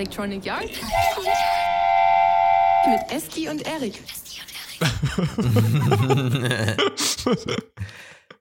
Electronic 0.00 0.46
Yard 0.46 0.70
mit 2.88 3.12
Esti 3.12 3.50
und 3.50 3.66
Erik. 3.66 4.02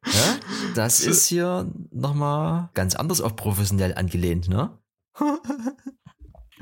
Ja, 0.05 0.39
das 0.75 1.01
ist 1.01 1.27
hier 1.27 1.69
nochmal 1.91 2.69
ganz 2.73 2.95
anders 2.95 3.19
auf 3.19 3.35
professionell 3.35 3.93
angelehnt, 3.95 4.47
ne? 4.47 4.79
Hab 5.13 5.41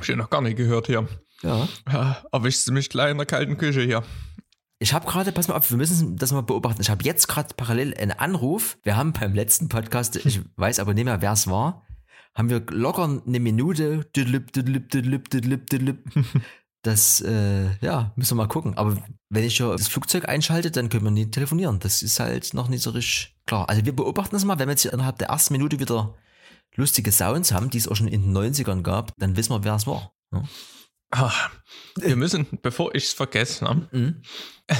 ich 0.01 0.15
noch 0.15 0.31
gar 0.31 0.41
nicht 0.41 0.57
gehört 0.57 0.87
hier. 0.87 1.07
Ja. 1.43 1.67
Ja, 1.87 2.23
erwischst 2.31 2.67
du 2.67 2.71
mich 2.73 2.89
gleich 2.89 3.11
in 3.11 3.17
der 3.17 3.27
kalten 3.27 3.59
Küche 3.59 3.81
hier. 3.81 4.03
Ich 4.79 4.91
habe 4.93 5.05
gerade, 5.05 5.31
pass 5.31 5.47
mal 5.47 5.55
auf, 5.55 5.69
wir 5.69 5.77
müssen 5.77 6.17
das 6.17 6.31
mal 6.31 6.41
beobachten. 6.41 6.81
Ich 6.81 6.89
habe 6.89 7.03
jetzt 7.03 7.27
gerade 7.27 7.53
parallel 7.55 7.93
einen 7.93 8.11
Anruf. 8.11 8.79
Wir 8.81 8.97
haben 8.97 9.13
beim 9.13 9.35
letzten 9.35 9.69
Podcast, 9.69 10.15
ich 10.15 10.41
weiß 10.55 10.79
aber 10.79 10.95
nicht 10.95 11.05
mehr, 11.05 11.21
wer 11.21 11.33
es 11.33 11.45
war, 11.47 11.85
haben 12.35 12.49
wir 12.49 12.63
locker 12.69 13.21
eine 13.25 13.39
Minute. 13.39 14.07
Das, 16.83 17.19
äh, 17.19 17.75
ja, 17.81 18.13
müssen 18.15 18.37
wir 18.37 18.43
mal 18.43 18.47
gucken. 18.47 18.77
Aber 18.77 18.95
wenn 19.29 19.43
ich 19.43 19.57
ja 19.57 19.73
das 19.73 19.89
Flugzeug 19.89 20.29
einschalte, 20.29 20.71
dann 20.71 20.87
können 20.87 21.03
wir 21.03 21.11
nie 21.11 21.29
telefonieren. 21.29 21.79
Das 21.79 22.01
ist 22.01 22.19
halt 22.19 22.53
noch 22.53 22.69
nicht 22.69 22.81
so 22.81 22.91
richtig 22.91 23.35
klar. 23.45 23.67
Also 23.67 23.83
wir 23.83 23.93
beobachten 23.93 24.35
das 24.35 24.45
mal. 24.45 24.57
Wenn 24.57 24.69
wir 24.69 24.73
jetzt 24.73 24.85
innerhalb 24.85 25.17
der 25.17 25.27
ersten 25.27 25.53
Minute 25.53 25.81
wieder 25.81 26.15
lustige 26.75 27.11
Sounds 27.11 27.51
haben, 27.51 27.69
die 27.69 27.79
es 27.79 27.89
auch 27.89 27.95
schon 27.95 28.07
in 28.07 28.21
den 28.21 28.37
90ern 28.37 28.83
gab, 28.83 29.11
dann 29.17 29.35
wissen 29.35 29.51
wir, 29.51 29.65
wer 29.65 29.75
es 29.75 29.85
war. 29.85 30.13
Ja. 30.31 30.43
Ah, 31.11 31.33
wir 31.95 32.15
müssen, 32.15 32.47
bevor 32.61 32.93
ich 32.95 33.05
es 33.05 33.13
vergesse, 33.13 33.65
ne? 33.65 33.87
Mhm. 33.91 34.21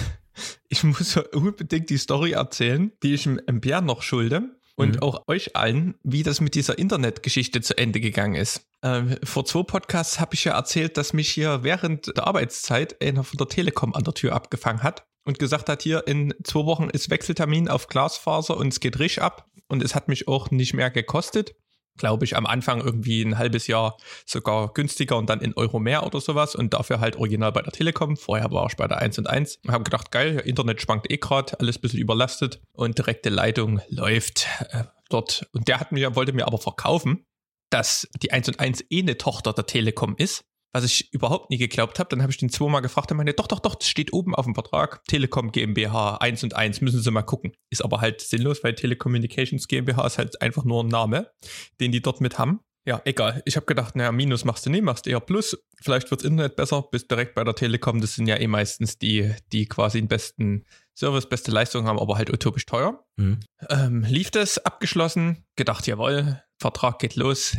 ich 0.69 0.83
muss 0.83 1.15
ja 1.15 1.23
unbedingt 1.33 1.89
die 1.89 1.97
Story 1.97 2.31
erzählen, 2.31 2.91
die 3.03 3.15
ich 3.15 3.23
dem 3.23 3.61
Pierre 3.61 3.81
noch 3.81 4.01
schulde. 4.01 4.56
Und 4.79 4.95
Mhm. 4.97 5.01
auch 5.01 5.23
euch 5.27 5.55
allen, 5.55 5.95
wie 6.03 6.21
das 6.21 6.39
mit 6.39 6.53
dieser 6.53 6.77
Internetgeschichte 6.77 7.61
zu 7.61 7.75
Ende 7.77 7.99
gegangen 7.99 8.35
ist. 8.35 8.67
Ähm, 8.83 9.17
vor 9.23 9.43
zwei 9.43 9.63
Podcasts 9.63 10.19
habe 10.19 10.35
ich 10.35 10.43
ja 10.43 10.53
erzählt, 10.55 10.97
dass 10.97 11.13
mich 11.13 11.29
hier 11.29 11.63
während 11.63 12.15
der 12.15 12.27
Arbeitszeit 12.27 13.01
einer 13.01 13.23
von 13.23 13.37
der 13.37 13.47
Telekom 13.47 13.95
an 13.95 14.03
der 14.03 14.13
Tür 14.13 14.33
abgefangen 14.33 14.83
hat 14.83 15.07
und 15.25 15.39
gesagt 15.39 15.67
hat, 15.67 15.81
hier 15.81 16.07
in 16.07 16.33
zwei 16.43 16.65
Wochen 16.65 16.89
ist 16.91 17.09
Wechseltermin 17.09 17.69
auf 17.69 17.87
Glasfaser 17.87 18.55
und 18.55 18.67
es 18.67 18.79
geht 18.79 18.99
richtig 18.99 19.23
ab. 19.23 19.49
Und 19.67 19.83
es 19.83 19.95
hat 19.95 20.07
mich 20.07 20.27
auch 20.27 20.51
nicht 20.51 20.73
mehr 20.73 20.91
gekostet. 20.91 21.55
Glaube 21.97 22.25
ich, 22.25 22.35
am 22.35 22.45
Anfang 22.45 22.81
irgendwie 22.81 23.21
ein 23.21 23.37
halbes 23.37 23.67
Jahr 23.67 23.97
sogar 24.25 24.73
günstiger 24.73 25.17
und 25.17 25.29
dann 25.29 25.41
in 25.41 25.53
Euro 25.55 25.79
mehr 25.79 26.05
oder 26.05 26.21
sowas 26.21 26.55
und 26.55 26.73
dafür 26.73 26.99
halt 26.99 27.15
original 27.15 27.51
bei 27.51 27.61
der 27.61 27.71
Telekom. 27.71 28.17
Vorher 28.17 28.51
war 28.51 28.67
ich 28.67 28.75
bei 28.75 28.87
der 28.87 28.97
1 28.99 29.19
und 29.19 29.27
1. 29.27 29.59
Haben 29.67 29.83
gedacht, 29.83 30.11
geil, 30.11 30.41
Internet 30.45 30.81
schwankt 30.81 31.11
eh 31.11 31.17
gerade, 31.17 31.59
alles 31.59 31.77
ein 31.77 31.81
bisschen 31.81 31.99
überlastet 31.99 32.61
und 32.73 32.97
direkte 32.97 33.29
Leitung 33.29 33.81
läuft 33.89 34.47
äh, 34.71 34.83
dort. 35.09 35.47
Und 35.53 35.67
der 35.67 35.79
hat 35.79 35.91
mir, 35.91 36.15
wollte 36.15 36.33
mir 36.33 36.47
aber 36.47 36.57
verkaufen, 36.57 37.25
dass 37.69 38.07
die 38.21 38.31
1 38.31 38.47
und 38.49 38.59
1 38.59 38.85
eh 38.89 39.01
eine 39.01 39.17
Tochter 39.17 39.53
der 39.53 39.65
Telekom 39.65 40.15
ist. 40.17 40.45
Was 40.73 40.83
ich 40.83 41.13
überhaupt 41.13 41.49
nie 41.49 41.57
geglaubt 41.57 41.97
habe, 41.99 42.09
dann 42.09 42.21
habe 42.21 42.31
ich 42.31 42.37
den 42.37 42.49
zweimal 42.49 42.81
gefragt, 42.81 43.09
er 43.11 43.15
meinte, 43.15 43.33
doch, 43.33 43.47
doch, 43.47 43.59
doch, 43.59 43.75
das 43.75 43.87
steht 43.87 44.13
oben 44.13 44.35
auf 44.35 44.45
dem 44.45 44.53
Vertrag. 44.53 45.03
Telekom 45.05 45.51
GmbH 45.51 46.17
1 46.17 46.43
und 46.43 46.55
1, 46.55 46.81
müssen 46.81 47.01
Sie 47.01 47.11
mal 47.11 47.23
gucken. 47.23 47.53
Ist 47.69 47.83
aber 47.83 48.01
halt 48.01 48.21
sinnlos, 48.21 48.63
weil 48.63 48.75
Telecommunications 48.75 49.67
GmbH 49.67 50.05
ist 50.05 50.17
halt 50.17 50.41
einfach 50.41 50.65
nur 50.65 50.83
ein 50.83 50.87
Name, 50.87 51.31
den 51.79 51.91
die 51.91 52.01
dort 52.01 52.21
mit 52.21 52.37
haben. 52.37 52.59
Ja, 52.87 53.01
egal. 53.03 53.41
Ich 53.43 53.57
habe 53.57 53.65
gedacht, 53.65 53.97
naja, 53.97 54.13
Minus 54.13 54.45
machst 54.45 54.65
du 54.65 54.69
nie, 54.69 54.79
machst 54.79 55.07
eher 55.07 55.19
Plus. 55.19 55.57
Vielleicht 55.81 56.09
wirds 56.09 56.23
Internet 56.23 56.55
besser, 56.55 56.83
bist 56.83 57.11
direkt 57.11 57.35
bei 57.35 57.43
der 57.43 57.53
Telekom. 57.53 57.99
Das 57.99 58.15
sind 58.15 58.27
ja 58.27 58.37
eh 58.37 58.47
meistens 58.47 58.97
die, 58.97 59.35
die 59.51 59.65
quasi 59.65 59.99
den 59.99 60.07
besten 60.07 60.63
Service, 60.97 61.27
beste 61.27 61.51
Leistung 61.51 61.85
haben, 61.85 61.99
aber 61.99 62.15
halt 62.15 62.31
utopisch 62.31 62.65
teuer. 62.65 63.05
Mhm. 63.17 63.41
Ähm, 63.69 64.03
lief 64.03 64.31
das, 64.31 64.57
abgeschlossen, 64.59 65.43
gedacht, 65.57 65.85
jawohl, 65.85 66.41
Vertrag 66.59 66.99
geht 66.99 67.17
los. 67.17 67.57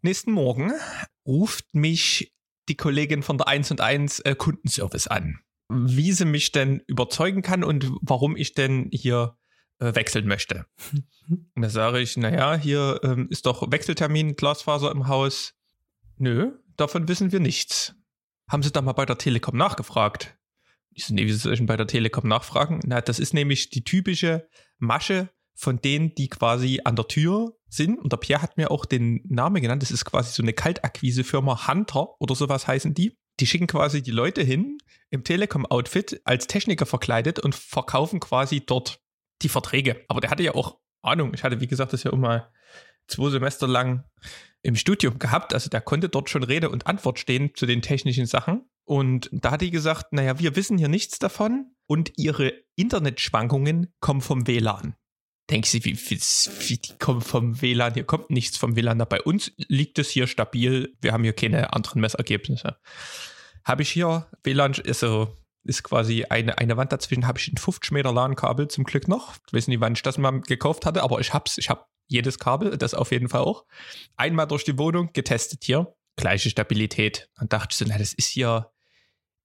Nächsten 0.00 0.32
Morgen 0.32 0.72
ruft 1.26 1.74
mich 1.74 2.32
die 2.72 2.76
Kollegin 2.76 3.22
von 3.22 3.36
der 3.36 3.48
1 3.48 3.70
und 3.70 3.82
1 3.82 4.20
äh, 4.20 4.34
Kundenservice 4.34 5.06
an, 5.06 5.40
wie 5.68 6.12
sie 6.12 6.24
mich 6.24 6.52
denn 6.52 6.82
überzeugen 6.86 7.42
kann 7.42 7.64
und 7.64 7.90
warum 8.00 8.34
ich 8.34 8.54
denn 8.54 8.88
hier 8.90 9.36
äh, 9.78 9.94
wechseln 9.94 10.26
möchte. 10.26 10.64
Und 11.54 11.62
da 11.62 11.68
sage 11.68 12.00
ich, 12.00 12.16
naja, 12.16 12.56
hier 12.56 13.00
ähm, 13.04 13.28
ist 13.30 13.46
doch 13.46 13.70
Wechseltermin, 13.70 14.36
Glasfaser 14.36 14.90
im 14.90 15.06
Haus. 15.06 15.54
Nö, 16.16 16.52
davon 16.76 17.08
wissen 17.08 17.30
wir 17.30 17.40
nichts. 17.40 17.94
Haben 18.48 18.62
Sie 18.62 18.72
da 18.72 18.82
mal 18.82 18.92
bei 18.92 19.06
der 19.06 19.18
Telekom 19.18 19.56
nachgefragt? 19.56 20.36
Ich 20.90 21.06
so, 21.06 21.14
nee, 21.14 21.24
wie 21.26 21.32
soll 21.32 21.52
ich 21.52 21.60
denn 21.60 21.66
bei 21.66 21.76
der 21.76 21.86
Telekom 21.86 22.26
nachfragen? 22.26 22.80
Na, 22.84 23.00
das 23.00 23.18
ist 23.18 23.34
nämlich 23.34 23.70
die 23.70 23.84
typische 23.84 24.48
Masche 24.78 25.30
von 25.54 25.80
denen, 25.80 26.14
die 26.14 26.28
quasi 26.28 26.80
an 26.84 26.96
der 26.96 27.08
Tür 27.08 27.56
sind. 27.68 27.98
Und 27.98 28.12
der 28.12 28.18
Pierre 28.18 28.42
hat 28.42 28.56
mir 28.56 28.70
auch 28.70 28.84
den 28.84 29.22
Namen 29.28 29.62
genannt. 29.62 29.82
Das 29.82 29.90
ist 29.90 30.04
quasi 30.04 30.32
so 30.32 30.42
eine 30.42 30.52
Kaltakquise-Firma 30.52 31.68
Hunter 31.68 32.20
oder 32.20 32.34
sowas 32.34 32.66
heißen 32.66 32.94
die. 32.94 33.16
Die 33.40 33.46
schicken 33.46 33.66
quasi 33.66 34.02
die 34.02 34.10
Leute 34.10 34.42
hin 34.42 34.78
im 35.10 35.24
Telekom-Outfit 35.24 36.20
als 36.24 36.46
Techniker 36.46 36.86
verkleidet 36.86 37.38
und 37.38 37.54
verkaufen 37.54 38.20
quasi 38.20 38.64
dort 38.64 39.00
die 39.42 39.48
Verträge. 39.48 40.04
Aber 40.08 40.20
der 40.20 40.30
hatte 40.30 40.42
ja 40.42 40.54
auch 40.54 40.78
Ahnung. 41.02 41.32
Ich 41.34 41.42
hatte, 41.42 41.60
wie 41.60 41.66
gesagt, 41.66 41.92
das 41.92 42.04
ja 42.04 42.12
immer 42.12 42.50
zwei 43.08 43.30
Semester 43.30 43.66
lang 43.66 44.04
im 44.62 44.76
Studium 44.76 45.18
gehabt. 45.18 45.54
Also 45.54 45.68
der 45.68 45.80
konnte 45.80 46.08
dort 46.08 46.30
schon 46.30 46.44
Rede 46.44 46.70
und 46.70 46.86
Antwort 46.86 47.18
stehen 47.18 47.54
zu 47.54 47.66
den 47.66 47.82
technischen 47.82 48.26
Sachen. 48.26 48.68
Und 48.84 49.28
da 49.32 49.52
hat 49.52 49.60
die 49.60 49.70
gesagt, 49.70 50.12
naja, 50.12 50.38
wir 50.38 50.56
wissen 50.56 50.78
hier 50.78 50.88
nichts 50.88 51.18
davon 51.18 51.74
und 51.86 52.12
ihre 52.16 52.52
Internetschwankungen 52.76 53.92
kommen 54.00 54.20
vom 54.20 54.46
WLAN. 54.46 54.94
Denke 55.50 55.68
ich, 55.72 55.84
wie, 55.84 55.96
wie, 55.96 56.20
wie 56.20 56.76
die 56.78 56.98
kommen 56.98 57.20
vom 57.20 57.60
WLAN? 57.60 57.94
Hier 57.94 58.04
kommt 58.04 58.30
nichts 58.30 58.56
vom 58.56 58.76
WLAN. 58.76 58.98
Bei 59.08 59.20
uns 59.20 59.52
liegt 59.56 59.98
es 59.98 60.10
hier 60.10 60.26
stabil. 60.26 60.96
Wir 61.00 61.12
haben 61.12 61.24
hier 61.24 61.32
keine 61.32 61.72
anderen 61.72 62.00
Messergebnisse. 62.00 62.76
Habe 63.64 63.82
ich 63.82 63.90
hier 63.90 64.28
WLAN, 64.44 64.74
also 64.86 65.36
ist 65.64 65.82
quasi 65.82 66.24
eine, 66.24 66.58
eine 66.58 66.76
Wand 66.76 66.92
dazwischen, 66.92 67.26
habe 67.26 67.38
ich 67.38 67.52
ein 67.52 67.56
50 67.56 67.92
Meter 67.92 68.12
LAN-Kabel 68.12 68.68
zum 68.68 68.84
Glück 68.84 69.08
noch. 69.08 69.34
Ich 69.46 69.52
weiß 69.52 69.68
nicht, 69.68 69.80
wann 69.80 69.92
ich 69.92 70.02
das 70.02 70.18
mal 70.18 70.40
gekauft 70.40 70.86
hatte, 70.86 71.02
aber 71.02 71.20
ich 71.20 71.32
hab's. 71.32 71.58
Ich 71.58 71.70
habe 71.70 71.84
jedes 72.08 72.38
Kabel, 72.38 72.76
das 72.76 72.94
auf 72.94 73.12
jeden 73.12 73.28
Fall 73.28 73.42
auch. 73.42 73.64
Einmal 74.16 74.46
durch 74.46 74.64
die 74.64 74.78
Wohnung 74.78 75.10
getestet 75.12 75.64
hier. 75.64 75.94
Gleiche 76.16 76.50
Stabilität. 76.50 77.30
Dann 77.36 77.48
dachte 77.48 77.68
ich 77.70 77.78
so, 77.78 77.84
na, 77.88 77.96
das 77.96 78.12
ist 78.12 78.28
hier, 78.28 78.71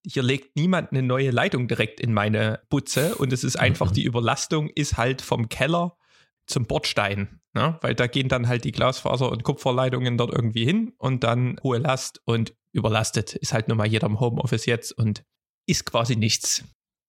hier 0.05 0.23
legt 0.23 0.55
niemand 0.55 0.91
eine 0.91 1.01
neue 1.01 1.31
Leitung 1.31 1.67
direkt 1.67 1.99
in 1.99 2.13
meine 2.13 2.61
Butze 2.69 3.15
und 3.15 3.33
es 3.33 3.43
ist 3.43 3.57
einfach, 3.57 3.91
die 3.91 4.03
Überlastung 4.03 4.69
ist 4.69 4.97
halt 4.97 5.21
vom 5.21 5.49
Keller 5.49 5.97
zum 6.45 6.65
Bordstein. 6.65 7.41
Ne? 7.53 7.77
Weil 7.81 7.95
da 7.95 8.07
gehen 8.07 8.29
dann 8.29 8.47
halt 8.47 8.63
die 8.63 8.71
Glasfaser- 8.71 9.31
und 9.31 9.43
Kupferleitungen 9.43 10.17
dort 10.17 10.33
irgendwie 10.33 10.65
hin 10.65 10.93
und 10.97 11.23
dann 11.23 11.59
hohe 11.63 11.77
Last 11.77 12.21
und 12.25 12.53
überlastet. 12.71 13.33
Ist 13.33 13.53
halt 13.53 13.67
nun 13.67 13.77
mal 13.77 13.87
jeder 13.87 14.07
im 14.07 14.19
Homeoffice 14.19 14.65
jetzt 14.65 14.91
und 14.91 15.23
ist 15.65 15.85
quasi 15.85 16.15
nichts. 16.15 16.63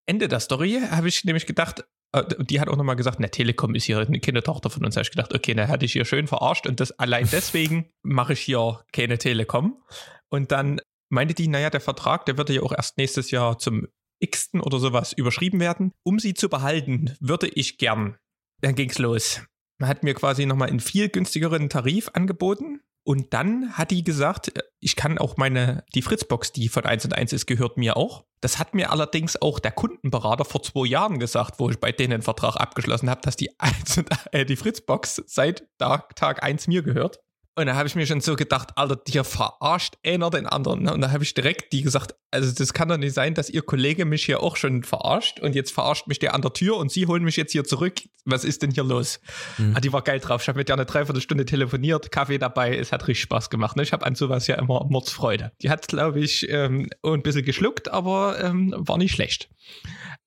Ende 0.06 0.28
der 0.28 0.41
Story 0.41 0.81
habe 0.91 1.09
ich 1.09 1.25
nämlich 1.25 1.47
gedacht, 1.47 1.84
äh, 2.12 2.25
die 2.41 2.60
hat 2.60 2.69
auch 2.69 2.76
nochmal 2.76 2.97
gesagt, 2.97 3.20
na, 3.20 3.28
Telekom 3.28 3.75
ist 3.75 3.84
hier 3.84 3.99
eine 3.99 4.20
Kindertochter 4.20 4.70
von 4.70 4.84
uns. 4.84 4.94
Da 4.94 5.00
habe 5.00 5.06
ich 5.06 5.10
gedacht, 5.10 5.34
okay, 5.34 5.55
na, 5.55 5.69
hatte 5.69 5.84
ich 5.84 5.93
hier 5.93 6.05
schön 6.05 6.26
verarscht 6.26 6.66
und 6.66 6.81
das 6.81 6.93
allein 6.93 7.28
deswegen 7.32 7.91
mache 8.03 8.32
ich 8.32 8.41
hier 8.41 8.84
keine 8.93 9.19
Telekom. 9.19 9.82
Und 10.31 10.53
dann 10.53 10.81
meinte 11.08 11.34
die, 11.34 11.48
naja, 11.48 11.70
der 11.70 11.80
Vertrag, 11.80 12.26
der 12.26 12.36
würde 12.36 12.54
ja 12.54 12.62
auch 12.62 12.72
erst 12.72 12.98
nächstes 12.98 13.30
Jahr 13.30 13.58
zum 13.58 13.86
x-ten 14.20 14.60
oder 14.60 14.78
sowas 14.78 15.12
überschrieben 15.12 15.60
werden. 15.60 15.92
Um 16.02 16.19
sie 16.19 16.34
zu 16.34 16.48
behalten, 16.48 17.14
würde 17.20 17.48
ich 17.48 17.78
gern. 17.78 18.16
Dann 18.60 18.74
ging's 18.74 18.98
los. 18.98 19.42
Man 19.78 19.88
hat 19.88 20.02
mir 20.02 20.14
quasi 20.14 20.44
nochmal 20.44 20.69
einen 20.69 20.80
viel 20.80 21.08
günstigeren 21.08 21.69
Tarif 21.69 22.10
angeboten. 22.12 22.80
Und 23.04 23.32
dann 23.32 23.72
hat 23.72 23.91
die 23.91 24.04
gesagt, 24.04 24.52
ich 24.80 24.94
kann 24.94 25.16
auch 25.16 25.38
meine, 25.38 25.84
die 25.94 26.02
Fritzbox, 26.02 26.52
die 26.52 26.69
von 26.69 26.84
1 26.84 27.06
und 27.06 27.14
1 27.14 27.32
ist, 27.32 27.46
gehört 27.46 27.78
mir 27.78 27.96
auch. 27.96 28.26
Das 28.42 28.58
hat 28.58 28.75
mir 28.75 28.90
allerdings 28.90 29.40
auch 29.40 29.60
der 29.60 29.72
Kundenberater 29.72 30.44
vor 30.44 30.62
zwei 30.62 30.86
Jahren 30.86 31.19
gesagt, 31.19 31.58
wo 31.58 31.70
ich 31.70 31.78
bei 31.78 31.90
denen 31.90 32.14
einen 32.14 32.22
Vertrag 32.22 32.56
abgeschlossen 32.56 33.08
habe, 33.08 33.22
dass 33.22 33.37
die, 33.37 33.49
1 33.60 33.99
und, 33.99 34.10
äh, 34.32 34.44
die 34.44 34.56
Fritzbox 34.56 35.22
seit 35.26 35.66
Tag, 35.78 36.16
Tag 36.16 36.43
1 36.43 36.66
mir 36.66 36.82
gehört. 36.82 37.20
Und 37.58 37.66
da 37.66 37.75
habe 37.75 37.88
ich 37.88 37.96
mir 37.96 38.06
schon 38.06 38.20
so 38.20 38.37
gedacht, 38.37 38.69
Alter, 38.76 38.94
dir 38.94 39.25
verarscht 39.25 39.96
einer 40.06 40.31
den 40.31 40.46
anderen. 40.46 40.84
ne? 40.84 40.94
Und 40.94 41.00
da 41.00 41.10
habe 41.10 41.25
ich 41.25 41.34
direkt 41.34 41.72
die 41.72 41.82
gesagt, 41.82 42.14
also 42.31 42.55
das 42.55 42.72
kann 42.72 42.88
doch 42.88 42.99
nicht 42.99 43.14
sein, 43.14 43.34
dass 43.34 43.50
ihr 43.50 43.62
Kollege 43.62 44.05
mich 44.05 44.25
hier 44.26 44.44
auch 44.44 44.56
schon 44.56 44.84
verarscht 44.84 45.40
und 45.40 45.56
jetzt 45.56 45.72
verarscht 45.72 46.06
mich 46.06 46.20
der 46.20 46.37
an 46.37 46.43
der 46.43 46.52
Tür 46.52 46.76
und 46.76 46.93
sie 46.93 47.08
holen 47.08 47.25
mich 47.25 47.34
jetzt 47.34 47.50
hier 47.50 47.64
zurück. 47.64 47.94
Was 48.25 48.44
ist 48.44 48.62
denn 48.62 48.70
hier 48.70 48.84
los? 48.84 49.19
Mhm. 49.56 49.72
Ah, 49.75 49.81
die 49.81 49.93
war 49.93 50.02
geil 50.02 50.20
drauf. 50.20 50.43
Ich 50.43 50.46
habe 50.46 50.58
mit 50.58 50.69
der 50.69 50.76
eine 50.76 50.87
Dreiviertelstunde 50.87 51.46
telefoniert, 51.46 52.12
Kaffee 52.12 52.38
dabei. 52.38 52.76
Es 52.76 52.93
hat 52.93 53.08
richtig 53.08 53.22
Spaß 53.22 53.50
gemacht. 53.50 53.76
Ne? 53.76 53.82
Ich 53.82 53.93
habe 53.93 54.06
an 54.06 54.14
sowas 54.14 54.46
ja 54.46 54.55
immer 54.55 54.87
Mordsfreude. 54.88 55.50
Die 55.60 55.69
hat, 55.69 55.88
glaube 55.88 56.20
ich, 56.20 56.49
ähm, 56.49 56.88
ein 57.02 57.22
bisschen 57.22 57.44
geschluckt, 57.44 57.88
aber 57.88 58.38
ähm, 58.40 58.72
war 58.76 58.99
nicht 58.99 59.16
schlecht. 59.16 59.50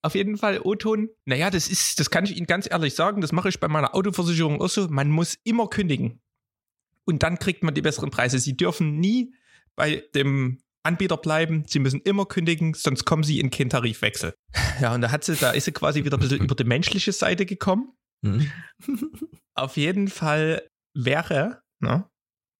Auf 0.01 0.15
jeden 0.15 0.37
Fall 0.37 0.59
O-Ton. 0.61 1.07
Naja, 1.23 1.49
das 1.49 1.69
ist, 1.69 1.97
das 2.01 2.09
kann 2.09 2.25
ich 2.25 2.35
Ihnen 2.35 2.47
ganz 2.47 2.67
ehrlich 2.69 2.93
sagen. 2.93 3.21
Das 3.21 3.31
mache 3.31 3.47
ich 3.47 3.61
bei 3.61 3.69
meiner 3.69 3.95
Autoversicherung 3.95 4.61
auch 4.61 4.67
so. 4.67 4.89
Man 4.89 5.09
muss 5.09 5.37
immer 5.45 5.69
kündigen 5.69 6.19
und 7.05 7.23
dann 7.23 7.39
kriegt 7.39 7.63
man 7.63 7.73
die 7.73 7.81
besseren 7.81 8.11
Preise. 8.11 8.39
Sie 8.39 8.55
dürfen 8.55 8.99
nie 8.99 9.33
bei 9.75 10.03
dem 10.15 10.59
Anbieter 10.83 11.17
bleiben. 11.17 11.63
Sie 11.67 11.79
müssen 11.79 12.01
immer 12.01 12.25
kündigen, 12.25 12.73
sonst 12.73 13.05
kommen 13.05 13.23
sie 13.23 13.39
in 13.39 13.49
keinen 13.49 13.69
Tarifwechsel. 13.69 14.33
Ja, 14.79 14.93
und 14.95 15.01
da 15.01 15.11
hat 15.11 15.23
sie, 15.23 15.35
da 15.35 15.51
ist 15.51 15.65
sie 15.65 15.71
quasi 15.71 16.03
wieder 16.03 16.17
ein 16.17 16.21
bisschen 16.21 16.39
über 16.43 16.55
die 16.55 16.63
menschliche 16.63 17.11
Seite 17.11 17.45
gekommen. 17.45 17.93
Mhm. 18.21 18.51
Auf 19.55 19.77
jeden 19.77 20.07
Fall 20.07 20.67
wäre, 20.93 21.61
ne, 21.79 22.07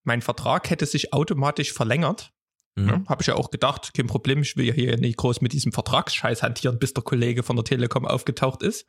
mein 0.03 0.21
Vertrag 0.21 0.69
hätte 0.69 0.85
sich 0.85 1.13
automatisch 1.13 1.73
verlängert, 1.73 2.31
Mhm. 2.75 2.87
Ja, 2.87 3.03
Habe 3.07 3.21
ich 3.21 3.27
ja 3.27 3.35
auch 3.35 3.51
gedacht, 3.51 3.93
kein 3.93 4.07
Problem, 4.07 4.41
ich 4.41 4.55
will 4.55 4.65
ja 4.65 4.73
hier 4.73 4.97
nicht 4.97 5.17
groß 5.17 5.41
mit 5.41 5.53
diesem 5.53 5.71
Vertragsscheiß 5.71 6.43
hantieren, 6.43 6.79
bis 6.79 6.93
der 6.93 7.03
Kollege 7.03 7.43
von 7.43 7.55
der 7.55 7.65
Telekom 7.65 8.05
aufgetaucht 8.05 8.63
ist. 8.63 8.85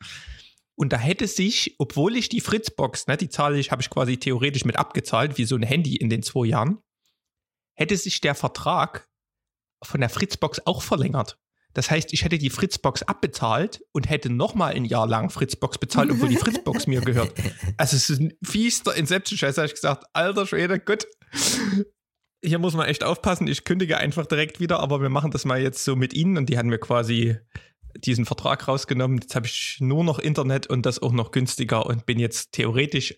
Und 0.75 0.91
da 0.91 0.97
hätte 0.97 1.27
sich, 1.27 1.75
obwohl 1.77 2.15
ich 2.15 2.29
die 2.29 2.41
Fritzbox, 2.41 3.07
ne, 3.07 3.17
die 3.17 3.29
zahle 3.29 3.59
ich, 3.59 3.71
habe 3.71 3.81
ich 3.81 3.89
quasi 3.89 4.17
theoretisch 4.17 4.65
mit 4.65 4.77
abgezahlt, 4.77 5.37
wie 5.37 5.45
so 5.45 5.55
ein 5.55 5.63
Handy 5.63 5.95
in 5.95 6.09
den 6.09 6.23
zwei 6.23 6.47
Jahren, 6.47 6.79
hätte 7.75 7.95
sich 7.95 8.21
der 8.21 8.35
Vertrag 8.35 9.07
von 9.83 9.99
der 9.99 10.09
Fritzbox 10.09 10.65
auch 10.65 10.81
verlängert. 10.81 11.37
Das 11.73 11.89
heißt, 11.89 12.13
ich 12.13 12.23
hätte 12.23 12.37
die 12.37 12.51
Fritzbox 12.51 13.03
abbezahlt 13.03 13.83
und 13.93 14.09
hätte 14.09 14.29
nochmal 14.29 14.73
ein 14.73 14.85
Jahr 14.85 15.07
lang 15.07 15.29
Fritzbox 15.29 15.79
bezahlt, 15.79 16.11
obwohl 16.11 16.29
die 16.29 16.37
Fritzbox 16.37 16.87
mir 16.87 17.01
gehört. 17.01 17.33
Also 17.77 17.97
es 17.97 18.09
ist 18.09 18.19
ein 18.19 18.33
fiester 18.43 18.95
Inception-Scheiß, 18.95 19.57
habe 19.57 19.67
ich 19.67 19.73
gesagt, 19.73 20.05
alter 20.13 20.45
Schwede, 20.45 20.79
gut. 20.79 21.07
Hier 22.45 22.59
muss 22.59 22.75
man 22.75 22.87
echt 22.87 23.03
aufpassen, 23.03 23.47
ich 23.47 23.63
kündige 23.63 23.97
einfach 23.97 24.27
direkt 24.27 24.59
wieder, 24.59 24.79
aber 24.79 25.01
wir 25.01 25.09
machen 25.09 25.31
das 25.31 25.45
mal 25.45 25.61
jetzt 25.61 25.83
so 25.83 25.95
mit 25.95 26.13
Ihnen 26.13 26.37
und 26.37 26.49
die 26.49 26.57
haben 26.57 26.69
mir 26.69 26.77
quasi 26.77 27.37
diesen 27.97 28.25
Vertrag 28.25 28.67
rausgenommen. 28.67 29.19
Jetzt 29.19 29.35
habe 29.35 29.45
ich 29.45 29.77
nur 29.79 30.03
noch 30.03 30.19
Internet 30.19 30.67
und 30.67 30.85
das 30.85 31.01
auch 31.01 31.11
noch 31.11 31.31
günstiger 31.31 31.85
und 31.85 32.05
bin 32.05 32.19
jetzt 32.19 32.51
theoretisch 32.51 33.15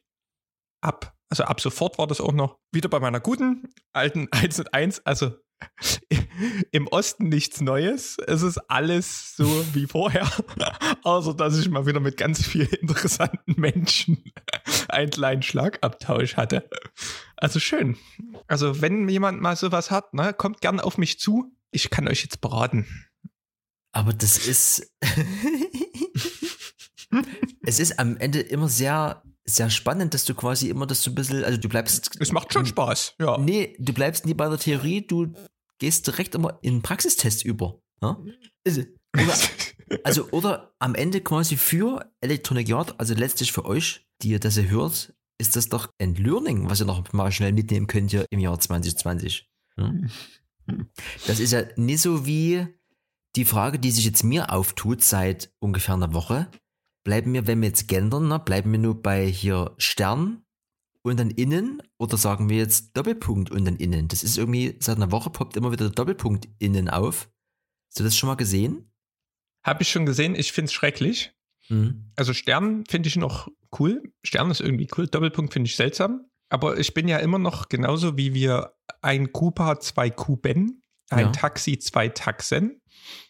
ab, 0.81 1.15
also 1.29 1.43
ab 1.43 1.59
sofort 1.61 1.97
war 1.97 2.07
das 2.07 2.21
auch 2.21 2.33
noch 2.33 2.59
wieder 2.71 2.89
bei 2.89 2.99
meiner 2.99 3.19
guten 3.19 3.69
alten 3.93 4.27
1 4.31 4.59
und 4.59 4.73
1, 4.73 5.05
also 5.05 5.33
im 6.71 6.87
Osten 6.87 7.29
nichts 7.29 7.61
Neues. 7.61 8.17
Es 8.27 8.41
ist 8.41 8.57
alles 8.69 9.35
so 9.35 9.45
wie 9.73 9.87
vorher. 9.87 10.29
Außer, 11.03 11.33
dass 11.33 11.57
ich 11.57 11.69
mal 11.69 11.85
wieder 11.85 11.99
mit 11.99 12.17
ganz 12.17 12.45
vielen 12.45 12.69
interessanten 12.69 13.59
Menschen 13.59 14.23
einen 14.89 15.09
kleinen 15.09 15.41
Schlagabtausch 15.41 16.35
hatte. 16.35 16.69
Also 17.37 17.59
schön. 17.59 17.97
Also, 18.47 18.81
wenn 18.81 19.07
jemand 19.07 19.41
mal 19.41 19.55
sowas 19.55 19.91
hat, 19.91 20.13
ne, 20.13 20.33
kommt 20.33 20.61
gern 20.61 20.79
auf 20.79 20.97
mich 20.97 21.19
zu. 21.19 21.55
Ich 21.71 21.89
kann 21.89 22.07
euch 22.07 22.21
jetzt 22.23 22.41
beraten. 22.41 22.85
Aber 23.95 24.13
das 24.13 24.37
ist. 24.45 24.91
es 27.63 27.79
ist 27.79 27.97
am 27.97 28.17
Ende 28.17 28.41
immer 28.41 28.67
sehr, 28.67 29.23
sehr 29.45 29.69
spannend, 29.69 30.13
dass 30.13 30.25
du 30.25 30.35
quasi 30.35 30.69
immer 30.69 30.85
das 30.85 31.01
so 31.01 31.11
ein 31.11 31.15
bisschen. 31.15 31.45
Also, 31.45 31.57
du 31.57 31.69
bleibst. 31.69 32.11
Es 32.19 32.33
macht 32.33 32.51
schon 32.51 32.65
Spaß, 32.65 33.15
ja. 33.19 33.37
Nee, 33.37 33.73
du 33.79 33.93
bleibst 33.93 34.25
nie 34.25 34.33
bei 34.33 34.49
der 34.49 34.59
Theorie, 34.59 35.07
du 35.07 35.33
gehst 35.79 36.07
direkt 36.07 36.35
immer 36.35 36.59
in 36.61 36.75
den 36.75 36.81
Praxistest 36.81 37.45
über. 37.45 37.79
Ja? 38.01 38.17
Oder, 38.67 38.85
also, 40.03 40.29
oder 40.31 40.75
am 40.79 40.93
Ende 40.93 41.21
quasi 41.21 41.55
für 41.55 42.11
Electronic 42.19 42.67
Yard, 42.67 42.99
also 42.99 43.13
letztlich 43.13 43.53
für 43.53 43.63
euch, 43.63 44.05
die 44.21 44.29
ihr 44.29 44.41
das 44.41 44.55
hier 44.55 44.69
hört, 44.69 45.13
ist 45.37 45.55
das 45.55 45.69
doch 45.69 45.89
ein 45.99 46.15
Learning, 46.15 46.69
was 46.69 46.81
ihr 46.81 46.85
noch 46.85 47.13
mal 47.13 47.31
schnell 47.31 47.53
mitnehmen 47.53 47.87
könnt 47.87 48.11
hier 48.11 48.25
im 48.29 48.39
Jahr 48.39 48.59
2020. 48.59 49.49
Ja? 49.77 49.93
Das 51.27 51.39
ist 51.39 51.51
ja 51.51 51.63
nicht 51.77 52.01
so 52.01 52.25
wie 52.25 52.67
die 53.35 53.45
Frage, 53.45 53.79
die 53.79 53.91
sich 53.91 54.05
jetzt 54.05 54.23
mir 54.23 54.51
auftut 54.51 55.01
seit 55.01 55.53
ungefähr 55.59 55.95
einer 55.95 56.13
Woche. 56.13 56.49
Bleiben 57.03 57.33
wir, 57.33 57.47
wenn 57.47 57.61
wir 57.61 57.67
jetzt 57.67 57.87
gendern, 57.87 58.27
ne, 58.27 58.39
bleiben 58.39 58.71
wir 58.71 58.79
nur 58.79 59.01
bei 59.01 59.25
hier 59.25 59.75
Stern 59.77 60.43
und 61.03 61.19
dann 61.19 61.29
innen 61.29 61.83
oder 61.99 62.17
sagen 62.17 62.49
wir 62.49 62.57
jetzt 62.57 62.97
Doppelpunkt 62.97 63.51
und 63.51 63.65
dann 63.65 63.75
innen? 63.75 64.07
Das 64.07 64.23
ist 64.23 64.37
irgendwie, 64.37 64.75
seit 64.79 64.95
einer 64.97 65.11
Woche 65.11 65.29
poppt 65.29 65.55
immer 65.55 65.71
wieder 65.71 65.85
der 65.85 65.93
Doppelpunkt 65.93 66.47
innen 66.57 66.89
auf. 66.89 67.29
Hast 67.89 67.99
du 67.99 68.03
das 68.03 68.17
schon 68.17 68.27
mal 68.27 68.35
gesehen? 68.35 68.91
Habe 69.63 69.83
ich 69.83 69.89
schon 69.89 70.05
gesehen, 70.05 70.35
ich 70.35 70.51
finde 70.51 70.67
es 70.67 70.73
schrecklich. 70.73 71.33
Mhm. 71.69 72.11
Also 72.15 72.33
Stern 72.33 72.83
finde 72.87 73.07
ich 73.07 73.15
noch 73.15 73.47
cool. 73.79 74.01
Stern 74.23 74.49
ist 74.49 74.61
irgendwie 74.61 74.87
cool. 74.97 75.07
Doppelpunkt 75.07 75.53
finde 75.53 75.67
ich 75.67 75.75
seltsam. 75.75 76.25
Aber 76.49 76.77
ich 76.77 76.93
bin 76.93 77.07
ja 77.07 77.17
immer 77.17 77.39
noch 77.39 77.69
genauso 77.69 78.17
wie 78.17 78.33
wir 78.33 78.75
ein 79.01 79.31
Cooper, 79.31 79.79
zwei 79.79 80.09
Kuben, 80.09 80.83
ein 81.09 81.25
Ja. 81.25 81.31
Taxi, 81.31 81.79
zwei 81.79 82.09
Taxen. 82.09 82.81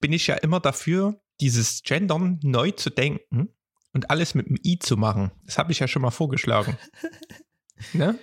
Bin 0.02 0.14
ich 0.14 0.28
ja 0.28 0.36
immer 0.36 0.60
dafür, 0.60 1.20
dieses 1.42 1.84
Gendern 1.84 2.40
neu 2.44 2.72
zu 2.72 2.90
denken 2.90 3.50
und 3.94 4.10
alles 4.10 4.36
mit 4.36 4.48
dem 4.48 4.58
I 4.64 4.80
zu 4.80 4.98
machen. 4.98 5.32
Das 5.46 5.58
habe 5.58 5.72
ich 5.72 5.80
ja 5.80 5.88
schon 5.88 6.02
mal 6.02 6.12
vorgeschlagen. 6.12 6.78
ne? 7.94 8.18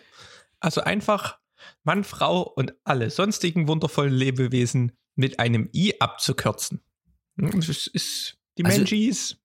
Also 0.60 0.80
einfach 0.82 1.38
Mann, 1.84 2.04
Frau 2.04 2.42
und 2.42 2.74
alle 2.84 3.10
sonstigen 3.10 3.68
wundervollen 3.68 4.12
Lebewesen 4.14 4.92
mit 5.14 5.38
einem 5.40 5.68
I 5.74 5.94
abzukürzen. 6.00 6.80
Das 7.36 7.68
ist 7.86 8.38
die 8.58 8.64
Also- 8.64 8.78
Menschis, 8.78 9.36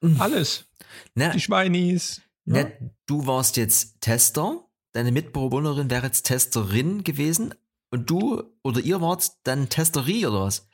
Mhm. 0.00 0.20
alles. 0.20 0.66
Na, 1.14 1.30
Die 1.30 1.40
Schweinis. 1.40 2.20
na, 2.44 2.60
Ja. 2.60 2.70
du 3.06 3.26
warst 3.26 3.56
jetzt 3.56 4.00
Tester, 4.00 4.64
deine 4.92 5.10
Mitbewohnerin 5.12 5.90
wäre 5.90 6.06
jetzt 6.06 6.22
Testerin 6.22 7.02
gewesen 7.04 7.54
und 7.90 8.08
du 8.08 8.42
oder 8.62 8.80
ihr 8.80 9.00
wart 9.00 9.32
dann 9.42 9.68
Testerie 9.68 10.26
oder 10.26 10.42
was? 10.42 10.68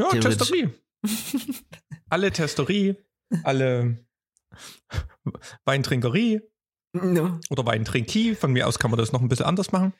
Ja, 0.00 0.08
Theoretisch. 0.10 0.36
Testerie. 0.38 0.68
alle 2.08 2.30
Testerie, 2.32 2.96
alle 3.44 4.04
Weintrinkerie 5.64 6.40
Ja. 6.94 7.38
oder 7.50 7.66
Weintrinki. 7.66 8.34
Von 8.34 8.52
mir 8.52 8.66
aus 8.66 8.78
kann 8.78 8.90
man 8.90 8.98
das 8.98 9.12
noch 9.12 9.20
ein 9.20 9.28
bisschen 9.28 9.46
anders 9.46 9.72
machen. 9.72 9.92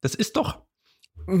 Das 0.00 0.14
ist 0.14 0.36
doch, 0.36 0.62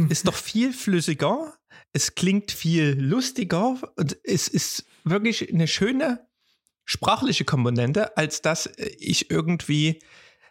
ist 0.08 0.26
doch 0.26 0.34
viel 0.34 0.72
flüssiger. 0.72 1.54
Es 1.92 2.14
klingt 2.14 2.50
viel 2.52 2.96
lustiger 3.00 3.78
und 3.96 4.18
es 4.24 4.48
ist 4.48 4.84
wirklich 5.04 5.52
eine 5.52 5.68
schöne 5.68 6.26
sprachliche 6.84 7.44
Komponente, 7.44 8.16
als 8.16 8.42
dass 8.42 8.70
ich 8.98 9.30
irgendwie 9.30 10.02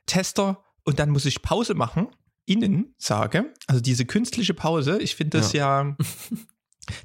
Tester 0.06 0.64
und 0.84 1.00
dann 1.00 1.10
muss 1.10 1.26
ich 1.26 1.42
Pause 1.42 1.74
machen, 1.74 2.08
innen 2.46 2.94
sage. 2.98 3.54
Also 3.68 3.82
diese 3.82 4.06
künstliche 4.06 4.54
Pause, 4.54 5.00
ich 5.02 5.16
finde 5.16 5.40
das 5.40 5.54
ja, 5.54 5.96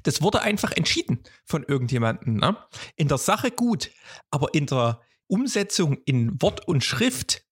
das 0.03 0.21
wurde 0.21 0.41
einfach 0.41 0.71
entschieden 0.71 1.19
von 1.45 1.63
irgendjemandem. 1.63 2.35
Ne? 2.35 2.57
In 2.95 3.07
der 3.07 3.17
Sache 3.17 3.51
gut, 3.51 3.91
aber 4.29 4.53
in 4.53 4.65
der 4.67 5.01
Umsetzung 5.27 5.97
in 6.05 6.41
Wort 6.41 6.67
und 6.67 6.83
Schrift 6.83 7.43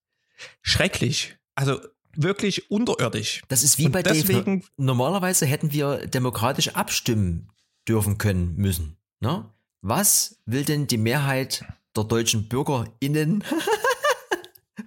schrecklich. 0.62 1.36
Also 1.54 1.80
wirklich 2.14 2.70
unterirdisch. 2.70 3.42
Das 3.48 3.62
ist 3.62 3.78
wie 3.78 3.86
Und 3.86 3.92
bei 3.92 4.02
Dave. 4.02 4.16
deswegen- 4.18 4.54
Ne? 4.56 4.62
Normalerweise 4.76 5.46
hätten 5.46 5.72
wir 5.72 6.06
demokratisch 6.06 6.68
abstimmen 6.74 7.48
dürfen 7.88 8.18
können 8.18 8.56
müssen. 8.56 8.96
Ne? 9.20 9.48
Was 9.82 10.38
will 10.46 10.64
denn 10.64 10.86
die 10.86 10.98
Mehrheit 10.98 11.64
der 11.96 12.04
deutschen 12.04 12.48
BürgerInnen? 12.48 13.44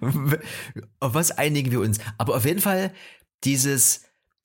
auf 1.00 1.14
was 1.14 1.30
einigen 1.32 1.70
wir 1.70 1.80
uns? 1.80 1.98
Aber 2.18 2.36
auf 2.36 2.44
jeden 2.44 2.60
Fall 2.60 2.92
dieses, 3.44 4.02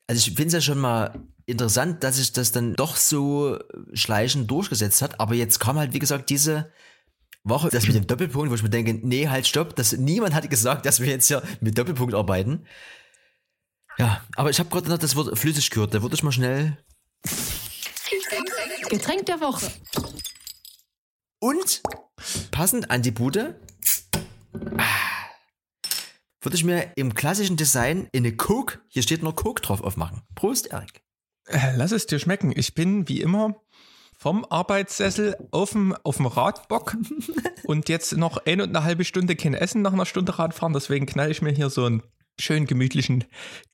also 0.08 0.20
ich 0.20 0.36
finde 0.36 0.48
es 0.48 0.54
ja 0.54 0.62
schon 0.62 0.80
mal 0.80 1.20
interessant, 1.50 2.04
dass 2.04 2.18
sich 2.18 2.32
das 2.32 2.52
dann 2.52 2.76
doch 2.76 2.96
so 2.96 3.60
schleichend 3.94 4.50
durchgesetzt 4.50 5.02
hat. 5.02 5.20
Aber 5.20 5.36
jetzt 5.36 5.60
kam 5.60 5.78
halt, 5.78 5.94
wie 5.94 6.00
gesagt, 6.00 6.30
diese 6.30 6.72
Woche, 7.44 7.70
das 7.70 7.88
mit 7.88 7.96
dem 7.96 8.08
Doppelpunkt, 8.08 8.50
wo 8.50 8.56
ich 8.56 8.64
mir 8.64 8.70
denke, 8.70 8.94
nee, 8.94 9.28
halt 9.28 9.48
stopp, 9.48 9.76
das, 9.76 9.94
niemand 9.94 10.34
hat 10.34 10.50
gesagt, 10.50 10.86
dass 10.86 11.00
wir 11.00 11.08
jetzt 11.08 11.28
hier 11.28 11.42
mit 11.62 11.78
Doppelpunkt 11.78 12.14
arbeiten. 12.14 12.66
Ja, 13.98 14.24
aber 14.36 14.50
ich 14.50 14.60
habe 14.60 14.70
gerade 14.70 14.90
noch 14.90 14.98
das 14.98 15.16
Wort 15.16 15.38
flüssig 15.38 15.70
gehört, 15.72 15.94
da 15.94 16.02
würde 16.02 16.16
ich 16.16 16.24
mal 16.24 16.32
schnell. 16.32 16.78
Getränk 18.90 19.26
der 19.26 19.42
Woche. 19.42 19.72
Und 21.40 21.82
passend 22.52 22.92
an 22.92 23.02
die 23.02 23.12
Bude 23.12 23.60
würde 26.42 26.56
ich 26.56 26.64
mir 26.64 26.92
im 26.96 27.14
klassischen 27.14 27.58
Design 27.58 28.10
eine 28.16 28.36
Coke, 28.36 28.80
hier 28.88 29.04
steht 29.04 29.24
nur 29.24 29.36
Coke 29.36 29.62
drauf, 29.62 29.82
aufmachen. 29.82 30.22
Prost, 30.36 30.68
Erik. 30.68 31.04
Äh, 31.50 31.76
Lass 31.76 31.92
es 31.92 32.06
dir 32.06 32.20
schmecken. 32.20 32.54
Ich 32.56 32.74
bin 32.74 33.08
wie 33.10 33.22
immer 33.22 33.56
vom 34.18 34.46
Arbeitssessel 34.50 35.36
auf 35.52 35.72
dem, 35.72 35.96
auf 36.04 36.18
dem 36.18 36.26
Radbock 36.28 36.98
und 37.64 37.90
jetzt 37.90 38.16
noch 38.18 38.38
ein 38.46 38.62
und 38.62 38.76
eine 38.76 38.84
halbe 38.84 39.06
Stunde 39.06 39.36
kein 39.36 39.54
Essen 39.54 39.82
nach 39.82 39.94
einer 39.94 40.06
Stunde 40.06 40.38
Radfahren. 40.38 40.74
Deswegen 40.74 41.06
knall 41.06 41.32
ich 41.32 41.42
mir 41.42 41.52
hier 41.52 41.70
so 41.70 41.86
einen 41.86 42.04
schön 42.40 42.66
gemütlichen 42.66 43.26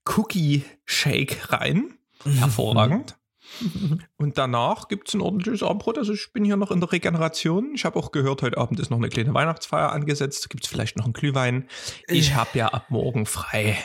Cookie-Shake 0.05 1.51
rein. 1.51 1.93
Hervorragend. 2.23 3.17
Und 4.17 4.39
danach 4.39 4.87
gibt 4.87 5.07
es 5.07 5.13
ein 5.13 5.21
ordentliches 5.21 5.61
Abendbrot. 5.61 5.99
Also 5.99 6.13
ich 6.13 6.33
bin 6.33 6.45
hier 6.45 6.57
noch 6.57 6.71
in 6.71 6.79
der 6.79 6.91
Regeneration. 6.91 7.75
Ich 7.75 7.85
habe 7.85 7.99
auch 7.99 8.11
gehört, 8.11 8.41
heute 8.41 8.57
Abend 8.57 8.79
ist 8.79 8.89
noch 8.89 8.97
eine 8.97 9.09
kleine 9.09 9.35
Weihnachtsfeier 9.35 9.91
angesetzt. 9.91 10.49
Gibt 10.49 10.63
es 10.63 10.69
vielleicht 10.69 10.97
noch 10.97 11.05
einen 11.05 11.13
Glühwein. 11.13 11.69
Ich 12.07 12.33
habe 12.33 12.57
ja 12.57 12.69
ab 12.69 12.89
morgen 12.89 13.27
frei. 13.27 13.77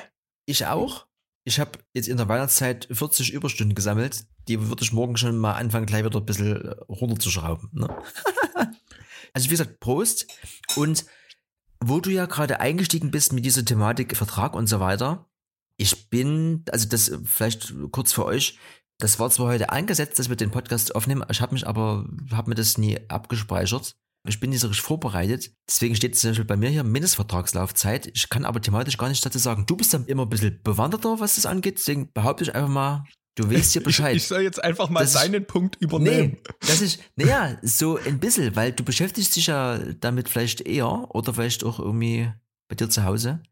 Ich 0.47 0.67
auch. 0.67 1.07
Ich 1.45 1.59
habe 1.59 1.79
jetzt 1.95 2.09
in 2.09 2.17
der 2.17 2.29
Weihnachtszeit 2.29 2.89
40 2.91 3.33
Überstunden 3.33 3.75
gesammelt. 3.75 4.25
Die 4.49 4.69
würde 4.69 4.83
ich 4.83 4.93
morgen 4.93 5.17
schon 5.17 5.39
mal 5.39 5.55
anfangen, 5.55 5.87
gleich 5.87 6.05
wieder 6.05 6.19
ein 6.19 6.27
bisschen 6.27 6.65
äh, 6.65 6.71
runterzuschrauben. 6.89 7.71
Ne? 7.73 7.89
also 9.33 9.47
wie 9.47 9.51
gesagt, 9.51 9.81
Prost. 9.81 10.27
Und 10.77 11.07
wo 11.83 12.01
du 12.01 12.11
ja 12.11 12.27
gerade 12.27 12.61
eingestiegen 12.61 13.11
bist 13.11 13.33
mit 13.33 13.45
dieser 13.45 13.65
Thematik 13.65 14.17
Vertrag 14.17 14.55
und 14.55 14.67
so 14.67 14.81
weiter, 14.81 15.27
ich 15.77 16.11
bin, 16.11 16.65
also 16.71 16.89
das 16.89 17.09
äh, 17.09 17.19
vielleicht 17.25 17.73
kurz 17.91 18.13
für 18.13 18.27
euch, 18.27 18.59
das 18.99 19.19
war 19.19 19.31
zwar 19.31 19.49
heute 19.49 19.71
angesetzt, 19.71 20.19
dass 20.19 20.29
wir 20.29 20.37
den 20.37 20.51
Podcast 20.51 20.95
aufnehmen, 20.95 21.25
ich 21.31 21.41
habe 21.41 21.55
mich 21.55 21.67
aber, 21.67 22.07
habe 22.33 22.51
mir 22.51 22.55
das 22.55 22.77
nie 22.77 22.99
abgespeichert. 23.09 23.97
Ich 24.27 24.39
bin 24.39 24.51
nicht 24.51 24.61
so 24.61 24.69
richtig 24.69 24.85
vorbereitet. 24.85 25.51
Deswegen 25.67 25.97
steht 25.97 26.19
zum 26.19 26.31
Beispiel 26.31 26.45
bei 26.45 26.57
mir 26.57 26.69
hier 26.69 26.85
Mindestvertragslaufzeit. 26.85 28.11
Ich 28.15 28.29
kann 28.29 28.45
aber 28.45 28.61
thematisch 28.61 28.99
gar 28.99 29.09
nicht 29.09 29.25
dazu 29.25 29.39
sagen. 29.39 29.65
Du 29.67 29.77
bist 29.77 29.95
dann 29.95 30.05
immer 30.07 30.27
ein 30.27 30.29
bisschen 30.29 30.61
bewanderter, 30.63 31.21
was 31.21 31.37
das 31.37 31.47
angeht. 31.47 31.79
Deswegen 31.79 32.13
behaupte 32.13 32.45
ich 32.45 32.55
einfach 32.55 32.69
mal, 32.69 33.05
Du 33.37 33.51
weißt 33.51 33.75
ja 33.75 33.81
Bescheid. 33.85 34.17
Ich, 34.17 34.23
ich 34.23 34.29
soll 34.29 34.43
jetzt 34.43 34.63
einfach 34.63 34.91
mal 34.91 35.01
Das 35.01 35.13
seinen 35.15 35.47
Punkt 35.47 35.77
übernehmen. 35.81 36.33
Nee, 36.33 36.55
das 36.61 36.81
ist, 36.83 37.01
naja, 37.17 37.59
so 37.63 37.97
ein 37.97 38.19
bisschen, 38.19 38.55
weil 38.57 38.73
du 38.73 38.85
beschäftigst 38.85 39.37
dich 39.37 39.47
ja 39.47 39.79
damit 39.79 40.29
vielleicht 40.29 40.63
eher 40.63 41.15
oder 41.15 41.33
vielleicht 41.33 41.65
auch 41.65 41.79
irgendwie 41.79 42.31
bei 42.69 42.75
dir 42.75 42.91
zu 42.91 43.05
Hause. 43.05 43.43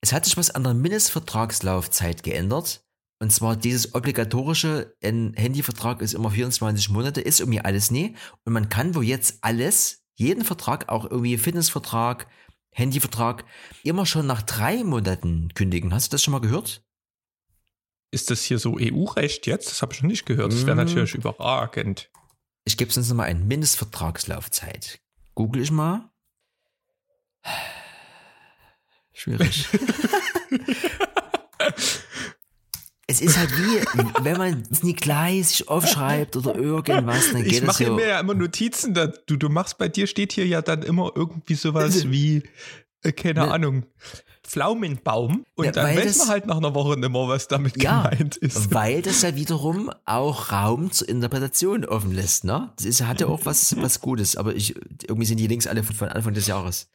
Es 0.00 0.12
hat 0.12 0.24
sich 0.24 0.36
was 0.36 0.50
an 0.50 0.64
der 0.64 0.74
Mindestvertragslaufzeit 0.74 2.22
geändert. 2.22 2.84
Und 3.20 3.30
zwar 3.30 3.56
dieses 3.56 3.94
obligatorische, 3.94 4.96
ein 5.02 5.32
Handyvertrag 5.36 6.02
ist 6.02 6.12
immer 6.14 6.32
24 6.32 6.88
Monate, 6.88 7.20
ist 7.20 7.38
irgendwie 7.38 7.60
alles 7.60 7.92
nie. 7.92 8.16
Und 8.44 8.52
man 8.52 8.68
kann 8.68 8.96
wo 8.96 9.02
jetzt 9.02 9.38
alles, 9.42 10.01
jeden 10.14 10.44
Vertrag, 10.44 10.88
auch 10.88 11.04
irgendwie 11.10 11.38
Fitnessvertrag, 11.38 12.26
Handyvertrag, 12.70 13.44
immer 13.82 14.06
schon 14.06 14.26
nach 14.26 14.42
drei 14.42 14.82
Monaten 14.84 15.50
kündigen. 15.54 15.92
Hast 15.92 16.08
du 16.12 16.14
das 16.14 16.22
schon 16.22 16.32
mal 16.32 16.40
gehört? 16.40 16.82
Ist 18.10 18.30
das 18.30 18.42
hier 18.42 18.58
so 18.58 18.76
EU-Recht 18.78 19.46
jetzt? 19.46 19.70
Das 19.70 19.82
habe 19.82 19.92
ich 19.94 20.02
noch 20.02 20.08
nicht 20.08 20.26
gehört. 20.26 20.52
Das 20.52 20.66
wäre 20.66 20.74
Mm. 20.76 20.78
natürlich 20.84 21.14
überragend. 21.14 22.10
Ich 22.64 22.76
gebe 22.76 22.90
es 22.90 22.96
uns 22.96 23.08
nochmal 23.08 23.28
ein 23.28 23.46
Mindestvertragslaufzeit. 23.46 25.00
Google 25.34 25.62
ich 25.62 25.70
mal. 25.70 26.10
Schwierig. 29.14 29.66
es 33.12 33.20
ist 33.20 33.36
halt 33.38 33.50
wie, 33.58 34.24
wenn 34.24 34.36
man 34.38 34.62
es 34.70 34.82
nie 34.82 34.94
gleich 34.94 35.68
aufschreibt 35.68 36.34
oder 36.36 36.54
irgendwas, 36.56 37.32
dann 37.32 37.42
geht 37.44 37.52
Ich 37.52 37.62
mache 37.62 37.90
mir 37.90 38.08
ja 38.08 38.20
immer 38.20 38.34
Notizen. 38.34 38.94
Da, 38.94 39.06
du, 39.06 39.36
du 39.36 39.48
machst 39.48 39.78
bei 39.78 39.88
dir 39.88 40.06
steht 40.06 40.32
hier 40.32 40.46
ja 40.46 40.62
dann 40.62 40.82
immer 40.82 41.12
irgendwie 41.14 41.54
sowas 41.54 42.10
wie, 42.10 42.42
äh, 43.02 43.12
keine 43.12 43.40
Ne. 43.40 43.50
Ahnung, 43.52 43.86
Pflaumenbaum. 44.44 45.44
Und 45.54 45.64
Ja, 45.64 45.72
dann 45.72 45.96
weiß 45.96 46.18
man 46.18 46.28
halt 46.28 46.46
nach 46.46 46.56
einer 46.56 46.74
Woche 46.74 46.94
immer, 46.94 47.28
was 47.28 47.48
damit 47.48 47.80
Ja, 47.82 48.08
gemeint 48.08 48.36
ist. 48.38 48.72
Weil 48.74 49.02
das 49.02 49.22
ja 49.22 49.36
wiederum 49.36 49.90
auch 50.04 50.50
Raum 50.50 50.90
zur 50.90 51.08
Interpretation 51.08 51.84
offen 51.84 52.12
lässt, 52.12 52.44
ne? 52.44 52.72
Das 52.76 52.86
ist, 52.86 53.02
hat 53.02 53.20
ja 53.20 53.26
auch 53.28 53.44
was, 53.44 53.76
was 53.80 54.00
Gutes, 54.00 54.36
aber 54.36 54.54
ich, 54.54 54.74
irgendwie 55.06 55.26
sind 55.26 55.38
die 55.38 55.46
Links 55.46 55.66
alle 55.66 55.82
von, 55.84 55.94
von 55.94 56.08
Anfang 56.08 56.34
des 56.34 56.46
Jahres. 56.46 56.88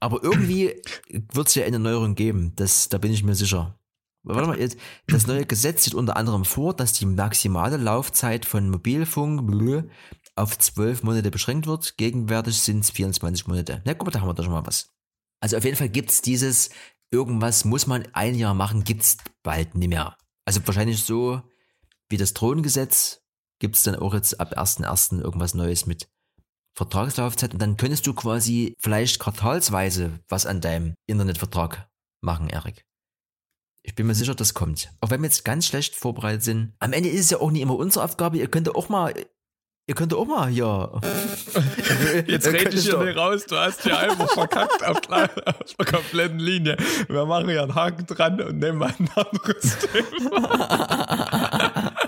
Aber 0.00 0.22
irgendwie 0.22 0.74
wird 1.32 1.48
es 1.48 1.54
ja 1.54 1.64
eine 1.64 1.78
Neuerung 1.78 2.14
geben, 2.14 2.52
das, 2.56 2.88
da 2.90 2.98
bin 2.98 3.12
ich 3.12 3.24
mir 3.24 3.34
sicher. 3.34 3.78
Warte 4.26 4.48
mal, 4.48 4.68
das 5.06 5.26
neue 5.26 5.44
Gesetz 5.44 5.84
sieht 5.84 5.94
unter 5.94 6.16
anderem 6.16 6.46
vor, 6.46 6.74
dass 6.74 6.94
die 6.94 7.04
maximale 7.04 7.76
Laufzeit 7.76 8.46
von 8.46 8.70
Mobilfunk 8.70 9.90
auf 10.34 10.58
zwölf 10.58 11.02
Monate 11.02 11.30
beschränkt 11.30 11.66
wird. 11.66 11.98
Gegenwärtig 11.98 12.58
sind 12.58 12.80
es 12.80 12.90
24 12.90 13.46
Monate. 13.46 13.82
Na 13.84 13.92
mal, 13.92 14.10
da 14.10 14.20
haben 14.20 14.28
wir 14.28 14.34
doch 14.34 14.44
schon 14.44 14.52
mal 14.52 14.66
was. 14.66 14.88
Also 15.40 15.58
auf 15.58 15.64
jeden 15.64 15.76
Fall 15.76 15.90
gibt's 15.90 16.22
dieses, 16.22 16.70
irgendwas 17.10 17.66
muss 17.66 17.86
man 17.86 18.08
ein 18.14 18.34
Jahr 18.34 18.54
machen, 18.54 18.82
gibt's 18.84 19.18
bald 19.42 19.74
nicht 19.74 19.88
mehr. 19.88 20.16
Also 20.46 20.60
wahrscheinlich 20.66 21.04
so 21.04 21.42
wie 22.08 22.16
das 22.16 22.32
Drohnengesetz 22.32 23.20
gibt's 23.58 23.82
dann 23.82 23.96
auch 23.96 24.14
jetzt 24.14 24.40
ab 24.40 24.56
1.1. 24.56 25.20
irgendwas 25.20 25.54
Neues 25.54 25.84
mit 25.84 26.08
Vertragslaufzeit 26.76 27.52
und 27.52 27.60
dann 27.60 27.76
könntest 27.76 28.06
du 28.06 28.14
quasi 28.14 28.74
vielleicht 28.78 29.18
quartalsweise 29.18 30.18
was 30.28 30.46
an 30.46 30.62
deinem 30.62 30.94
Internetvertrag 31.06 31.88
machen, 32.22 32.48
Erik. 32.48 32.84
Ich 33.86 33.94
bin 33.94 34.06
mir 34.06 34.14
sicher, 34.14 34.34
das 34.34 34.54
kommt. 34.54 34.90
Auch 35.02 35.10
wenn 35.10 35.20
wir 35.20 35.26
jetzt 35.26 35.44
ganz 35.44 35.66
schlecht 35.66 35.94
vorbereitet 35.94 36.42
sind. 36.42 36.72
Am 36.78 36.94
Ende 36.94 37.10
ist 37.10 37.20
es 37.20 37.30
ja 37.30 37.38
auch 37.38 37.50
nicht 37.50 37.60
immer 37.60 37.76
unsere 37.76 38.02
Aufgabe. 38.02 38.38
Ihr 38.38 38.48
könnt 38.48 38.74
auch 38.74 38.88
mal, 38.88 39.12
ihr 39.86 39.94
könnt 39.94 40.14
auch 40.14 40.24
mal 40.24 40.48
hier. 40.48 41.02
Jetzt 42.26 42.46
rede 42.46 42.74
ich 42.74 42.84
hier 42.84 43.04
nicht 43.04 43.18
raus, 43.18 43.44
du 43.44 43.56
hast 43.56 43.84
ja 43.84 43.98
einfach 43.98 44.30
verkackt 44.32 44.82
auf, 44.86 44.96
auf 45.10 45.74
der 45.78 45.84
kompletten 45.84 46.38
Linie. 46.38 46.78
Wir 47.08 47.26
machen 47.26 47.50
ja 47.50 47.64
einen 47.64 47.74
Haken 47.74 48.06
dran 48.06 48.40
und 48.40 48.58
nehmen 48.58 48.78
mal 48.78 48.94
ein 48.98 49.10
anderes 49.14 49.76
Thema. 49.78 50.32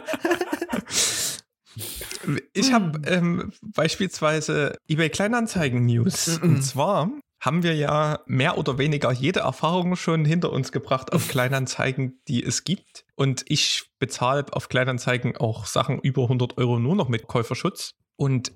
Ich 2.55 2.73
habe 2.73 3.01
ähm, 3.07 3.53
beispielsweise 3.63 4.77
eBay 4.89 5.11
Kleinanzeigen 5.11 5.87
News. 5.87 6.39
Und 6.39 6.63
zwar 6.63 7.11
haben 7.47 7.63
wir 7.63 7.75
ja 7.75 8.25
mehr 8.27 8.59
oder 8.59 8.77
weniger 8.77 9.13
jede 9.13 9.41
Erfahrung 9.41 9.95
schon 9.95 10.25
hinter 10.25 10.53
uns 10.53 10.73
gebracht 10.73 11.13
auf 11.13 11.29
Kleinanzeigen, 11.29 12.21
die 12.27 12.43
es 12.43 12.65
gibt. 12.65 13.07
Und 13.15 13.45
ich 13.47 13.85
bezahle 14.01 14.45
auf 14.51 14.69
Kleinanzeigen 14.69 15.37
auch 15.37 15.65
Sachen 15.65 16.01
über 16.01 16.25
100 16.25 16.59
Euro 16.59 16.81
nur 16.81 16.97
noch 16.97 17.09
mit 17.09 17.29
Käuferschutz. 17.29 17.95
Und 18.17 18.53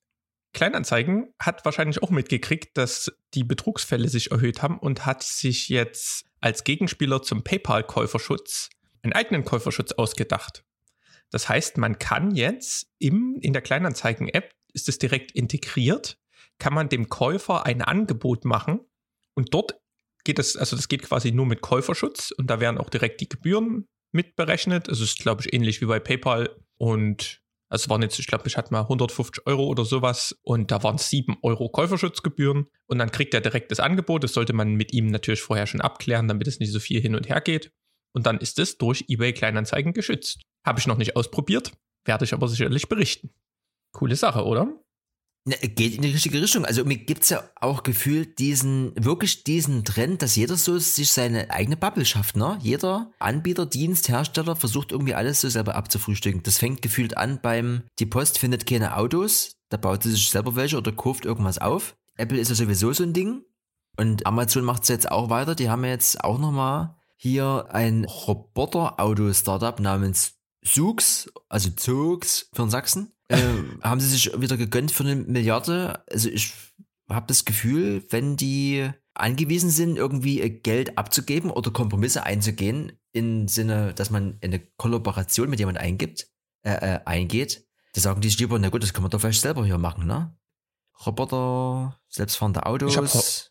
Kleinanzeigen 0.52 1.32
hat 1.38 1.64
wahrscheinlich 1.64 2.02
auch 2.02 2.10
mitgekriegt, 2.10 2.76
dass 2.76 3.12
die 3.34 3.44
Betrugsfälle 3.44 4.08
sich 4.08 4.32
erhöht 4.32 4.60
haben 4.60 4.78
und 4.78 5.06
hat 5.06 5.22
sich 5.22 5.68
jetzt 5.68 6.24
als 6.40 6.64
Gegenspieler 6.64 7.22
zum 7.22 7.44
PayPal-Käuferschutz 7.44 8.70
einen 9.02 9.12
eigenen 9.12 9.44
Käuferschutz 9.44 9.92
ausgedacht. 9.92 10.64
Das 11.30 11.48
heißt, 11.48 11.78
man 11.78 12.00
kann 12.00 12.34
jetzt 12.34 12.88
im, 12.98 13.38
in 13.40 13.52
der 13.52 13.62
Kleinanzeigen-App, 13.62 14.52
ist 14.72 14.88
es 14.88 14.98
direkt 14.98 15.30
integriert, 15.30 16.18
kann 16.60 16.74
man 16.74 16.88
dem 16.88 17.08
Käufer 17.08 17.66
ein 17.66 17.82
Angebot 17.82 18.44
machen 18.44 18.80
und 19.34 19.52
dort 19.52 19.80
geht 20.24 20.38
es, 20.38 20.56
also 20.56 20.76
das 20.76 20.88
geht 20.88 21.02
quasi 21.02 21.32
nur 21.32 21.46
mit 21.46 21.60
Käuferschutz 21.60 22.30
und 22.30 22.48
da 22.48 22.60
werden 22.60 22.78
auch 22.78 22.90
direkt 22.90 23.20
die 23.20 23.28
Gebühren 23.28 23.88
mit 24.12 24.36
berechnet. 24.36 24.88
Es 24.88 25.00
ist, 25.00 25.18
glaube 25.18 25.42
ich, 25.42 25.52
ähnlich 25.52 25.80
wie 25.80 25.86
bei 25.86 25.98
PayPal 25.98 26.56
und 26.76 27.40
also 27.70 27.84
es 27.84 27.88
waren 27.88 28.02
jetzt, 28.02 28.18
ich 28.18 28.26
glaube, 28.26 28.48
ich 28.48 28.56
hatte 28.56 28.72
mal 28.72 28.82
150 28.82 29.46
Euro 29.46 29.64
oder 29.64 29.84
sowas 29.84 30.36
und 30.42 30.72
da 30.72 30.82
waren 30.82 30.98
7 30.98 31.36
Euro 31.42 31.68
Käuferschutzgebühren 31.68 32.66
und 32.86 32.98
dann 32.98 33.12
kriegt 33.12 33.32
er 33.32 33.40
direkt 33.40 33.70
das 33.70 33.78
Angebot. 33.78 34.24
Das 34.24 34.32
sollte 34.32 34.52
man 34.52 34.74
mit 34.74 34.92
ihm 34.92 35.06
natürlich 35.06 35.40
vorher 35.40 35.68
schon 35.68 35.80
abklären, 35.80 36.26
damit 36.26 36.48
es 36.48 36.58
nicht 36.58 36.72
so 36.72 36.80
viel 36.80 37.00
hin 37.00 37.14
und 37.14 37.28
her 37.28 37.40
geht. 37.40 37.72
Und 38.12 38.26
dann 38.26 38.38
ist 38.38 38.58
es 38.58 38.76
durch 38.76 39.04
eBay 39.06 39.32
Kleinanzeigen 39.32 39.92
geschützt. 39.92 40.42
Habe 40.66 40.80
ich 40.80 40.88
noch 40.88 40.96
nicht 40.96 41.14
ausprobiert, 41.14 41.72
werde 42.04 42.24
ich 42.24 42.34
aber 42.34 42.48
sicherlich 42.48 42.88
berichten. 42.88 43.32
Coole 43.92 44.16
Sache, 44.16 44.44
oder? 44.44 44.82
Ne, 45.46 45.56
geht 45.56 45.94
in 45.94 46.02
die 46.02 46.10
richtige 46.10 46.42
Richtung. 46.42 46.66
Also 46.66 46.84
mir 46.84 46.98
gibt's 46.98 47.30
ja 47.30 47.42
auch 47.56 47.82
gefühlt 47.82 48.38
diesen, 48.38 48.92
wirklich 49.02 49.42
diesen 49.42 49.84
Trend, 49.84 50.20
dass 50.20 50.36
jeder 50.36 50.56
so 50.56 50.78
sich 50.78 51.12
seine 51.12 51.50
eigene 51.50 51.78
Bubble 51.78 52.04
schafft, 52.04 52.36
ne? 52.36 52.58
Jeder 52.60 53.10
Anbieter, 53.18 53.64
Dienst, 53.64 54.10
Hersteller 54.10 54.54
versucht 54.54 54.92
irgendwie 54.92 55.14
alles 55.14 55.40
so 55.40 55.48
selber 55.48 55.76
abzufrühstücken. 55.76 56.42
Das 56.42 56.58
fängt 56.58 56.82
gefühlt 56.82 57.16
an 57.16 57.40
beim, 57.40 57.84
die 57.98 58.06
Post 58.06 58.38
findet 58.38 58.66
keine 58.66 58.96
Autos, 58.96 59.56
da 59.70 59.78
baut 59.78 60.02
sie 60.02 60.10
sich 60.10 60.28
selber 60.28 60.56
welche 60.56 60.76
oder 60.76 60.92
kauft 60.92 61.24
irgendwas 61.24 61.58
auf. 61.58 61.96
Apple 62.16 62.38
ist 62.38 62.50
ja 62.50 62.54
sowieso 62.54 62.92
so 62.92 63.02
ein 63.02 63.14
Ding. 63.14 63.42
Und 63.96 64.26
Amazon 64.26 64.64
macht's 64.64 64.88
jetzt 64.88 65.10
auch 65.10 65.30
weiter. 65.30 65.54
Die 65.54 65.70
haben 65.70 65.84
jetzt 65.84 66.22
auch 66.22 66.38
nochmal 66.38 66.96
hier 67.16 67.68
ein 67.70 68.04
Roboter-Auto-Startup 68.04 69.78
namens 69.80 70.34
Zoox, 70.64 71.30
also 71.48 71.70
Zoox 71.70 72.48
für 72.52 72.62
den 72.62 72.70
Sachsen, 72.70 73.12
äh, 73.30 73.82
haben 73.82 74.00
sie 74.00 74.08
sich 74.08 74.40
wieder 74.40 74.56
gegönnt 74.56 74.92
für 74.92 75.04
eine 75.04 75.16
Milliarde. 75.16 76.02
Also 76.10 76.28
ich 76.28 76.52
habe 77.08 77.26
das 77.26 77.44
Gefühl, 77.44 78.04
wenn 78.10 78.36
die 78.36 78.90
angewiesen 79.14 79.70
sind, 79.70 79.96
irgendwie 79.96 80.48
Geld 80.50 80.96
abzugeben 80.98 81.50
oder 81.50 81.70
Kompromisse 81.70 82.24
einzugehen, 82.24 82.92
im 83.12 83.48
Sinne, 83.48 83.92
dass 83.94 84.10
man 84.10 84.38
eine 84.42 84.60
Kollaboration 84.76 85.50
mit 85.50 85.58
jemand 85.58 85.78
eingibt, 85.78 86.28
äh, 86.62 86.94
äh, 86.94 87.00
eingeht, 87.04 87.66
da 87.94 88.00
sagen 88.00 88.20
die 88.20 88.28
sich 88.28 88.38
lieber, 88.38 88.58
na 88.58 88.68
gut, 88.68 88.82
das 88.82 88.92
kann 88.92 89.02
man 89.02 89.10
doch 89.10 89.20
vielleicht 89.20 89.40
selber 89.40 89.64
hier 89.64 89.78
machen, 89.78 90.06
ne? 90.06 90.36
Roboter, 91.04 91.98
selbstfahrende 92.08 92.66
Autos. 92.66 92.96
Ich 92.96 93.50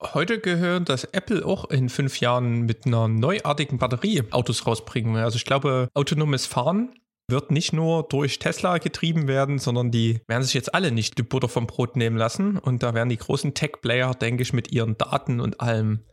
Heute 0.00 0.38
gehört, 0.38 0.88
dass 0.88 1.04
Apple 1.04 1.44
auch 1.44 1.70
in 1.70 1.88
fünf 1.88 2.20
Jahren 2.20 2.62
mit 2.62 2.86
einer 2.86 3.08
neuartigen 3.08 3.78
Batterie 3.78 4.22
Autos 4.30 4.64
rausbringen 4.64 5.14
will. 5.14 5.22
Also 5.22 5.36
ich 5.36 5.44
glaube, 5.44 5.88
autonomes 5.94 6.46
Fahren 6.46 6.94
wird 7.28 7.50
nicht 7.50 7.72
nur 7.72 8.04
durch 8.08 8.38
Tesla 8.38 8.78
getrieben 8.78 9.28
werden, 9.28 9.58
sondern 9.58 9.90
die 9.90 10.22
werden 10.26 10.42
sich 10.42 10.54
jetzt 10.54 10.74
alle 10.74 10.90
nicht 10.90 11.18
die 11.18 11.22
Butter 11.22 11.48
vom 11.48 11.66
Brot 11.66 11.94
nehmen 11.96 12.16
lassen. 12.16 12.58
Und 12.58 12.82
da 12.82 12.94
werden 12.94 13.10
die 13.10 13.18
großen 13.18 13.54
Tech-Player, 13.54 14.14
denke 14.14 14.42
ich, 14.42 14.52
mit 14.52 14.72
ihren 14.72 14.96
Daten 14.96 15.40
und 15.40 15.60
allem 15.60 16.04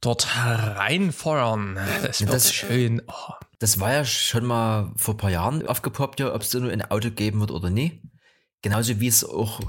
dort 0.00 0.28
reinfeuern. 0.36 1.78
Das 2.02 2.20
wird 2.20 2.32
Das- 2.32 2.52
schön. 2.52 3.02
Oh. 3.06 3.32
Das 3.60 3.80
war 3.80 3.92
ja 3.92 4.04
schon 4.04 4.44
mal 4.44 4.92
vor 4.96 5.14
ein 5.14 5.18
paar 5.18 5.30
Jahren 5.30 5.66
aufgepoppt, 5.66 6.20
ja, 6.20 6.34
ob 6.34 6.42
es 6.42 6.50
da 6.50 6.58
nur 6.58 6.70
ein 6.72 6.82
Auto 6.90 7.10
geben 7.10 7.40
wird 7.40 7.50
oder 7.50 7.70
nie. 7.70 8.02
Genauso 8.60 9.00
wie 9.00 9.06
es 9.06 9.24
auch 9.24 9.60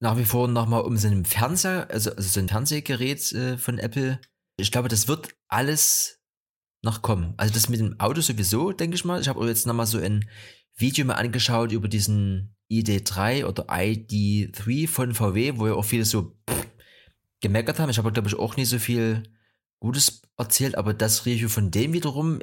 nach 0.00 0.18
wie 0.18 0.24
vor 0.24 0.46
nochmal 0.48 0.82
um 0.82 0.96
so 0.96 1.06
einen 1.08 1.24
Fernseher, 1.24 1.86
also, 1.90 2.10
also 2.10 2.28
so 2.28 2.40
ein 2.40 2.48
Fernsehgerät 2.48 3.32
äh, 3.32 3.56
von 3.56 3.78
Apple. 3.78 4.20
Ich 4.56 4.70
glaube, 4.72 4.88
das 4.88 5.08
wird 5.08 5.28
alles 5.48 6.17
noch 6.88 7.02
kommen. 7.02 7.34
Also 7.36 7.52
das 7.52 7.68
mit 7.68 7.80
dem 7.80 8.00
Auto 8.00 8.20
sowieso, 8.20 8.72
denke 8.72 8.96
ich 8.96 9.04
mal. 9.04 9.20
Ich 9.20 9.28
habe 9.28 9.46
jetzt 9.46 9.66
nochmal 9.66 9.86
so 9.86 9.98
ein 9.98 10.28
Video 10.74 11.04
mal 11.04 11.14
angeschaut 11.14 11.72
über 11.72 11.88
diesen 11.88 12.56
ID3 12.70 13.44
oder 13.44 13.68
ID3 13.68 14.88
von 14.88 15.14
VW, 15.14 15.54
wo 15.56 15.66
ja 15.66 15.74
auch 15.74 15.84
viele 15.84 16.04
so 16.04 16.36
gemeckert 17.40 17.78
haben. 17.78 17.90
Ich 17.90 17.98
habe, 17.98 18.12
glaube 18.12 18.28
ich, 18.28 18.34
auch 18.36 18.56
nicht 18.56 18.68
so 18.68 18.78
viel 18.78 19.22
Gutes 19.80 20.22
erzählt, 20.36 20.76
aber 20.76 20.94
das 20.94 21.26
Review 21.26 21.48
von 21.48 21.70
dem 21.70 21.92
wiederum 21.92 22.40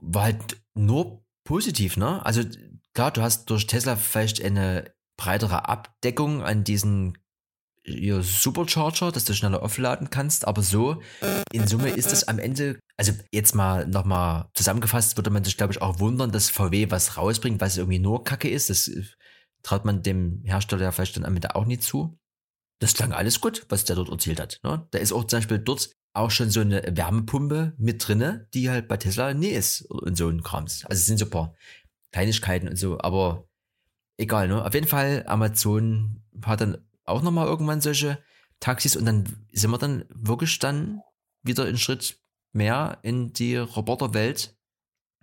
war 0.00 0.24
halt 0.24 0.56
nur 0.74 1.24
positiv, 1.44 1.96
ne? 1.96 2.24
Also 2.24 2.42
klar, 2.94 3.10
du 3.10 3.22
hast 3.22 3.50
durch 3.50 3.66
Tesla 3.66 3.96
vielleicht 3.96 4.42
eine 4.42 4.92
breitere 5.16 5.68
Abdeckung 5.68 6.42
an 6.42 6.64
diesen 6.64 7.18
ihr 7.84 8.22
Supercharger, 8.22 9.12
dass 9.12 9.24
du 9.24 9.34
schneller 9.34 9.62
aufladen 9.62 10.10
kannst, 10.10 10.46
aber 10.46 10.62
so 10.62 11.00
in 11.52 11.66
Summe 11.66 11.90
ist 11.90 12.12
es 12.12 12.28
am 12.28 12.38
Ende, 12.38 12.78
also 12.96 13.12
jetzt 13.32 13.54
mal 13.54 13.86
nochmal 13.86 14.48
zusammengefasst, 14.54 15.16
würde 15.16 15.30
man 15.30 15.44
sich 15.44 15.56
glaube 15.56 15.72
ich 15.72 15.82
auch 15.82 15.98
wundern, 15.98 16.32
dass 16.32 16.50
VW 16.50 16.90
was 16.90 17.16
rausbringt, 17.16 17.60
was 17.60 17.78
irgendwie 17.78 17.98
nur 17.98 18.24
Kacke 18.24 18.48
ist. 18.48 18.70
Das 18.70 18.88
äh, 18.88 19.04
traut 19.62 19.84
man 19.84 20.02
dem 20.02 20.42
Hersteller 20.44 20.82
ja 20.82 20.92
vielleicht 20.92 21.16
dann 21.16 21.24
am 21.24 21.34
Ende 21.34 21.56
auch 21.56 21.64
nie 21.64 21.78
zu. 21.78 22.18
Das 22.80 22.94
klang 22.94 23.12
alles 23.12 23.40
gut, 23.40 23.66
was 23.68 23.84
der 23.84 23.96
dort 23.96 24.08
erzählt 24.08 24.40
hat. 24.40 24.60
Ne? 24.62 24.86
Da 24.90 24.98
ist 24.98 25.12
auch 25.12 25.24
zum 25.24 25.38
Beispiel 25.38 25.58
dort 25.58 25.90
auch 26.12 26.30
schon 26.30 26.50
so 26.50 26.60
eine 26.60 26.82
Wärmepumpe 26.96 27.74
mit 27.78 28.06
drinne, 28.06 28.48
die 28.54 28.70
halt 28.70 28.88
bei 28.88 28.96
Tesla 28.96 29.34
nie 29.34 29.50
ist 29.50 29.82
und 29.82 30.16
so 30.16 30.28
ein 30.28 30.42
Krams. 30.42 30.84
Also 30.86 31.00
es 31.00 31.06
sind 31.06 31.18
so 31.18 31.26
ein 31.26 31.30
paar 31.30 31.54
Kleinigkeiten 32.12 32.68
und 32.68 32.76
so, 32.76 32.98
aber 33.00 33.48
egal, 34.16 34.48
ne? 34.48 34.64
Auf 34.64 34.74
jeden 34.74 34.88
Fall, 34.88 35.24
Amazon 35.26 36.22
hat 36.44 36.62
dann 36.62 36.78
auch 37.10 37.22
nochmal 37.22 37.46
irgendwann 37.46 37.80
solche 37.80 38.22
Taxis 38.60 38.96
und 38.96 39.04
dann 39.04 39.46
sind 39.52 39.70
wir 39.70 39.78
dann 39.78 40.04
wirklich 40.10 40.58
dann 40.58 41.00
wieder 41.42 41.64
einen 41.64 41.78
Schritt 41.78 42.20
mehr 42.52 42.98
in 43.02 43.32
die 43.32 43.56
Roboterwelt 43.56 44.56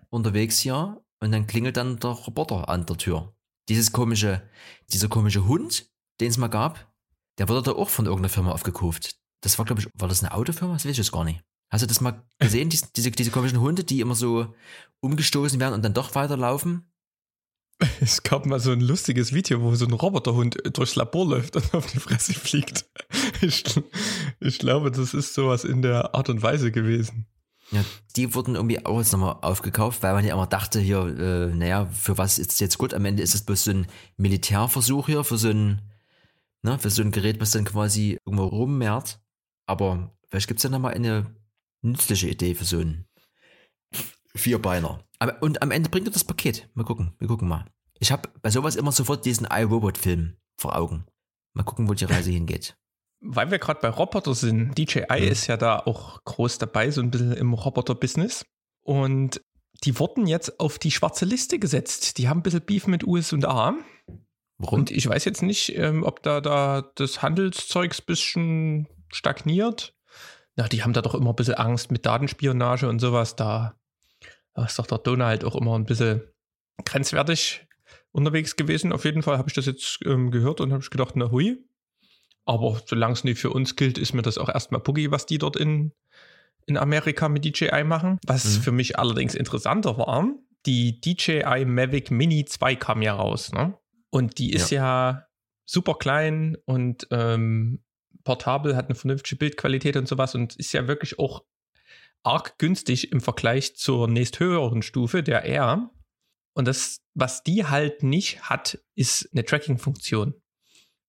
unterwegs 0.10 0.60
hier 0.60 1.02
und 1.20 1.32
dann 1.32 1.48
klingelt 1.48 1.78
dann 1.78 2.00
der 2.00 2.12
Roboter 2.12 2.70
an 2.70 2.86
der 2.86 2.98
Tür. 2.98 3.34
Dieses 3.70 3.92
komische, 3.92 4.48
dieser 4.92 5.10
komische 5.10 5.46
Hund, 5.46 5.90
den 6.20 6.30
es 6.30 6.38
mal 6.38 6.48
gab, 6.48 6.92
der 7.38 7.50
wurde 7.50 7.64
da 7.64 7.72
auch 7.74 7.90
von 7.90 8.06
irgendeiner 8.06 8.30
Firma 8.30 8.52
aufgekauft. 8.52 9.18
Das 9.42 9.58
war, 9.58 9.66
glaube 9.66 9.82
ich, 9.82 9.88
war 9.94 10.08
das 10.08 10.24
eine 10.24 10.34
Autofirma? 10.34 10.74
Das 10.74 10.86
weiß 10.86 10.92
ich 10.92 10.98
jetzt 10.98 11.12
gar 11.12 11.24
nicht. 11.24 11.44
Hast 11.70 11.82
du 11.82 11.88
das 11.88 12.02
mal 12.02 12.24
gesehen, 12.40 12.70
diese, 12.70 12.88
diese, 12.96 13.12
diese 13.12 13.32
komischen 13.32 13.60
Hunde, 13.60 13.84
die 13.84 14.00
immer 14.00 14.16
so 14.16 14.54
umgestoßen 15.02 15.60
werden 15.60 15.74
und 15.74 15.84
dann 15.84 15.94
doch 15.94 16.16
weiterlaufen? 16.16 16.90
Es 18.02 18.24
gab 18.24 18.46
mal 18.46 18.60
so 18.60 18.72
ein 18.72 18.82
lustiges 18.82 19.34
Video, 19.34 19.62
wo 19.62 19.74
so 19.76 19.86
ein 19.86 19.94
Roboterhund 19.94 20.58
durchs 20.78 20.96
Labor 20.96 21.28
läuft 21.28 21.56
und 21.56 21.74
auf 21.74 21.88
die 21.88 22.00
Fresse 22.00 22.34
fliegt. 22.34 22.86
Ich, 23.42 23.64
ich 24.40 24.60
glaube, 24.60 24.92
das 24.92 25.14
ist 25.14 25.34
sowas 25.34 25.64
in 25.64 25.82
der 25.82 26.16
Art 26.16 26.30
und 26.30 26.42
Weise 26.42 26.72
gewesen. 26.72 27.28
Ja, 27.72 27.84
die 28.16 28.34
wurden 28.34 28.56
irgendwie 28.56 28.84
auch 28.86 28.98
jetzt 28.98 29.12
nochmal 29.12 29.38
aufgekauft, 29.42 30.02
weil 30.02 30.14
man 30.14 30.26
ja 30.26 30.34
immer 30.34 30.48
dachte, 30.48 30.80
hier, 30.80 31.02
äh, 31.02 31.54
naja, 31.54 31.86
für 31.88 32.18
was 32.18 32.40
ist 32.40 32.54
es 32.54 32.60
jetzt 32.60 32.78
gut? 32.78 32.94
Am 32.94 33.06
Ende 33.06 33.22
ist 33.22 33.36
es 33.36 33.44
bloß 33.44 33.66
so 33.66 33.72
ein 33.72 33.88
Militärversuch 34.16 35.08
hier 35.08 35.24
für 35.24 35.38
so 35.38 35.50
ein, 35.50 35.82
ne, 36.62 36.80
für 36.80 36.90
so 36.90 37.02
ein 37.02 37.12
Gerät, 37.12 37.42
was 37.42 37.52
dann 37.52 37.66
quasi 37.66 38.18
irgendwo 38.26 38.46
rummehrt. 38.46 39.20
Aber 39.66 40.18
vielleicht 40.30 40.48
gibt 40.48 40.60
es 40.60 40.64
ja 40.64 40.70
nochmal 40.70 40.94
eine 40.94 41.36
nützliche 41.82 42.30
Idee 42.30 42.56
für 42.56 42.66
so 42.66 42.80
einen 42.80 43.06
Vierbeiner. 44.34 45.04
Aber, 45.20 45.42
und 45.42 45.62
am 45.62 45.72
Ende 45.72 45.90
bringt 45.90 46.08
er 46.08 46.14
das 46.14 46.24
Paket. 46.24 46.70
Mal 46.74 46.84
gucken, 46.84 47.14
wir 47.20 47.28
gucken 47.28 47.48
mal. 47.48 47.66
Ich 48.00 48.12
habe 48.12 48.30
bei 48.42 48.52
sowas 48.52 48.76
immer 48.76 48.92
sofort 48.92 49.26
diesen 49.26 49.48
iRobot-Film 49.50 50.38
vor 50.58 50.76
Augen. 50.76 51.06
Mal 51.54 51.64
gucken, 51.64 51.90
wo 51.90 51.94
die 51.94 52.06
Reise 52.06 52.32
hingeht. 52.32 52.78
Weil 53.20 53.50
wir 53.50 53.58
gerade 53.58 53.80
bei 53.82 53.90
Roboter 53.90 54.36
sind, 54.36 54.78
DJI 54.78 55.22
mhm. 55.22 55.28
ist 55.28 55.48
ja 55.48 55.58
da 55.58 55.80
auch 55.80 56.24
groß 56.24 56.60
dabei, 56.60 56.92
so 56.92 57.02
ein 57.02 57.10
bisschen 57.10 57.34
im 57.34 57.54
Roboter-Business. 57.54 58.46
Und 58.84 59.42
die 59.84 59.98
wurden 60.00 60.28
jetzt 60.28 60.60
auf 60.60 60.78
die 60.78 60.92
schwarze 60.92 61.26
Liste 61.26 61.58
gesetzt. 61.58 62.20
Die 62.20 62.30
haben 62.30 62.40
ein 62.40 62.44
bisschen 62.44 62.62
Beef 62.62 62.86
mit 62.86 63.06
US 63.06 63.34
und 63.34 63.46
A. 63.46 63.74
Warum? 64.60 64.80
Und 64.80 64.92
ich 64.92 65.08
weiß 65.08 65.26
jetzt 65.26 65.42
nicht, 65.42 65.76
ähm, 65.76 66.04
ob 66.04 66.22
da, 66.22 66.42
da 66.42 66.92
das 66.96 67.24
Handelszeugs 67.24 68.02
ein 68.02 68.06
bisschen 68.06 68.88
stagniert. 69.12 69.96
Na, 70.56 70.68
die 70.68 70.84
haben 70.84 70.94
da 70.94 71.02
doch 71.02 71.16
immer 71.16 71.32
ein 71.32 71.36
bisschen 71.36 71.56
Angst 71.56 71.92
mit 71.92 72.06
Datenspionage 72.06 72.88
und 72.88 73.00
sowas. 73.00 73.36
Da 73.36 73.76
da 73.76 73.76
ist 74.66 74.80
doch 74.80 74.88
der 74.88 75.00
Donald 75.00 75.44
auch 75.44 75.56
immer 75.56 75.78
ein 75.78 75.86
bisschen 75.86 76.22
grenzwertig 76.84 77.68
unterwegs 78.12 78.56
gewesen. 78.56 78.92
Auf 78.92 79.06
jeden 79.06 79.22
Fall 79.22 79.38
habe 79.38 79.50
ich 79.50 79.56
das 79.56 79.66
jetzt 79.66 80.00
ähm, 80.06 80.32
gehört 80.32 80.62
und 80.62 80.72
habe 80.72 80.82
ich 80.82 80.90
gedacht, 80.90 81.16
na 81.16 81.32
hui. 81.32 81.64
Aber 82.46 82.82
solange 82.86 83.14
es 83.14 83.24
nicht 83.24 83.40
für 83.40 83.52
uns 83.52 83.76
gilt, 83.76 83.98
ist 83.98 84.14
mir 84.14 84.22
das 84.22 84.38
auch 84.38 84.50
erstmal 84.50 84.82
Boogie, 84.82 85.12
was 85.12 85.26
die 85.26 85.38
dort 85.38 85.58
in, 85.58 85.92
in 86.66 86.78
Amerika 86.78 87.28
mit 87.28 87.44
DJI 87.44 87.84
machen. 87.84 88.20
Was 88.26 88.46
mhm. 88.46 88.62
für 88.62 88.72
mich 88.72 88.98
allerdings 88.98 89.36
interessanter 89.36 89.98
war, 89.98 90.34
die 90.66 91.00
DJI 91.02 91.66
Mavic 91.66 92.10
Mini 92.10 92.46
2 92.46 92.76
kam 92.76 93.02
ja 93.02 93.16
raus. 93.16 93.52
Ne? 93.52 93.78
Und 94.10 94.38
die 94.38 94.54
ist 94.54 94.72
ja, 94.72 95.12
ja 95.12 95.28
super 95.66 95.96
klein 95.96 96.58
und 96.66 97.08
ähm, 97.12 97.84
portabel, 98.24 98.76
hat 98.76 98.86
eine 98.86 98.96
vernünftige 98.96 99.38
Bildqualität 99.38 99.98
und 99.98 100.08
sowas 100.08 100.34
und 100.34 100.56
ist 100.56 100.74
ja 100.74 100.88
wirklich 100.88 101.20
auch 101.20 101.44
arg 102.28 102.60
günstig 102.60 103.12
im 103.12 103.22
Vergleich 103.22 103.76
zur 103.76 104.08
nächsthöheren 104.08 104.82
Stufe, 104.82 105.24
der 105.24 105.46
R. 105.46 105.90
Und 106.54 106.68
das, 106.68 107.00
was 107.14 107.44
die 107.44 107.66
halt 107.66 108.04
nicht 108.04 108.42
hat, 108.50 108.80
ist 108.96 109.30
eine 109.32 109.46
Tracking-Funktion. 109.46 110.34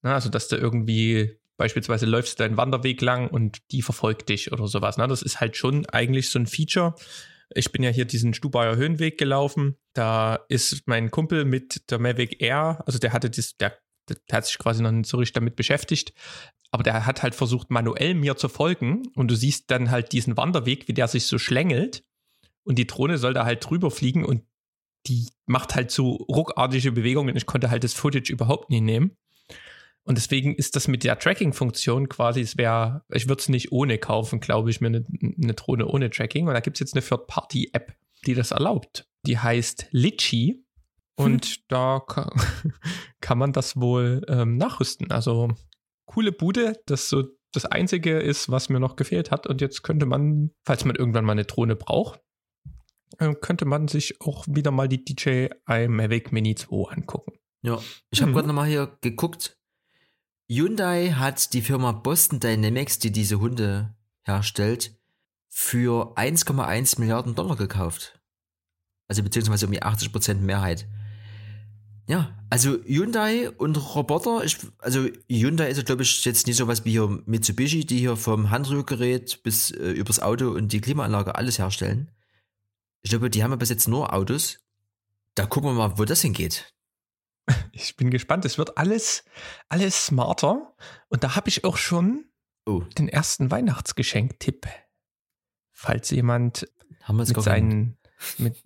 Also, 0.03 0.29
dass 0.29 0.49
du 0.49 0.57
irgendwie 0.57 1.39
beispielsweise 1.57 2.07
läufst 2.07 2.39
deinen 2.39 2.57
Wanderweg 2.57 3.01
lang 3.03 3.29
und 3.29 3.59
die 3.73 3.83
verfolgt 3.83 4.29
dich 4.29 4.53
oder 4.53 4.69
sowas. 4.69 4.97
Das 4.97 5.23
ist 5.23 5.41
halt 5.41 5.57
schon 5.57 5.87
eigentlich 5.87 6.31
so 6.31 6.39
ein 6.39 6.47
Feature. 6.47 6.95
Ich 7.53 7.73
bin 7.73 7.83
ja 7.83 7.91
hier 7.91 8.05
diesen 8.05 8.33
Stubaier 8.33 8.77
Höhenweg 8.77 9.19
gelaufen. 9.19 9.77
Da 9.95 10.39
ist 10.49 10.87
mein 10.87 11.11
Kumpel 11.11 11.45
mit 11.45 11.91
der 11.91 11.99
Mavic 11.99 12.41
Air, 12.41 12.83
also 12.87 12.99
der 12.99 13.13
hatte 13.13 13.29
das, 13.29 13.57
der, 13.57 13.77
der 14.09 14.17
hat 14.31 14.47
sich 14.47 14.59
quasi 14.59 14.83
noch 14.83 14.93
nicht 14.93 15.09
so 15.09 15.17
richtig 15.17 15.33
damit 15.33 15.57
beschäftigt, 15.57 16.13
aber 16.71 16.83
der 16.83 17.07
hat 17.07 17.23
halt 17.23 17.35
versucht, 17.35 17.71
manuell 17.71 18.15
mir 18.15 18.37
zu 18.37 18.49
folgen 18.49 19.09
und 19.15 19.31
du 19.31 19.37
siehst 19.37 19.71
dann 19.71 19.91
halt 19.91 20.13
diesen 20.13 20.37
Wanderweg, 20.37 20.89
wie 20.89 20.95
der 20.95 21.09
sich 21.09 21.27
so 21.27 21.39
schlängelt 21.39 22.05
und 22.65 22.79
die 22.79 22.87
Drohne 22.87 23.19
soll 23.19 23.35
da 23.35 23.45
halt 23.45 23.69
drüber 23.69 23.91
fliegen 23.91 24.25
und 24.25 24.43
die 25.07 25.29
macht 25.47 25.75
halt 25.75 25.91
so 25.91 26.11
ruckartige 26.11 26.93
Bewegungen. 26.93 27.37
Ich 27.37 27.47
konnte 27.47 27.71
halt 27.71 27.85
das 27.85 27.95
Footage 27.95 28.33
überhaupt 28.33 28.69
nie 28.69 28.81
nehmen. 28.81 29.17
Und 30.03 30.17
deswegen 30.17 30.55
ist 30.55 30.75
das 30.75 30.89
mit 30.89 31.05
der 31.05 31.19
Tracking-Funktion 31.19 32.09
quasi, 32.09 32.41
es 32.41 32.57
wäre, 32.57 33.05
ich 33.13 33.29
würde 33.29 33.41
es 33.41 33.49
nicht 33.49 33.73
ohne 33.73 33.99
kaufen, 33.99 34.41
glaube 34.41 34.71
ich, 34.71 34.81
mir 34.81 34.89
eine, 34.89 35.05
eine 35.21 35.55
Drohne 35.55 35.87
ohne 35.87 36.11
Tracking. 36.11 36.49
Und 36.49 36.55
da 36.55 36.61
gibt 36.61 36.77
es 36.77 36.81
jetzt 36.81 36.95
eine 36.95 37.05
Third-Party-App, 37.05 37.95
die 38.27 38.35
das 38.35 38.51
erlaubt. 38.51 39.07
Die 39.27 39.39
heißt 39.39 39.89
Litchi. 39.91 40.65
Und 41.15 41.45
hm. 41.45 41.63
da 41.69 42.01
kann, 42.07 42.31
kann, 43.21 43.39
man 43.39 43.53
das 43.53 43.77
wohl 43.77 44.25
ähm, 44.29 44.57
nachrüsten. 44.57 45.11
Also 45.11 45.49
coole 46.09 46.33
Bude, 46.33 46.81
das 46.87 47.09
so 47.09 47.25
das 47.53 47.65
Einzige 47.65 48.19
ist, 48.19 48.51
was 48.51 48.69
mir 48.69 48.81
noch 48.81 48.97
gefehlt 48.97 49.31
hat. 49.31 49.47
Und 49.47 49.61
jetzt 49.61 49.83
könnte 49.83 50.07
man, 50.07 50.51
falls 50.65 50.85
man 50.85 50.97
irgendwann 50.97 51.25
mal 51.25 51.33
eine 51.33 51.45
Drohne 51.45 51.77
braucht, 51.77 52.21
äh, 53.19 53.35
könnte 53.35 53.65
man 53.65 53.89
sich 53.89 54.21
auch 54.21 54.45
wieder 54.49 54.71
mal 54.71 54.89
die 54.89 55.05
DJI 55.05 55.89
Mavic 55.89 56.33
Mini 56.33 56.55
2 56.55 56.93
angucken. 56.93 57.33
Ja, 57.63 57.81
ich 58.11 58.21
habe 58.21 58.31
mhm. 58.31 58.35
gerade 58.35 58.49
nochmal 58.49 58.69
hier 58.69 58.99
geguckt. 59.01 59.59
Hyundai 60.51 61.11
hat 61.11 61.53
die 61.53 61.63
Firma 61.63 61.93
Boston 61.93 62.41
Dynamics, 62.41 62.99
die 62.99 63.13
diese 63.13 63.41
Hunde 63.41 63.95
herstellt, 64.25 64.99
für 65.49 66.17
1,1 66.17 67.01
Milliarden 67.01 67.35
Dollar 67.35 67.57
gekauft. 67.57 68.21
Also 69.09 69.23
beziehungsweise 69.23 69.67
um 69.67 69.73
die 69.73 69.83
80% 69.83 70.35
Mehrheit. 70.35 70.87
Ja, 72.09 72.35
also 72.49 72.79
Hyundai 72.85 73.51
und 73.51 73.77
Roboter, 73.95 74.43
ich, 74.43 74.57
also 74.79 75.07
Hyundai 75.29 75.69
ist, 75.69 75.85
glaube 75.85 76.03
ich, 76.03 76.25
jetzt 76.25 76.47
nicht 76.47 76.57
so 76.57 76.67
was 76.67 76.87
wie 76.87 76.93
hier 76.93 77.23
Mitsubishi, 77.27 77.85
die 77.85 77.99
hier 77.99 78.17
vom 78.17 78.51
Handrührgerät 78.51 79.43
bis 79.43 79.71
äh, 79.73 79.91
übers 79.91 80.19
Auto 80.19 80.49
und 80.49 80.73
die 80.73 80.81
Klimaanlage 80.81 81.35
alles 81.35 81.59
herstellen. 81.59 82.11
Ich 83.03 83.11
glaube, 83.11 83.29
die 83.29 83.45
haben 83.45 83.51
ja 83.51 83.57
bis 83.57 83.69
jetzt 83.69 83.89
nur 83.89 84.15
Autos. 84.15 84.59
Da 85.35 85.45
gucken 85.45 85.71
wir 85.71 85.75
mal, 85.75 85.99
wo 85.99 86.05
das 86.05 86.23
hingeht. 86.23 86.75
Ich 87.73 87.97
bin 87.97 88.11
gespannt. 88.11 88.45
Es 88.45 88.59
wird 88.59 88.77
alles, 88.77 89.25
alles 89.69 90.07
smarter. 90.07 90.75
Und 91.09 91.25
da 91.25 91.37
habe 91.37 91.49
ich 91.49 91.65
auch 91.65 91.77
schon 91.77 92.27
oh. 92.67 92.81
den 92.99 93.09
ersten 93.09 93.51
Weihnachtsgeschenk-Tipp. 93.51 94.67
Falls 95.73 96.11
jemand 96.11 96.69
mit 97.11 97.29
seinen, 97.41 97.97
mit, 98.37 98.63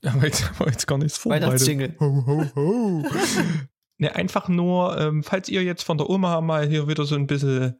aber 0.04 0.24
jetzt 0.26 0.48
haben 0.48 0.58
wir 0.60 0.72
jetzt 0.72 0.86
gar 0.86 0.98
nichts 0.98 1.18
vorbereitet. 1.18 2.00
Ho, 2.00 2.24
ho, 2.26 2.44
ho. 2.54 3.04
ne, 3.98 4.14
einfach 4.14 4.48
nur, 4.48 4.98
ähm, 4.98 5.22
falls 5.22 5.48
ihr 5.48 5.62
jetzt 5.62 5.82
von 5.82 5.98
der 5.98 6.08
Oma 6.08 6.40
mal 6.40 6.68
hier 6.68 6.88
wieder 6.88 7.04
so 7.04 7.14
ein 7.14 7.26
bisschen 7.26 7.78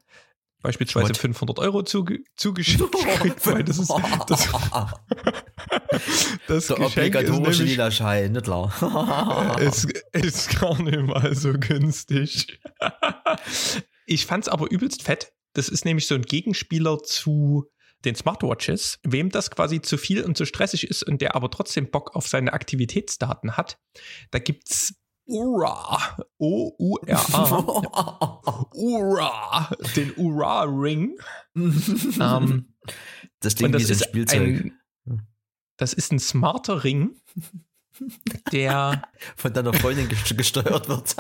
beispielsweise 0.63 1.09
What? 1.09 1.17
500 1.17 1.59
Euro 1.61 1.83
zuge 1.83 2.23
zugeschickt 2.37 2.93
kriegt, 2.93 3.47
weil 3.47 3.65
das 3.65 3.79
ist 3.79 3.91
das, 4.27 4.49
das 6.47 6.67
der 6.67 6.77
Geschenk 6.77 7.17
obligatorische 7.17 7.65
lila 7.65 7.91
Schein, 7.91 8.33
nicht 8.33 8.45
klar. 8.45 9.57
es 9.59 9.87
ist 10.13 10.61
gar 10.61 10.81
nicht 10.83 11.01
mal 11.01 11.35
so 11.35 11.55
günstig. 11.55 12.61
ich 14.05 14.27
fand's 14.27 14.49
aber 14.49 14.71
übelst 14.71 15.03
fett. 15.03 15.33
Das 15.55 15.71
ist 15.71 15.87
nämlich 15.87 16.07
so 16.07 16.15
ein 16.15 16.23
Gegenspieler 16.23 16.99
zu 16.99 17.71
den 18.05 18.15
Smartwatches, 18.15 18.99
wem 19.03 19.31
das 19.31 19.51
quasi 19.51 19.83
zu 19.83 19.99
viel 19.99 20.23
und 20.25 20.37
zu 20.37 20.45
stressig 20.47 20.89
ist 20.89 21.03
und 21.03 21.21
der 21.21 21.35
aber 21.35 21.51
trotzdem 21.51 21.91
Bock 21.91 22.17
auf 22.17 22.29
seine 22.29 22.53
Aktivitätsdaten 22.53 23.57
hat, 23.57 23.79
da 24.31 24.39
gibt's 24.39 24.95
Ura, 25.27 26.17
O-U-R-A, 26.39 27.91
Ura, 28.75 29.71
den 29.95 30.13
Ura-Ring. 30.17 31.17
ähm, 31.55 32.75
das 33.39 33.55
Ding 33.55 33.71
das 33.71 33.85
so 33.85 33.93
ein 33.93 34.01
Spielzeug. 34.01 34.41
Ein, 34.41 34.81
das 35.77 35.93
ist 35.93 36.11
ein 36.13 36.19
smarter 36.19 36.83
Ring, 36.83 37.15
der 38.51 39.03
von 39.37 39.53
deiner 39.53 39.73
Freundin 39.73 40.09
gesteuert 40.09 40.89
wird. 40.89 41.15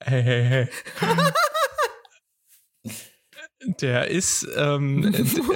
Hey, 0.00 0.22
hey, 0.22 0.44
hey. 0.44 0.68
Der 3.80 4.08
ist 4.08 4.46
ähm, 4.56 5.04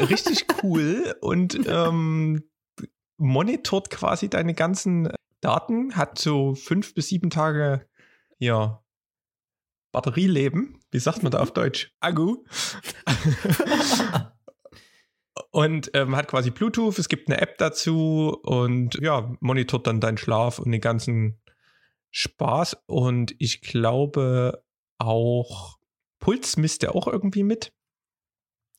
richtig 0.08 0.46
cool 0.62 1.14
und 1.20 1.58
ähm, 1.66 2.42
monitort 3.16 3.90
quasi 3.90 4.28
deine 4.28 4.54
ganzen 4.54 5.12
Daten, 5.40 5.96
hat 5.96 6.18
so 6.18 6.54
fünf 6.54 6.94
bis 6.94 7.08
sieben 7.08 7.30
Tage 7.30 7.86
ja, 8.38 8.82
Batterieleben. 9.92 10.78
Wie 10.90 10.98
sagt 10.98 11.22
man 11.22 11.30
da 11.30 11.40
auf 11.40 11.52
Deutsch? 11.52 11.92
Akku. 12.00 12.44
und 15.50 15.90
ähm, 15.94 16.16
hat 16.16 16.28
quasi 16.28 16.50
Bluetooth, 16.50 16.98
es 16.98 17.08
gibt 17.08 17.28
eine 17.28 17.40
App 17.40 17.58
dazu 17.58 18.38
und 18.42 18.98
ja, 19.00 19.32
monitort 19.40 19.86
dann 19.86 20.00
deinen 20.00 20.18
Schlaf 20.18 20.58
und 20.58 20.72
den 20.72 20.80
ganzen 20.80 21.40
Spaß. 22.10 22.84
Und 22.86 23.34
ich 23.38 23.60
glaube 23.60 24.64
auch 24.98 25.78
Puls 26.18 26.56
misst 26.56 26.84
er 26.84 26.94
auch 26.94 27.06
irgendwie 27.06 27.42
mit. 27.42 27.72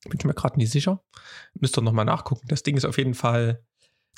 Bin 0.10 0.20
ich 0.20 0.26
mir 0.26 0.34
gerade 0.34 0.58
nicht 0.58 0.72
sicher. 0.72 1.02
Müsst 1.54 1.78
ihr 1.78 1.82
nochmal 1.82 2.06
nachgucken. 2.06 2.48
Das 2.48 2.64
Ding 2.64 2.76
ist 2.76 2.86
auf 2.86 2.98
jeden 2.98 3.14
Fall, 3.14 3.64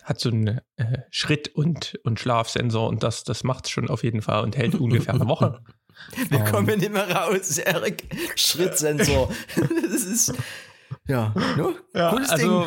hat 0.04 0.19
so 0.19 0.30
einen 0.30 0.62
äh, 0.78 1.00
Schritt- 1.12 1.50
und, 1.56 2.00
und 2.04 2.19
Schlafsensor 2.19 2.88
und 2.88 3.04
das, 3.04 3.24
das 3.24 3.43
macht 3.43 3.65
es 3.65 3.71
schon 3.71 3.89
auf 3.89 4.04
jeden 4.04 4.21
Fall 4.21 4.43
und 4.43 4.58
hält 4.58 4.76
ungefähr 4.80 5.13
eine 5.13 5.28
Woche. 5.28 5.63
Wir 6.30 6.39
um, 6.39 6.45
kommen 6.45 6.80
nicht 6.80 6.91
mehr 6.91 7.10
raus, 7.10 7.58
Erik. 7.58 8.04
Schrittsensor. 8.36 9.32
das 9.56 10.04
ist, 10.04 10.34
ja, 11.08 11.34
ne? 11.56 11.76
ja 11.93 12.10
Cooles 12.10 12.30
also, 12.30 12.65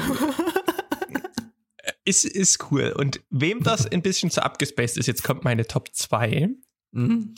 ist, 2.05 2.25
ist 2.25 2.71
cool. 2.71 2.95
Und 2.97 3.21
wem 3.31 3.63
das 3.63 3.87
ein 3.87 4.03
bisschen 4.03 4.31
zu 4.31 4.43
abgespaced 4.43 4.97
ist, 4.97 5.07
jetzt 5.07 5.23
kommt 5.23 5.45
meine 5.45 5.67
Top 5.67 5.95
2. 5.95 6.49
Mhm. 6.93 7.35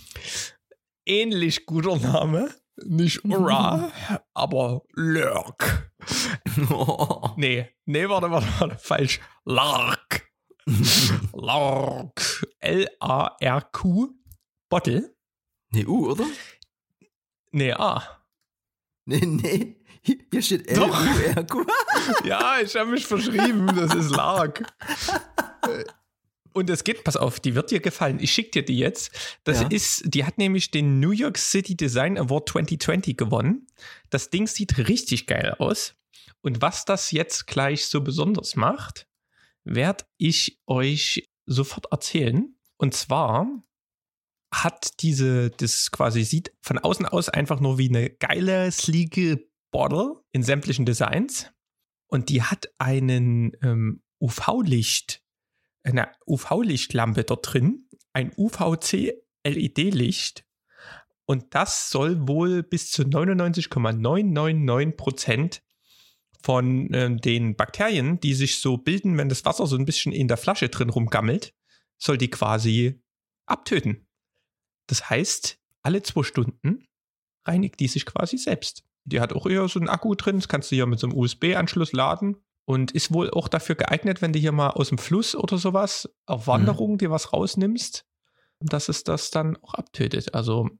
Ähnlich 1.04 1.66
guter 1.66 1.96
Name. 1.96 2.50
Nicht 2.86 3.24
Ura, 3.24 3.90
aber 4.34 4.82
Lurk. 4.94 5.92
Oh. 6.70 7.30
Nee, 7.36 7.68
nee, 7.86 8.08
warte, 8.08 8.30
warte, 8.30 8.48
warte, 8.58 8.76
falsch. 8.78 9.20
Lark. 9.44 10.30
Lark. 11.32 12.46
L-A-R-Q. 12.60 14.08
Bottle. 14.68 15.14
Nee, 15.72 15.86
U, 15.86 16.10
oder? 16.10 16.24
Nee, 17.52 17.72
A. 17.72 18.02
Nee, 19.06 19.26
nee. 19.26 19.76
Hier 20.02 20.42
steht 20.42 20.68
L-U-R-Q. 20.68 21.66
ja, 22.24 22.58
ich 22.62 22.74
habe 22.76 22.90
mich 22.90 23.06
verschrieben. 23.06 23.66
Das 23.74 23.94
ist 23.94 24.10
Lark. 24.10 24.64
Und 26.52 26.68
es 26.70 26.84
geht, 26.84 27.04
pass 27.04 27.16
auf, 27.16 27.40
die 27.40 27.54
wird 27.54 27.70
dir 27.70 27.80
gefallen. 27.80 28.18
Ich 28.20 28.32
schicke 28.32 28.50
dir 28.50 28.64
die 28.64 28.78
jetzt. 28.78 29.38
Das 29.44 29.60
ja. 29.60 29.68
ist, 29.68 30.02
die 30.06 30.24
hat 30.24 30.38
nämlich 30.38 30.70
den 30.70 31.00
New 31.00 31.12
York 31.12 31.38
City 31.38 31.76
Design 31.76 32.18
Award 32.18 32.48
2020 32.48 33.16
gewonnen. 33.16 33.66
Das 34.10 34.30
Ding 34.30 34.46
sieht 34.46 34.88
richtig 34.88 35.26
geil 35.26 35.54
aus. 35.58 35.94
Und 36.42 36.62
was 36.62 36.84
das 36.84 37.10
jetzt 37.10 37.46
gleich 37.46 37.86
so 37.86 38.00
besonders 38.00 38.56
macht, 38.56 39.06
werde 39.64 40.04
ich 40.16 40.60
euch 40.66 41.30
sofort 41.46 41.86
erzählen. 41.90 42.54
Und 42.76 42.94
zwar 42.94 43.46
hat 44.52 45.00
diese, 45.00 45.50
das 45.50 45.90
quasi 45.90 46.24
sieht 46.24 46.52
von 46.62 46.78
außen 46.78 47.06
aus 47.06 47.28
einfach 47.28 47.60
nur 47.60 47.78
wie 47.78 47.88
eine 47.88 48.10
geile, 48.10 48.72
sleeke 48.72 49.46
Bottle 49.70 50.22
in 50.32 50.42
sämtlichen 50.42 50.86
Designs. 50.86 51.50
Und 52.08 52.28
die 52.28 52.42
hat 52.42 52.72
einen 52.78 53.52
ähm, 53.62 54.02
UV-Licht, 54.20 55.22
eine 55.82 56.08
UV-Lichtlampe 56.26 57.24
dort 57.24 57.52
drin, 57.52 57.88
ein 58.12 58.32
UVC-LED-Licht. 58.36 60.44
Und 61.24 61.54
das 61.54 61.90
soll 61.90 62.26
wohl 62.26 62.62
bis 62.62 62.90
zu 62.90 63.04
99,999 63.04 64.96
Prozent 64.96 65.62
von 66.42 66.92
äh, 66.92 67.14
den 67.16 67.54
Bakterien, 67.54 68.18
die 68.20 68.34
sich 68.34 68.58
so 68.58 68.78
bilden, 68.78 69.18
wenn 69.18 69.28
das 69.28 69.44
Wasser 69.44 69.66
so 69.66 69.76
ein 69.76 69.84
bisschen 69.84 70.12
in 70.12 70.28
der 70.28 70.38
Flasche 70.38 70.68
drin 70.68 70.90
rumgammelt, 70.90 71.54
soll 71.98 72.18
die 72.18 72.30
quasi 72.30 73.02
abtöten. 73.46 74.08
Das 74.86 75.10
heißt, 75.10 75.58
alle 75.82 76.02
zwei 76.02 76.22
Stunden 76.22 76.86
reinigt 77.46 77.80
die 77.80 77.88
sich 77.88 78.06
quasi 78.06 78.38
selbst. 78.38 78.84
Die 79.04 79.20
hat 79.20 79.32
auch 79.32 79.46
eher 79.46 79.68
so 79.68 79.78
einen 79.78 79.88
Akku 79.88 80.14
drin, 80.14 80.36
das 80.36 80.48
kannst 80.48 80.70
du 80.70 80.76
hier 80.76 80.86
mit 80.86 80.98
so 80.98 81.06
einem 81.06 81.16
USB-Anschluss 81.16 81.92
laden 81.92 82.36
und 82.70 82.92
ist 82.92 83.12
wohl 83.12 83.30
auch 83.32 83.48
dafür 83.48 83.74
geeignet, 83.74 84.22
wenn 84.22 84.32
du 84.32 84.38
hier 84.38 84.52
mal 84.52 84.70
aus 84.70 84.90
dem 84.90 84.98
Fluss 84.98 85.34
oder 85.34 85.58
sowas 85.58 86.08
auf 86.26 86.46
Wanderung 86.46 86.92
mhm. 86.92 86.98
dir 86.98 87.10
was 87.10 87.32
rausnimmst, 87.32 88.04
dass 88.60 88.88
es 88.88 89.02
das 89.02 89.32
dann 89.32 89.56
auch 89.56 89.74
abtötet. 89.74 90.34
Also 90.34 90.70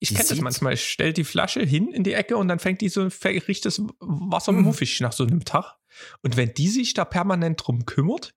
ich 0.00 0.08
kenne 0.12 0.28
das 0.28 0.40
manchmal. 0.40 0.74
Ich 0.74 0.84
stelle 0.84 1.12
die 1.12 1.22
Flasche 1.22 1.62
hin 1.62 1.92
in 1.92 2.02
die 2.02 2.14
Ecke 2.14 2.36
und 2.36 2.48
dann 2.48 2.58
fängt 2.58 2.80
die 2.80 2.88
so, 2.88 3.08
riecht 3.24 3.64
das 3.64 3.80
Wasser 4.00 4.50
mhm. 4.50 4.62
muffig 4.62 4.98
nach 5.00 5.12
so 5.12 5.22
einem 5.22 5.44
Tag. 5.44 5.76
Und 6.20 6.36
wenn 6.36 6.52
die 6.52 6.66
sich 6.66 6.94
da 6.94 7.04
permanent 7.04 7.62
drum 7.64 7.86
kümmert, 7.86 8.34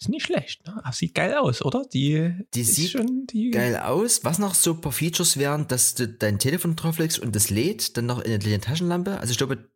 ist 0.00 0.08
nicht 0.08 0.26
schlecht, 0.26 0.66
ne? 0.66 0.80
Aber 0.82 0.92
sieht 0.92 1.14
geil 1.14 1.34
aus, 1.34 1.64
oder? 1.64 1.84
Die, 1.92 2.32
die 2.52 2.64
sieht 2.64 2.90
schon, 2.90 3.26
die 3.26 3.50
geil 3.50 3.76
aus. 3.76 4.24
Was 4.24 4.40
noch 4.40 4.54
so 4.54 4.72
ein 4.72 4.80
paar 4.80 4.92
Features 4.92 5.36
wären, 5.36 5.68
dass 5.68 5.94
du 5.94 6.08
dein 6.08 6.40
Telefon 6.40 6.74
drauflegst 6.74 7.20
und 7.20 7.36
das 7.36 7.50
lädt, 7.50 7.96
dann 7.96 8.06
noch 8.06 8.20
in 8.20 8.32
eine 8.32 8.60
Taschenlampe. 8.60 9.18
Also 9.20 9.30
ich 9.30 9.38
glaube, 9.38 9.70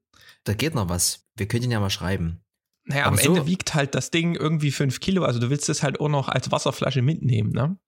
da 0.44 0.54
geht 0.54 0.74
noch 0.74 0.88
was. 0.88 1.26
Wir 1.36 1.46
können 1.46 1.64
ihn 1.64 1.70
ja 1.70 1.80
mal 1.80 1.90
schreiben. 1.90 2.42
Naja, 2.84 3.04
Aber 3.06 3.18
am 3.18 3.22
so 3.22 3.34
Ende 3.34 3.46
wiegt 3.46 3.74
halt 3.74 3.94
das 3.94 4.10
Ding 4.10 4.34
irgendwie 4.34 4.72
5 4.72 4.98
Kilo, 5.00 5.24
also 5.24 5.38
du 5.38 5.50
willst 5.50 5.68
es 5.68 5.82
halt 5.82 6.00
auch 6.00 6.08
noch 6.08 6.28
als 6.28 6.50
Wasserflasche 6.50 7.02
mitnehmen, 7.02 7.52
ne? 7.52 7.78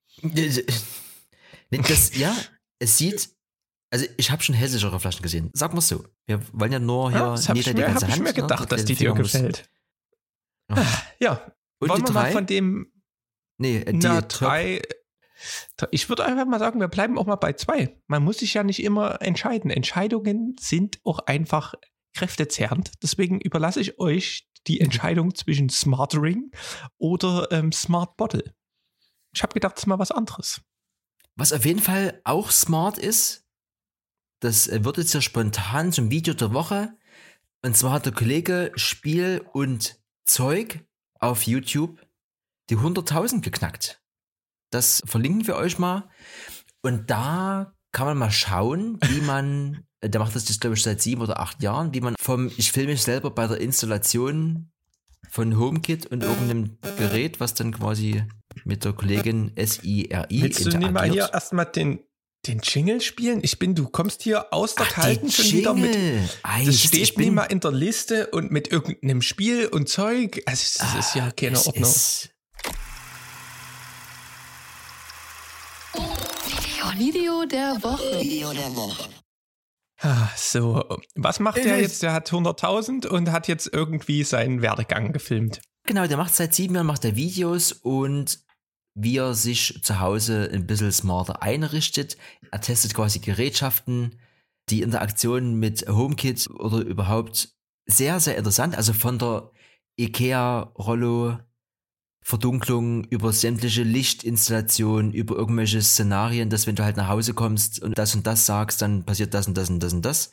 Das, 1.71 2.15
ja, 2.15 2.33
es 2.79 2.97
sieht, 2.97 3.29
also 3.91 4.05
ich 4.17 4.31
habe 4.31 4.41
schon 4.43 4.55
hässlichere 4.55 4.99
Flaschen 4.99 5.21
gesehen. 5.21 5.49
Sag 5.53 5.73
mal 5.73 5.81
so. 5.81 6.05
Wir 6.25 6.39
wollen 6.53 6.71
ja 6.71 6.79
nur 6.79 7.11
hier 7.11 7.19
ja, 7.19 7.35
hab 7.35 7.55
ich 7.55 7.73
mir, 7.73 7.93
hab 7.93 8.07
ich 8.07 8.17
mir 8.19 8.23
ne? 8.23 8.33
gedacht, 8.33 8.61
ne? 8.61 8.67
dass 8.67 8.85
die 8.85 8.95
dir 8.95 9.13
gefällt. 9.13 9.69
Oh. 10.71 10.77
Ja, 11.19 11.41
und 11.79 11.89
Wollen 11.89 12.01
wir 12.01 12.13
drei? 12.13 12.23
mal 12.23 12.31
von 12.31 12.45
dem. 12.45 12.91
Nee, 13.57 13.83
die 13.85 13.97
na, 13.97 14.21
drei. 14.21 14.81
Ich 15.91 16.07
würde 16.07 16.25
einfach 16.25 16.45
mal 16.45 16.59
sagen, 16.59 16.79
wir 16.79 16.87
bleiben 16.87 17.17
auch 17.17 17.25
mal 17.25 17.35
bei 17.35 17.53
zwei. 17.53 18.01
Man 18.07 18.23
muss 18.23 18.39
sich 18.39 18.53
ja 18.53 18.63
nicht 18.63 18.81
immer 18.81 19.21
entscheiden. 19.21 19.69
Entscheidungen 19.69 20.55
sind 20.59 20.99
auch 21.03 21.19
einfach 21.19 21.75
kräftezerrend. 22.15 22.91
Deswegen 23.03 23.39
überlasse 23.39 23.81
ich 23.81 23.99
euch 23.99 24.47
die. 24.67 24.81
Entscheidung 24.81 25.35
zwischen 25.35 25.69
Smart 25.69 26.15
Ring 26.15 26.51
oder 26.97 27.51
ähm, 27.51 27.71
Smart 27.71 28.17
Bottle. 28.17 28.55
Ich 29.31 29.43
habe 29.43 29.53
gedacht, 29.53 29.75
das 29.75 29.83
ist 29.83 29.87
mal 29.87 29.99
was 29.99 30.11
anderes. 30.11 30.61
Was 31.35 31.53
auf 31.53 31.65
jeden 31.65 31.81
Fall 31.81 32.21
auch 32.23 32.49
smart 32.49 32.97
ist, 32.97 33.45
das 34.39 34.67
äh, 34.67 34.83
wird 34.83 34.97
jetzt 34.97 35.13
ja 35.13 35.21
spontan 35.21 35.91
zum 35.91 36.09
Video 36.09 36.33
der 36.33 36.53
Woche. 36.53 36.97
Und 37.61 37.75
zwar 37.75 37.91
hat 37.91 38.05
der 38.05 38.13
Kollege 38.13 38.71
Spiel 38.75 39.45
und 39.53 39.99
Zeug 40.25 40.85
auf 41.19 41.43
YouTube 41.43 41.99
die 42.69 42.77
100.000 42.77 43.41
geknackt. 43.41 44.01
Das 44.71 45.03
verlinken 45.05 45.47
wir 45.47 45.55
euch 45.55 45.77
mal. 45.77 46.09
Und 46.81 47.09
da 47.09 47.73
kann 47.91 48.07
man 48.07 48.17
mal 48.17 48.31
schauen, 48.31 48.97
wie 49.01 49.21
man, 49.21 49.85
der 50.07 50.19
macht 50.19 50.35
das 50.35 50.47
jetzt 50.47 50.61
glaube 50.61 50.75
ich 50.75 50.83
seit 50.83 51.01
sieben 51.01 51.21
oder 51.21 51.39
acht 51.39 51.61
Jahren, 51.63 51.93
wie 51.93 52.01
man 52.01 52.15
vom, 52.19 52.51
ich 52.57 52.71
filme 52.71 52.91
mich 52.91 53.03
selber 53.03 53.31
bei 53.31 53.47
der 53.47 53.59
Installation 53.59 54.71
von 55.29 55.57
HomeKit 55.57 56.05
und 56.07 56.23
irgendeinem 56.23 56.77
Gerät, 56.97 57.39
was 57.39 57.53
dann 57.53 57.73
quasi 57.73 58.23
mit 58.63 58.85
der 58.85 58.93
Kollegin 58.93 59.51
SIRI 59.55 60.09
Willst 60.29 60.65
du 60.65 60.77
nicht 60.77 60.91
mal 60.91 61.09
hier 61.09 61.29
erstmal 61.33 61.65
den, 61.65 61.99
den 62.45 62.59
Jingle 62.59 63.01
spielen? 63.01 63.39
Ich 63.43 63.59
bin, 63.59 63.75
du 63.75 63.87
kommst 63.89 64.23
hier 64.23 64.53
aus 64.53 64.75
der 64.75 64.85
Ach, 64.87 64.93
Kalten 64.93 65.31
schon 65.31 65.45
wieder 65.45 65.73
mit. 65.73 65.95
Eist, 66.43 66.67
das 66.67 66.79
steht 66.79 67.17
nie 67.17 67.31
mal 67.31 67.45
in 67.45 67.59
der 67.59 67.71
Liste 67.71 68.27
und 68.27 68.51
mit 68.51 68.71
irgendeinem 68.71 69.21
Spiel 69.21 69.67
und 69.67 69.89
Zeug. 69.89 70.41
Also, 70.45 70.79
das 70.79 70.93
ah, 70.93 70.99
ist 70.99 71.15
ja 71.15 71.31
keine 71.31 71.57
Ordnung. 71.57 71.93
Video 76.97 77.45
der 77.45 77.83
Woche. 77.83 78.21
Video 78.21 78.53
der 78.53 78.73
Woche. 78.73 79.09
Ah, 80.05 80.29
so, 80.35 80.85
was 81.15 81.39
macht 81.39 81.57
der 81.57 81.81
jetzt? 81.81 82.03
Der 82.03 82.13
hat 82.13 82.31
100.000 82.31 83.07
und 83.07 83.31
hat 83.31 83.47
jetzt 83.47 83.67
irgendwie 83.73 84.23
seinen 84.23 84.61
Werdegang 84.61 85.13
gefilmt. 85.13 85.61
Genau, 85.87 86.05
der 86.05 86.17
macht 86.17 86.35
seit 86.35 86.53
sieben 86.53 86.75
Jahren 86.75 86.85
macht 86.85 87.05
er 87.05 87.15
Videos 87.15 87.71
und 87.71 88.37
wie 88.93 89.17
er 89.17 89.33
sich 89.33 89.81
zu 89.81 89.99
Hause 89.99 90.47
ein 90.53 90.67
bisschen 90.67 90.91
smarter 90.91 91.41
einrichtet. 91.41 92.17
Er 92.51 92.61
testet 92.61 92.93
quasi 92.93 93.17
Gerätschaften, 93.17 94.19
die 94.69 94.83
Interaktion 94.83 95.55
mit 95.55 95.87
HomeKit 95.87 96.51
oder 96.51 96.81
überhaupt 96.81 97.55
sehr, 97.87 98.19
sehr 98.19 98.37
interessant. 98.37 98.77
Also 98.77 98.93
von 98.93 99.17
der 99.17 99.49
IKEA-Rollo 99.99 101.39
Verdunklung, 102.27 103.03
über 103.03 103.31
sämtliche 103.31 103.83
Lichtinstallationen, 103.83 105.13
über 105.13 105.35
irgendwelche 105.35 105.79
Szenarien, 105.83 106.49
dass 106.49 106.65
wenn 106.65 106.75
du 106.75 106.83
halt 106.83 106.97
nach 106.97 107.07
Hause 107.07 107.35
kommst 107.35 107.79
und 107.83 107.95
das 107.95 108.15
und 108.15 108.25
das 108.25 108.47
sagst, 108.47 108.81
dann 108.81 109.05
passiert 109.05 109.35
das 109.35 109.47
und 109.47 109.55
das 109.55 109.69
und 109.69 109.79
das 109.79 109.93
und 109.93 110.03
das. 110.03 110.31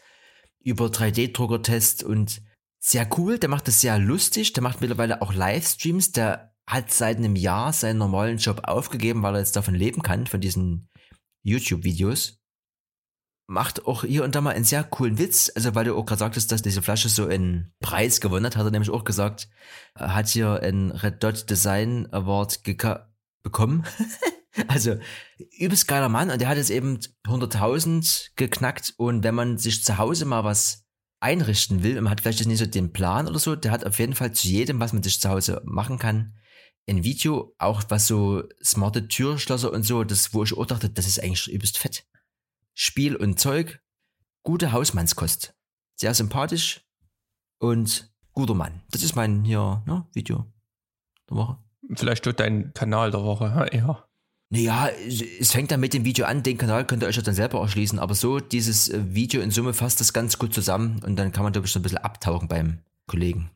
Über 0.65 0.87
3D-Drucker-Test 0.87 2.03
und 2.03 2.41
sehr 2.81 3.07
cool, 3.19 3.39
der 3.39 3.51
macht 3.51 3.69
das 3.69 3.83
sehr 3.83 3.99
lustig, 3.99 4.55
der 4.55 4.63
macht 4.63 4.81
mittlerweile 4.81 5.21
auch 5.21 5.35
Livestreams, 5.35 6.13
der 6.13 6.55
hat 6.67 6.91
seit 6.91 7.19
einem 7.19 7.37
Jahr 7.37 7.75
seinen 7.75 7.99
normalen 7.99 8.39
Job 8.39 8.63
aufgegeben, 8.65 9.23
weil 9.23 9.35
er 9.35 9.41
jetzt 9.41 9.57
davon 9.57 9.75
leben 9.75 10.01
kann, 10.01 10.27
von 10.27 10.41
diesen 10.41 10.89
YouTube-Videos. 11.43 12.42
Macht 13.53 13.87
auch 13.87 14.03
hier 14.03 14.25
und 14.25 14.35
da 14.35 14.41
mal 14.41 14.55
einen 14.55 14.65
sehr 14.65 14.83
coolen 14.83 15.19
Witz. 15.19 15.53
Also, 15.55 15.75
weil 15.75 15.85
du 15.85 15.95
auch 15.95 16.07
gerade 16.07 16.21
sagtest, 16.21 16.51
dass 16.51 16.63
diese 16.63 16.81
Flasche 16.81 17.11
so 17.11 17.27
einen 17.27 17.75
Preis 17.81 18.23
gewonnen 18.23 18.47
hat, 18.47 18.57
hat 18.57 18.65
er 18.65 18.71
nämlich 18.71 18.89
auch 18.89 19.05
gesagt, 19.05 19.51
er 19.95 20.15
hat 20.15 20.29
hier 20.29 20.61
einen 20.61 20.91
Red 20.91 21.23
Dot 21.23 21.51
Design 21.51 22.09
Award 22.13 22.63
bekommen. 23.43 23.85
also, 24.69 24.97
übelst 25.59 25.87
geiler 25.87 26.09
Mann 26.09 26.31
und 26.31 26.41
der 26.41 26.49
hat 26.49 26.57
jetzt 26.57 26.71
eben 26.71 26.99
100.000 27.27 28.31
geknackt 28.37 28.95
und 28.97 29.23
wenn 29.23 29.35
man 29.35 29.59
sich 29.59 29.85
zu 29.85 29.99
Hause 29.99 30.25
mal 30.25 30.45
was 30.45 30.87
einrichten 31.21 31.83
will 31.83 31.99
und 31.99 32.05
man 32.05 32.11
hat 32.11 32.23
vielleicht 32.23 32.47
nicht 32.47 32.59
so 32.59 32.65
den 32.65 32.95
Plan 32.95 33.29
oder 33.29 33.39
so, 33.39 33.55
der 33.55 33.71
hat 33.71 33.85
auf 33.85 33.99
jeden 33.99 34.15
Fall 34.15 34.33
zu 34.33 34.49
jedem, 34.49 34.81
was 34.81 34.95
man 34.95 35.03
sich 35.03 35.21
zu 35.21 35.29
Hause 35.29 35.61
machen 35.67 35.99
kann, 35.99 36.39
ein 36.89 37.05
Video, 37.05 37.55
auch 37.59 37.83
was 37.89 38.07
so 38.07 38.45
smarte 38.65 39.09
Türschlösser 39.09 39.73
und 39.73 39.83
so, 39.83 40.05
das, 40.05 40.33
wo 40.33 40.43
ich 40.43 40.57
auch 40.57 40.65
dachte, 40.65 40.89
das 40.89 41.07
ist 41.07 41.23
eigentlich 41.23 41.53
übelst 41.53 41.77
fett. 41.77 42.07
Spiel 42.75 43.17
und 43.17 43.39
Zeug, 43.39 43.81
gute 44.43 44.73
Hausmannskost. 44.73 45.55
Sehr 45.97 46.15
sympathisch 46.15 46.85
und 47.59 48.13
guter 48.33 48.55
Mann. 48.55 48.83
Das 48.91 49.03
ist 49.03 49.15
mein 49.15 49.45
hier, 49.45 49.83
ne, 49.87 50.07
Video 50.13 50.53
der 51.29 51.37
Woche. 51.37 51.59
Vielleicht 51.95 52.25
wird 52.27 52.41
dein 52.41 52.73
Kanal 52.75 53.11
der 53.11 53.23
Woche, 53.23 53.69
ja. 53.73 54.09
Naja, 54.51 54.89
es 55.41 55.53
fängt 55.53 55.71
dann 55.71 55.81
mit 55.81 55.95
dem 55.95 56.05
Video 56.05 56.27
an, 56.27 56.43
den 56.43 56.59
Kanal 56.59 56.87
könnt 56.87 57.03
ihr 57.03 57.07
euch 57.07 57.17
ja 57.17 57.23
dann 57.23 57.35
selber 57.35 57.61
erschließen, 57.61 57.99
aber 57.99 58.15
so, 58.15 58.39
dieses 58.39 58.91
äh, 58.91 59.15
Video 59.15 59.41
in 59.41 59.51
Summe 59.51 59.73
fasst 59.73 60.01
das 60.01 60.13
ganz 60.13 60.39
gut 60.39 60.53
zusammen 60.53 61.03
und 61.05 61.17
dann 61.17 61.33
kann 61.33 61.43
man, 61.43 61.55
glaube 61.55 61.67
ich, 61.67 61.73
so 61.73 61.79
ein 61.79 61.83
bisschen 61.83 61.99
abtauchen 61.99 62.49
beim 62.49 62.81
Kollegen. 63.07 63.51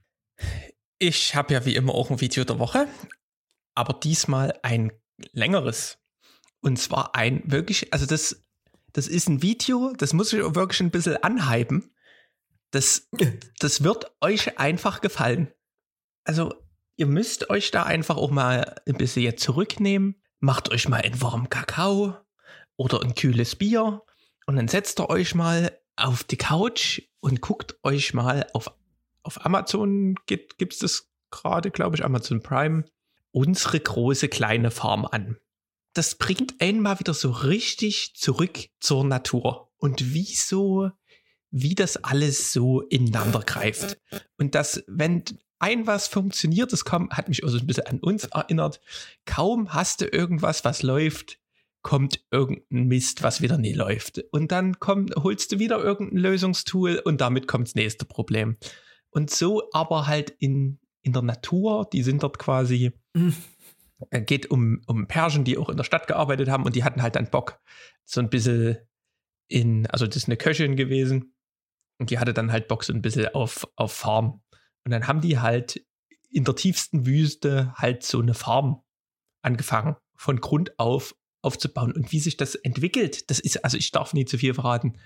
Ich 0.99 1.35
habe 1.35 1.53
ja 1.53 1.67
wie 1.67 1.77
immer 1.77 1.95
auch 1.95 2.11
ein 2.11 2.23
Video 2.23 2.45
der 2.45 2.59
Woche, 2.59 2.89
aber 3.75 3.93
diesmal 3.93 4.59
ein 4.63 4.91
längeres. 5.33 5.99
Und 6.63 6.79
zwar 6.79 7.15
ein 7.15 7.43
wirklich, 7.45 7.93
also 7.93 8.07
das, 8.07 8.46
das 8.97 9.09
ist 9.09 9.29
ein 9.29 9.43
Video, 9.43 9.93
das 9.97 10.13
muss 10.13 10.33
ich 10.33 10.41
wirklich 10.41 10.81
ein 10.81 10.91
bisschen 10.91 11.23
anhypen. 11.23 11.91
Das, 12.71 13.09
das 13.59 13.83
wird 13.83 14.11
euch 14.21 14.59
einfach 14.59 15.01
gefallen. 15.01 15.53
Also, 16.25 16.55
ihr 16.97 17.07
müsst 17.07 17.51
euch 17.51 17.71
da 17.71 17.85
einfach 17.85 18.17
auch 18.17 18.31
mal 18.31 18.77
ein 18.87 18.97
bisschen 18.97 19.23
jetzt 19.23 19.43
zurücknehmen 19.43 20.17
macht 20.41 20.71
euch 20.71 20.89
mal 20.89 21.01
einen 21.01 21.21
warmen 21.21 21.49
Kakao 21.49 22.17
oder 22.77 23.03
ein 23.03 23.15
kühles 23.15 23.57
Bier 23.57 24.03
und 24.47 24.57
dann 24.57 24.69
setzt 24.69 25.01
ihr 25.01 25.09
euch 25.11 25.35
mal 25.35 25.79
auf 25.97 26.25
die 26.25 26.37
Couch 26.37 27.03
und 27.21 27.41
guckt 27.41 27.79
euch 27.83 28.15
mal 28.15 28.47
auf, 28.53 28.71
auf 29.23 29.45
Amazon, 29.45 30.15
gibt 30.27 30.61
es 30.61 30.79
das 30.79 31.11
gerade, 31.31 31.71
glaube 31.71 31.97
ich, 31.97 32.05
Amazon 32.05 32.43
Prime, 32.43 32.85
unsere 33.33 33.81
große 33.81 34.29
kleine 34.29 34.71
Farm 34.71 35.07
an. 35.07 35.39
Das 35.97 36.17
bringt 36.17 36.61
einen 36.61 36.81
mal 36.81 37.01
wieder 37.01 37.15
so 37.15 37.31
richtig 37.31 38.13
zurück 38.17 38.69
zur 38.81 39.03
Natur. 39.03 39.73
Und 39.79 40.13
wieso, 40.13 40.91
wie 41.51 41.75
das 41.75 41.97
alles 41.97 42.53
so 42.53 42.83
ineinander 42.83 43.41
greift. 43.41 43.99
Und 44.37 44.55
das, 44.55 44.85
wenn 44.89 45.25
ein 45.59 45.87
was 45.87 46.07
funktioniert, 46.07 46.73
das 46.75 46.85
kam, 46.85 47.09
hat 47.11 47.31
mich 47.31 47.45
auch 47.45 47.49
so 47.49 47.57
ein 47.57 47.67
bisschen 47.67 47.87
an 47.87 48.01
uns 48.01 48.25
erinnert. 48.25 48.81
Kaum 49.25 49.73
hast 49.73 50.03
du 50.03 50.07
irgendwas, 50.07 50.67
was 50.67 50.83
läuft, 50.83 51.39
kommt 51.81 52.21
irgendein 52.31 52.89
Mist, 52.89 53.23
was 53.23 53.41
wieder 53.41 53.57
nie 53.57 53.73
läuft. 53.73 54.23
Und 54.33 54.53
dann 54.53 54.79
komm, 54.79 55.07
holst 55.17 55.53
du 55.53 55.59
wieder 55.59 55.79
irgendein 55.79 56.19
Lösungstool 56.19 57.01
und 57.03 57.23
damit 57.23 57.49
kommt 57.49 57.69
das 57.69 57.75
nächste 57.75 58.05
Problem. 58.05 58.59
Und 59.09 59.31
so 59.31 59.71
aber 59.73 60.07
halt 60.07 60.29
in, 60.41 60.79
in 61.01 61.15
der 61.15 61.23
Natur, 61.23 61.89
die 61.91 62.03
sind 62.03 62.23
dort 62.23 62.39
quasi, 62.39 62.93
mhm. 63.15 63.35
Geht 64.11 64.51
um, 64.51 64.83
um 64.87 65.07
Perschen, 65.07 65.45
die 65.45 65.59
auch 65.59 65.69
in 65.69 65.77
der 65.77 65.85
Stadt 65.85 66.07
gearbeitet 66.07 66.49
haben 66.49 66.65
und 66.65 66.77
die 66.77 66.85
hatten 66.85 67.03
halt 67.03 67.17
dann 67.17 67.31
Bock, 67.31 67.61
so 68.05 68.21
ein 68.21 68.31
bisschen 68.31 68.79
in, 69.49 69.87
also 69.87 70.07
das 70.07 70.17
ist 70.17 70.29
eine 70.29 70.37
Köchin 70.37 70.77
gewesen 70.77 71.35
und 71.99 72.11
die 72.11 72.19
hatte 72.19 72.35
dann 72.35 72.53
halt 72.53 72.69
Bock 72.69 72.85
so 72.85 72.93
ein 72.93 73.03
bisschen 73.03 73.29
auf, 73.29 73.67
auf 73.77 73.93
Farm 73.93 74.43
und 74.85 74.91
dann 74.93 75.07
haben 75.09 75.21
die 75.21 75.39
halt 75.39 75.85
in 76.31 76.45
der 76.45 76.55
tiefsten 76.55 77.07
Wüste 77.07 77.73
halt 77.77 78.03
so 78.03 78.21
eine 78.21 78.35
Farm 78.35 78.83
angefangen, 79.43 79.97
von 80.17 80.41
Grund 80.41 80.79
auf 80.79 81.15
aufzubauen. 81.47 81.93
Und 81.93 82.13
wie 82.13 82.19
sich 82.19 82.37
das 82.37 82.57
entwickelt, 82.57 83.31
das 83.31 83.39
ist, 83.39 83.65
also 83.65 83.79
ich 83.79 83.93
darf 83.93 84.13
nie 84.13 84.25
zu 84.25 84.37
viel 84.37 84.53
verraten, 84.53 84.99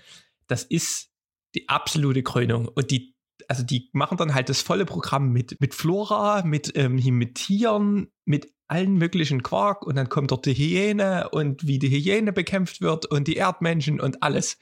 das 0.47 0.63
ist 0.63 1.09
die 1.55 1.69
absolute 1.69 2.23
Krönung. 2.23 2.67
Und 2.67 2.91
die, 2.91 3.15
also 3.47 3.63
die 3.63 3.89
machen 3.93 4.17
dann 4.17 4.33
halt 4.33 4.49
das 4.49 4.61
volle 4.61 4.85
Programm 4.85 5.31
mit, 5.31 5.61
mit 5.61 5.75
Flora, 5.75 6.43
mit, 6.43 6.75
ähm, 6.75 6.95
mit 6.95 7.35
Tieren, 7.35 8.11
mit 8.25 8.51
allen 8.71 8.95
möglichen 8.95 9.43
Quark 9.43 9.85
und 9.85 9.95
dann 9.95 10.09
kommt 10.09 10.31
dort 10.31 10.45
die 10.45 10.53
Hyäne 10.53 11.29
und 11.29 11.67
wie 11.67 11.79
die 11.79 11.89
Hyäne 11.89 12.33
bekämpft 12.33 12.81
wird 12.81 13.05
und 13.05 13.27
die 13.27 13.35
Erdmenschen 13.35 13.99
und 13.99 14.23
alles. 14.23 14.57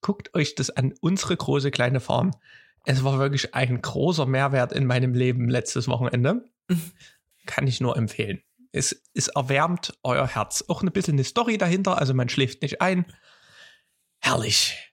Guckt 0.00 0.34
euch 0.34 0.54
das 0.54 0.70
an, 0.70 0.94
unsere 1.00 1.36
große 1.36 1.70
kleine 1.70 2.00
Farm 2.00 2.32
es 2.86 3.02
war 3.02 3.18
wirklich 3.18 3.54
ein 3.54 3.82
großer 3.82 4.26
Mehrwert 4.26 4.72
in 4.72 4.86
meinem 4.86 5.12
Leben 5.12 5.48
letztes 5.48 5.88
Wochenende. 5.88 6.44
Kann 7.46 7.66
ich 7.66 7.80
nur 7.80 7.96
empfehlen. 7.96 8.42
Es, 8.72 9.02
es 9.12 9.28
erwärmt 9.28 9.98
euer 10.04 10.26
Herz. 10.26 10.64
Auch 10.68 10.82
ein 10.82 10.92
bisschen 10.92 11.14
eine 11.14 11.24
Story 11.24 11.58
dahinter, 11.58 11.98
also 11.98 12.14
man 12.14 12.28
schläft 12.28 12.62
nicht 12.62 12.80
ein. 12.80 13.04
Herrlich. 14.20 14.92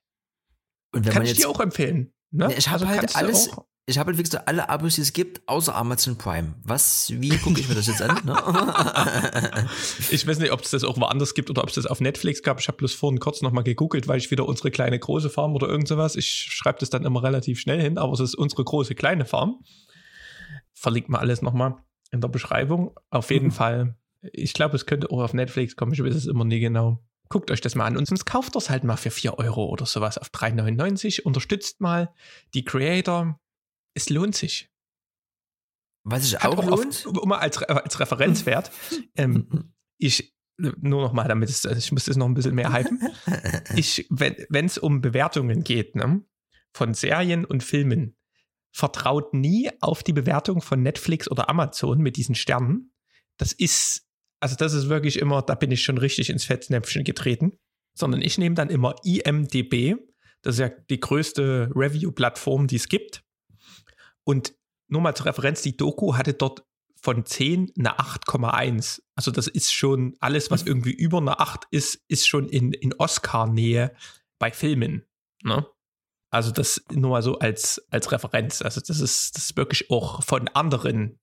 Und 0.91 1.07
Kann 1.07 1.23
ich 1.23 1.33
dir 1.33 1.49
auch 1.49 1.59
empfehlen. 1.59 2.13
Ne? 2.31 2.51
Ich 2.57 2.67
habe 2.69 2.85
also 2.85 2.87
halt 2.87 3.15
alles, 3.15 3.51
ich 3.85 3.97
habe 3.97 4.07
halt 4.07 4.17
wirklich 4.17 4.39
alle 4.47 4.69
Abos, 4.69 4.95
die 4.95 5.01
es 5.01 5.11
gibt, 5.11 5.41
außer 5.45 5.75
Amazon 5.75 6.17
Prime. 6.17 6.55
Was, 6.63 7.11
wie 7.17 7.37
gucke 7.37 7.59
ich 7.59 7.67
mir 7.67 7.75
das 7.75 7.87
jetzt 7.87 8.01
an? 8.01 8.17
Ne? 8.23 8.33
ich 10.09 10.25
weiß 10.25 10.39
nicht, 10.39 10.53
ob 10.53 10.61
es 10.61 10.71
das 10.71 10.85
auch 10.85 10.97
woanders 10.97 11.33
gibt 11.33 11.49
oder 11.49 11.63
ob 11.63 11.69
es 11.69 11.75
das 11.75 11.85
auf 11.85 11.99
Netflix 11.99 12.41
gab. 12.43 12.61
Ich 12.61 12.69
habe 12.69 12.77
bloß 12.77 12.93
vorhin 12.93 13.19
kurz 13.19 13.41
nochmal 13.41 13.65
gegoogelt, 13.65 14.07
weil 14.07 14.19
ich 14.19 14.31
wieder 14.31 14.47
unsere 14.47 14.71
kleine 14.71 14.97
große 14.97 15.29
Farm 15.29 15.53
oder 15.53 15.67
irgend 15.67 15.89
sowas. 15.89 16.15
Ich 16.15 16.29
schreibe 16.29 16.79
das 16.79 16.91
dann 16.91 17.03
immer 17.03 17.23
relativ 17.23 17.59
schnell 17.59 17.81
hin, 17.81 17.97
aber 17.97 18.13
es 18.13 18.21
ist 18.21 18.35
unsere 18.35 18.63
große 18.63 18.95
kleine 18.95 19.25
Farm. 19.25 19.59
Verlinkt 20.73 21.09
mal 21.09 21.19
alles 21.19 21.41
nochmal 21.41 21.75
in 22.11 22.21
der 22.21 22.29
Beschreibung. 22.29 22.97
Auf 23.09 23.31
jeden 23.31 23.47
mhm. 23.47 23.51
Fall. 23.51 23.97
Ich 24.31 24.53
glaube, 24.53 24.77
es 24.77 24.85
könnte 24.85 25.11
auch 25.11 25.21
auf 25.21 25.33
Netflix 25.33 25.75
kommen. 25.75 25.91
Ich 25.91 26.01
weiß 26.01 26.15
es 26.15 26.27
immer 26.27 26.45
nie 26.45 26.61
genau. 26.61 27.03
Guckt 27.27 27.51
euch 27.51 27.59
das 27.59 27.75
mal 27.75 27.85
an 27.85 27.97
und 27.97 28.07
sonst 28.07 28.23
kauft 28.25 28.55
das 28.55 28.69
halt 28.69 28.85
mal 28.85 28.95
für 28.95 29.11
4 29.11 29.39
Euro 29.39 29.65
oder 29.65 29.85
sowas 29.85 30.17
auf 30.17 30.29
3,99. 30.29 31.23
Unterstützt 31.23 31.81
mal 31.81 32.13
die 32.53 32.63
Creator 32.63 33.39
es 33.93 34.09
lohnt 34.09 34.35
sich. 34.35 34.69
Was 36.03 36.23
sich 36.23 36.41
auch, 36.41 36.57
auch 36.57 36.65
lohnt? 36.65 37.05
Auf, 37.05 37.25
mal 37.25 37.39
als, 37.39 37.57
als 37.57 37.99
Referenzwert. 37.99 38.71
ähm, 39.15 39.73
ich, 39.97 40.35
nur 40.57 41.01
noch 41.01 41.13
mal, 41.13 41.27
damit 41.27 41.49
es, 41.49 41.63
ich 41.65 41.91
muss 41.91 42.05
das 42.05 42.17
noch 42.17 42.27
ein 42.27 42.33
bisschen 42.33 42.55
mehr 42.55 42.73
hypen. 42.73 43.01
ich, 43.75 44.05
wenn 44.09 44.65
es 44.65 44.77
um 44.77 45.01
Bewertungen 45.01 45.63
geht, 45.63 45.95
ne, 45.95 46.23
von 46.73 46.93
Serien 46.93 47.45
und 47.45 47.63
Filmen, 47.63 48.17
vertraut 48.71 49.33
nie 49.33 49.69
auf 49.81 50.03
die 50.03 50.13
Bewertung 50.13 50.61
von 50.61 50.81
Netflix 50.81 51.29
oder 51.29 51.49
Amazon 51.49 51.99
mit 51.99 52.17
diesen 52.17 52.35
Sternen. 52.35 52.93
Das 53.37 53.53
ist, 53.53 54.07
also 54.39 54.55
das 54.55 54.73
ist 54.73 54.89
wirklich 54.89 55.19
immer, 55.19 55.41
da 55.43 55.55
bin 55.55 55.71
ich 55.71 55.83
schon 55.83 55.99
richtig 55.99 56.29
ins 56.29 56.43
Fettnäpfchen 56.43 57.03
getreten. 57.03 57.53
Sondern 57.95 58.23
ich 58.23 58.39
nehme 58.39 58.55
dann 58.55 58.71
immer 58.71 58.95
IMDB. 59.03 59.95
Das 60.41 60.55
ist 60.55 60.59
ja 60.59 60.69
die 60.69 60.99
größte 60.99 61.69
Review-Plattform, 61.75 62.65
die 62.65 62.77
es 62.77 62.89
gibt. 62.89 63.23
Und 64.23 64.53
nur 64.87 65.01
mal 65.01 65.15
zur 65.15 65.27
Referenz, 65.27 65.61
die 65.61 65.77
Doku 65.77 66.15
hatte 66.15 66.33
dort 66.33 66.63
von 67.01 67.25
10 67.25 67.73
eine 67.77 67.99
8,1. 67.99 69.01
Also 69.15 69.31
das 69.31 69.47
ist 69.47 69.73
schon 69.73 70.15
alles, 70.19 70.51
was 70.51 70.63
mhm. 70.63 70.69
irgendwie 70.69 70.93
über 70.93 71.17
eine 71.17 71.39
8 71.39 71.65
ist, 71.71 72.01
ist 72.07 72.27
schon 72.27 72.47
in, 72.47 72.71
in 72.71 72.93
Oscar-Nähe 72.93 73.93
bei 74.39 74.51
Filmen. 74.51 75.05
Ne? 75.43 75.65
Also 76.29 76.51
das 76.51 76.81
nur 76.89 77.11
mal 77.11 77.21
so 77.21 77.37
als, 77.37 77.85
als 77.91 78.11
Referenz. 78.11 78.61
Also 78.61 78.81
das 78.81 79.01
ist, 79.01 79.35
das 79.35 79.43
ist 79.43 79.57
wirklich 79.57 79.91
auch 79.91 80.23
von 80.23 80.47
anderen 80.47 81.19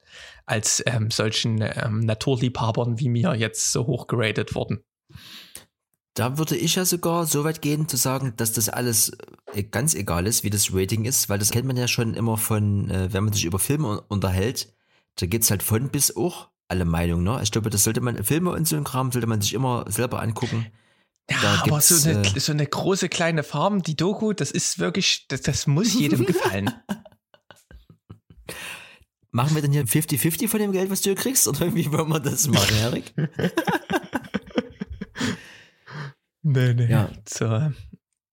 als 0.46 0.82
ähm, 0.86 1.10
solchen 1.10 1.60
ähm, 1.62 2.00
Naturliebhabern 2.00 3.00
wie 3.00 3.08
mir 3.08 3.34
jetzt 3.34 3.72
so 3.72 3.86
hoch 3.86 4.06
geratet 4.06 4.54
worden. 4.54 4.84
Da 6.20 6.37
würde 6.37 6.54
ich 6.54 6.74
ja 6.74 6.85
sogar 6.85 7.24
so 7.24 7.44
weit 7.44 7.62
gehen, 7.62 7.88
zu 7.88 7.96
sagen, 7.96 8.35
dass 8.37 8.52
das 8.52 8.68
alles 8.68 9.16
äh, 9.54 9.62
ganz 9.62 9.94
egal 9.94 10.26
ist, 10.26 10.44
wie 10.44 10.50
das 10.50 10.68
Rating 10.70 11.06
ist, 11.06 11.30
weil 11.30 11.38
das 11.38 11.50
kennt 11.50 11.66
man 11.66 11.78
ja 11.78 11.88
schon 11.88 12.12
immer 12.12 12.37
von, 12.37 12.90
äh, 12.90 13.11
wenn 13.11 13.24
man 13.24 13.33
sich 13.33 13.46
über 13.46 13.59
Filme 13.59 14.02
unterhält, 14.02 14.70
da 15.14 15.24
geht 15.24 15.44
es 15.44 15.50
halt 15.50 15.62
von 15.62 15.88
bis 15.88 16.14
auch 16.14 16.50
alle 16.68 16.85
Meinungen, 16.85 17.24
ne? 17.24 17.40
Ich 17.42 17.50
glaube, 17.50 17.70
das 17.70 17.85
sollte 17.85 18.02
man, 18.02 18.22
Filme 18.22 18.50
und 18.50 18.68
so 18.68 18.76
ein 18.76 18.85
Kram 18.85 19.11
sollte 19.11 19.28
man 19.28 19.40
sich 19.40 19.54
immer 19.54 19.87
selber 19.88 20.20
angucken. 20.20 20.66
Ja, 21.30 21.62
aber 21.62 21.80
so 21.80 22.06
eine, 22.06 22.20
äh, 22.20 22.38
so 22.38 22.52
eine 22.52 22.66
große 22.66 23.09
kleine 23.09 23.42
Farm, 23.42 23.83
die 23.83 23.96
Doku, 23.96 24.35
das 24.35 24.50
ist 24.50 24.78
wirklich, 24.78 25.24
das, 25.28 25.40
das 25.40 25.66
muss 25.66 25.94
jedem 25.94 26.26
gefallen. 26.26 26.70
Machen 29.30 29.54
wir 29.54 29.62
denn 29.62 29.72
hier 29.72 29.87
50-50 29.87 30.48
von 30.48 30.61
dem 30.61 30.72
Geld, 30.72 30.90
was 30.90 31.00
du 31.00 31.14
kriegst? 31.14 31.48
Oder 31.48 31.74
wie 31.74 31.90
wollen 31.90 32.11
wir 32.11 32.20
das 32.20 32.46
machen, 32.46 32.76
Erik? 32.76 33.14
Nee, 36.42 36.74
nee. 36.74 36.87
Ja. 36.87 37.11
So. 37.29 37.70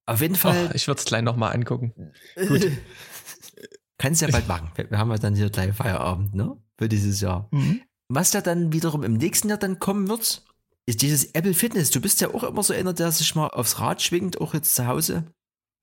Auf 0.06 0.22
jeden 0.22 0.36
Fall. 0.36 0.70
Oh, 0.70 0.76
ich 0.76 0.88
würde 0.88 1.00
es 1.00 1.06
gleich 1.06 1.22
nochmal 1.22 1.54
angucken. 1.54 1.93
Gut. 2.48 2.72
Kannst 3.98 4.22
ja 4.22 4.30
bald 4.30 4.48
machen. 4.48 4.72
Wir 4.76 4.98
haben 4.98 5.12
ja 5.12 5.17
dann 5.17 5.36
hier 5.36 5.50
gleich 5.50 5.74
Feierabend, 5.76 6.34
ne? 6.36 6.56
Für 6.78 6.88
dieses 6.88 7.20
Jahr. 7.22 7.50
Mhm. 7.52 7.82
Was 8.10 8.32
da 8.32 8.41
dann 8.41 8.72
wiederum 8.72 9.04
im 9.04 9.13
nächsten 9.13 9.50
Jahr 9.50 9.58
dann 9.58 9.80
kommen 9.80 10.08
wird, 10.08 10.43
ist 10.86 11.02
dieses 11.02 11.26
Apple 11.34 11.54
Fitness. 11.54 11.89
Du 11.91 12.00
bist 12.00 12.22
ja 12.22 12.34
auch 12.34 12.43
immer 12.43 12.63
so 12.63 12.74
einer, 12.74 12.93
der 12.93 13.12
sich 13.12 13.36
mal 13.36 13.48
aufs 13.48 13.80
Rad 13.80 14.02
schwingt, 14.02 14.39
auch 14.39 14.54
jetzt 14.54 14.76
zu 14.76 14.88
Hause. 14.88 15.26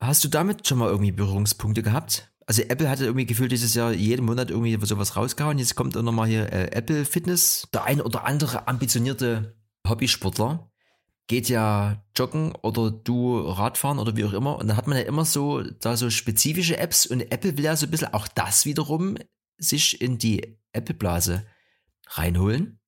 Hast 0.03 0.25
du 0.25 0.29
damit 0.29 0.67
schon 0.67 0.79
mal 0.79 0.89
irgendwie 0.89 1.13
Berührungspunkte 1.13 1.83
gehabt? 1.83 2.33
Also 2.47 2.63
Apple 2.63 2.89
hatte 2.89 3.05
irgendwie 3.05 3.27
gefühlt 3.27 3.53
dieses 3.53 3.75
Jahr 3.75 3.93
jeden 3.93 4.25
Monat 4.25 4.51
irgendwie 4.51 4.79
sowas 4.87 5.17
rausgehauen. 5.17 5.59
Jetzt 5.59 5.75
kommt 5.75 5.97
auch 5.97 6.03
nochmal 6.03 6.29
hier 6.29 6.53
äh, 6.53 6.71
Apple 6.73 7.05
Fitness. 7.05 7.69
Der 7.73 7.85
ein 7.85 8.01
oder 8.01 8.25
andere 8.25 8.69
ambitionierte 8.69 9.57
Hobbysportler 9.87 10.71
geht 11.27 11.49
ja 11.49 12.05
joggen 12.17 12.55
oder 12.57 12.91
du 12.91 13.39
Radfahren 13.39 13.99
oder 13.99 14.17
wie 14.17 14.25
auch 14.25 14.33
immer. 14.33 14.57
Und 14.57 14.69
da 14.69 14.77
hat 14.77 14.87
man 14.87 14.99
ja 14.99 15.05
immer 15.05 15.25
so 15.25 15.63
da 15.63 15.97
so 15.97 16.11
spezifische 16.11 16.77
Apps 16.77 17.07
und 17.07 17.21
Apple 17.33 17.57
will 17.57 17.65
ja 17.65 17.77
so 17.77 17.87
ein 17.87 17.91
bisschen 17.91 18.13
auch 18.13 18.29
das 18.29 18.67
wiederum 18.67 19.17
sich 19.57 20.01
in 20.01 20.19
die 20.19 20.59
Apple-Blase 20.73 21.47
reinholen. 22.09 22.81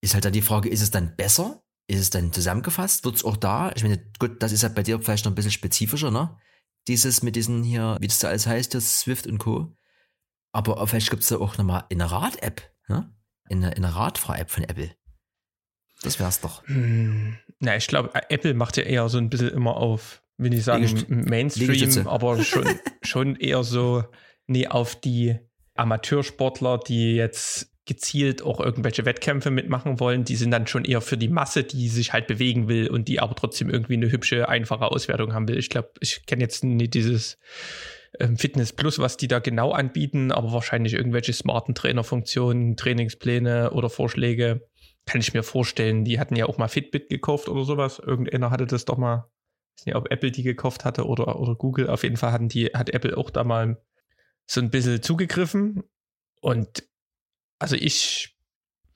Ist 0.00 0.14
halt 0.14 0.24
dann 0.24 0.32
die 0.32 0.42
Frage, 0.42 0.68
ist 0.68 0.82
es 0.82 0.90
dann 0.90 1.16
besser? 1.16 1.62
Ist 1.86 2.00
es 2.00 2.10
dann 2.10 2.32
zusammengefasst? 2.32 3.04
Wird 3.04 3.16
es 3.16 3.24
auch 3.24 3.36
da? 3.36 3.72
Ich 3.74 3.82
meine, 3.82 3.98
gut, 4.18 4.42
das 4.42 4.52
ist 4.52 4.62
ja 4.62 4.68
bei 4.68 4.82
dir 4.82 5.00
vielleicht 5.00 5.24
noch 5.24 5.32
ein 5.32 5.34
bisschen 5.34 5.50
spezifischer, 5.50 6.10
ne? 6.10 6.38
Dieses 6.86 7.22
mit 7.22 7.36
diesen 7.36 7.62
hier, 7.62 7.96
wie 8.00 8.08
das 8.08 8.18
da 8.18 8.28
alles 8.28 8.46
heißt, 8.46 8.74
das 8.74 9.00
Swift 9.00 9.26
und 9.26 9.38
Co. 9.38 9.76
Aber 10.52 10.86
vielleicht 10.86 11.10
gibt 11.10 11.22
es 11.22 11.28
da 11.28 11.36
auch 11.36 11.58
nochmal 11.58 11.84
eine 11.90 12.10
Rad-App, 12.10 12.62
ne? 12.88 13.14
In 13.48 13.64
eine, 13.64 13.74
in 13.74 13.84
eine 13.84 13.94
Radfahr-App 13.94 14.50
von 14.50 14.64
Apple. 14.64 14.94
Das 16.02 16.20
wär's 16.20 16.40
doch. 16.40 16.66
Hm, 16.66 17.38
na, 17.60 17.76
ich 17.76 17.86
glaube, 17.86 18.10
Apple 18.28 18.54
macht 18.54 18.76
ja 18.76 18.84
eher 18.84 19.08
so 19.08 19.18
ein 19.18 19.30
bisschen 19.30 19.50
immer 19.50 19.76
auf, 19.76 20.22
will 20.36 20.54
ich 20.54 20.64
sagen, 20.64 20.84
Liegest- 20.84 21.08
Mainstream, 21.08 21.70
Liegestütze. 21.70 22.08
aber 22.08 22.42
schon, 22.42 22.64
schon 23.02 23.36
eher 23.36 23.64
so, 23.64 24.04
nee, 24.46 24.66
auf 24.68 24.94
die 24.94 25.38
Amateursportler, 25.74 26.78
die 26.78 27.14
jetzt 27.14 27.72
gezielt 27.86 28.42
auch 28.42 28.60
irgendwelche 28.60 29.06
Wettkämpfe 29.06 29.50
mitmachen 29.50 29.98
wollen, 29.98 30.22
die 30.24 30.36
sind 30.36 30.50
dann 30.50 30.66
schon 30.66 30.84
eher 30.84 31.00
für 31.00 31.16
die 31.16 31.28
Masse, 31.28 31.64
die 31.64 31.88
sich 31.88 32.12
halt 32.12 32.26
bewegen 32.26 32.68
will 32.68 32.88
und 32.90 33.08
die 33.08 33.18
aber 33.18 33.34
trotzdem 33.34 33.70
irgendwie 33.70 33.94
eine 33.94 34.12
hübsche, 34.12 34.48
einfache 34.48 34.84
Auswertung 34.84 35.32
haben 35.32 35.48
will. 35.48 35.56
Ich 35.56 35.70
glaube, 35.70 35.90
ich 36.00 36.26
kenne 36.26 36.42
jetzt 36.42 36.62
nicht 36.64 36.92
dieses 36.92 37.38
ähm, 38.20 38.36
Fitness 38.36 38.74
Plus, 38.74 38.98
was 38.98 39.16
die 39.16 39.26
da 39.26 39.38
genau 39.38 39.72
anbieten, 39.72 40.32
aber 40.32 40.52
wahrscheinlich 40.52 40.92
irgendwelche 40.92 41.32
smarten 41.32 41.74
Trainerfunktionen, 41.74 42.76
Trainingspläne 42.76 43.70
oder 43.70 43.88
Vorschläge 43.88 44.67
kann 45.08 45.20
ich 45.20 45.34
mir 45.34 45.42
vorstellen. 45.42 46.04
Die 46.04 46.20
hatten 46.20 46.36
ja 46.36 46.46
auch 46.46 46.58
mal 46.58 46.68
Fitbit 46.68 47.08
gekauft 47.08 47.48
oder 47.48 47.64
sowas. 47.64 47.98
Irgendeiner 47.98 48.50
hatte 48.50 48.66
das 48.66 48.84
doch 48.84 48.98
mal. 48.98 49.30
Ich 49.76 49.82
weiß 49.82 49.86
nicht, 49.86 49.94
ob 49.96 50.10
Apple 50.10 50.30
die 50.30 50.42
gekauft 50.42 50.84
hatte 50.84 51.06
oder, 51.06 51.38
oder 51.40 51.54
Google. 51.54 51.88
Auf 51.88 52.02
jeden 52.02 52.16
Fall 52.16 52.32
hatten 52.32 52.48
die, 52.48 52.66
hat 52.66 52.90
Apple 52.90 53.16
auch 53.16 53.30
da 53.30 53.44
mal 53.44 53.82
so 54.46 54.60
ein 54.60 54.70
bisschen 54.70 55.02
zugegriffen. 55.02 55.82
Und 56.40 56.84
also 57.58 57.76
ich 57.76 58.36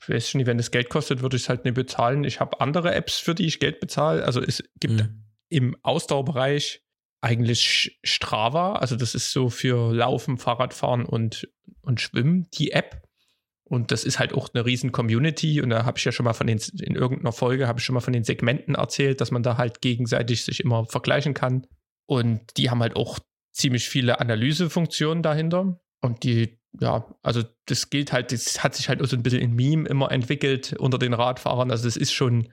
weiß 0.06 0.34
nicht, 0.34 0.46
wenn 0.46 0.56
das 0.58 0.70
Geld 0.70 0.88
kostet, 0.90 1.22
würde 1.22 1.36
ich 1.36 1.42
es 1.42 1.48
halt 1.48 1.64
nicht 1.64 1.74
bezahlen. 1.74 2.24
Ich 2.24 2.40
habe 2.40 2.60
andere 2.60 2.94
Apps, 2.94 3.18
für 3.18 3.34
die 3.34 3.46
ich 3.46 3.60
Geld 3.60 3.80
bezahle. 3.80 4.24
Also 4.24 4.40
es 4.42 4.62
gibt 4.80 4.94
Mhm. 4.94 5.24
im 5.48 5.76
Ausdauerbereich 5.82 6.82
eigentlich 7.20 7.98
Strava. 8.02 8.74
Also 8.74 8.96
das 8.96 9.14
ist 9.14 9.30
so 9.30 9.48
für 9.48 9.92
Laufen, 9.94 10.38
Fahrradfahren 10.38 11.04
und, 11.06 11.48
und 11.82 12.00
Schwimmen 12.00 12.48
die 12.54 12.72
App. 12.72 13.02
Und 13.72 13.90
das 13.90 14.04
ist 14.04 14.18
halt 14.18 14.34
auch 14.34 14.50
eine 14.52 14.66
riesen 14.66 14.92
Community. 14.92 15.62
Und 15.62 15.70
da 15.70 15.86
habe 15.86 15.96
ich 15.96 16.04
ja 16.04 16.12
schon 16.12 16.24
mal 16.24 16.34
von 16.34 16.46
den, 16.46 16.60
in 16.82 16.94
irgendeiner 16.94 17.32
Folge 17.32 17.68
habe 17.68 17.78
ich 17.78 17.84
schon 17.86 17.94
mal 17.94 18.00
von 18.00 18.12
den 18.12 18.22
Segmenten 18.22 18.74
erzählt, 18.74 19.22
dass 19.22 19.30
man 19.30 19.42
da 19.42 19.56
halt 19.56 19.80
gegenseitig 19.80 20.44
sich 20.44 20.60
immer 20.60 20.84
vergleichen 20.84 21.32
kann. 21.32 21.66
Und 22.04 22.58
die 22.58 22.68
haben 22.68 22.82
halt 22.82 22.96
auch 22.96 23.18
ziemlich 23.50 23.88
viele 23.88 24.20
Analysefunktionen 24.20 25.22
dahinter. 25.22 25.80
Und 26.02 26.22
die, 26.22 26.58
ja, 26.80 27.06
also 27.22 27.44
das 27.64 27.88
gilt 27.88 28.12
halt, 28.12 28.32
das 28.32 28.62
hat 28.62 28.74
sich 28.74 28.90
halt 28.90 29.00
auch 29.00 29.06
so 29.06 29.16
ein 29.16 29.22
bisschen 29.22 29.40
in 29.40 29.54
Meme 29.54 29.88
immer 29.88 30.12
entwickelt 30.12 30.74
unter 30.78 30.98
den 30.98 31.14
Radfahrern. 31.14 31.70
Also 31.70 31.84
das 31.84 31.96
ist 31.96 32.12
schon, 32.12 32.52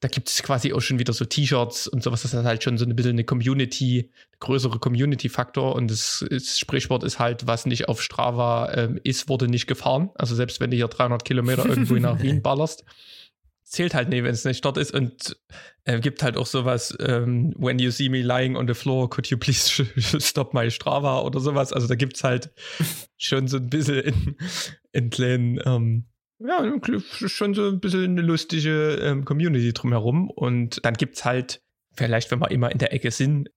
da 0.00 0.08
gibt 0.08 0.28
es 0.28 0.42
quasi 0.42 0.72
auch 0.72 0.80
schon 0.80 0.98
wieder 0.98 1.12
so 1.12 1.24
T-Shirts 1.24 1.88
und 1.88 2.02
sowas. 2.02 2.22
Das 2.22 2.34
hat 2.34 2.44
halt 2.44 2.62
schon 2.62 2.78
so 2.78 2.84
ein 2.84 2.94
bisschen 2.94 3.12
eine 3.12 3.24
Community, 3.24 4.10
größere 4.40 4.78
Community-Faktor. 4.78 5.74
Und 5.74 5.90
das, 5.90 6.24
das 6.30 6.58
Sprichwort 6.58 7.02
ist 7.02 7.18
halt, 7.18 7.46
was 7.46 7.66
nicht 7.66 7.88
auf 7.88 8.00
Strava 8.02 8.72
ähm, 8.74 9.00
ist, 9.02 9.28
wurde 9.28 9.48
nicht 9.48 9.66
gefahren. 9.66 10.10
Also 10.14 10.34
selbst 10.34 10.60
wenn 10.60 10.70
du 10.70 10.76
hier 10.76 10.88
300 10.88 11.24
Kilometer 11.24 11.66
irgendwo 11.68 11.94
nach 11.94 12.22
Wien 12.22 12.42
ballerst, 12.42 12.84
zählt 13.64 13.94
halt 13.94 14.08
nicht, 14.08 14.22
wenn 14.22 14.32
es 14.32 14.44
nicht 14.44 14.64
dort 14.64 14.78
ist. 14.78 14.94
Und 14.94 15.36
äh, 15.84 16.00
gibt 16.00 16.22
halt 16.22 16.36
auch 16.36 16.46
sowas, 16.46 16.96
ähm, 17.00 17.52
when 17.58 17.78
you 17.78 17.90
see 17.90 18.08
me 18.08 18.22
lying 18.22 18.56
on 18.56 18.68
the 18.68 18.74
floor, 18.74 19.10
could 19.10 19.26
you 19.28 19.36
please 19.36 19.84
stop 20.20 20.54
my 20.54 20.70
Strava 20.70 21.20
oder 21.22 21.40
sowas. 21.40 21.72
Also 21.72 21.88
da 21.88 21.96
gibt 21.96 22.16
es 22.16 22.24
halt 22.24 22.50
schon 23.16 23.48
so 23.48 23.56
ein 23.56 23.68
bisschen 23.68 24.00
in, 24.00 24.36
in 24.92 25.10
kleinen, 25.10 25.60
ähm, 25.64 26.04
ja, 26.38 26.72
schon 27.08 27.54
so 27.54 27.68
ein 27.68 27.80
bisschen 27.80 28.04
eine 28.04 28.22
lustige 28.22 28.94
ähm, 29.02 29.24
Community 29.24 29.72
drumherum. 29.72 30.30
Und 30.30 30.84
dann 30.84 30.94
gibt 30.94 31.16
es 31.16 31.24
halt, 31.24 31.62
vielleicht, 31.94 32.30
wenn 32.30 32.40
wir 32.40 32.50
immer 32.50 32.70
in 32.70 32.78
der 32.78 32.92
Ecke 32.92 33.10
sind, 33.10 33.50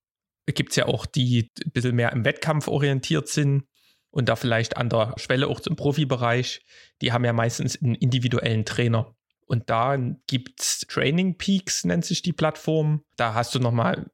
gibt 0.48 0.72
es 0.72 0.76
ja 0.76 0.88
auch 0.88 1.06
die 1.06 1.50
die 1.58 1.66
ein 1.66 1.72
bisschen 1.72 1.96
mehr 1.96 2.12
im 2.12 2.26
Wettkampf 2.26 2.68
orientiert 2.68 3.28
sind 3.28 3.66
und 4.10 4.28
da 4.28 4.36
vielleicht 4.36 4.78
an 4.78 4.90
der 4.90 5.14
Schwelle 5.18 5.48
auch 5.48 5.60
zum 5.60 5.76
Profibereich. 5.76 6.66
Die 7.02 7.14
haben 7.14 7.24
ja 7.24 7.34
meistens 7.34 7.82
einen 7.82 7.96
individuellen 7.96 8.66
Trainer. 8.66 9.16
Und 9.46 9.70
da 9.70 9.98
gibt's 10.28 10.82
Training 10.88 11.38
Peaks, 11.38 11.86
nennt 11.86 12.06
sich 12.06 12.22
die 12.22 12.34
Plattform. 12.34 13.04
Da 13.16 13.34
hast 13.34 13.54
du 13.54 13.60
nochmal, 13.60 14.10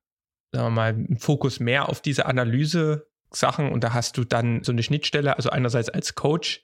sagen 0.51 0.67
wir 0.67 0.69
mal, 0.71 0.93
einen 0.93 1.19
Fokus 1.19 1.60
mehr 1.60 1.89
auf 1.89 2.01
diese 2.01 2.25
Analyse-Sachen 2.25 3.71
und 3.71 3.84
da 3.84 3.93
hast 3.93 4.17
du 4.17 4.23
dann 4.23 4.63
so 4.63 4.71
eine 4.71 4.84
Schnittstelle, 4.84 5.36
also 5.36 5.49
einerseits 5.49 5.89
als 5.89 6.15
Coach 6.15 6.63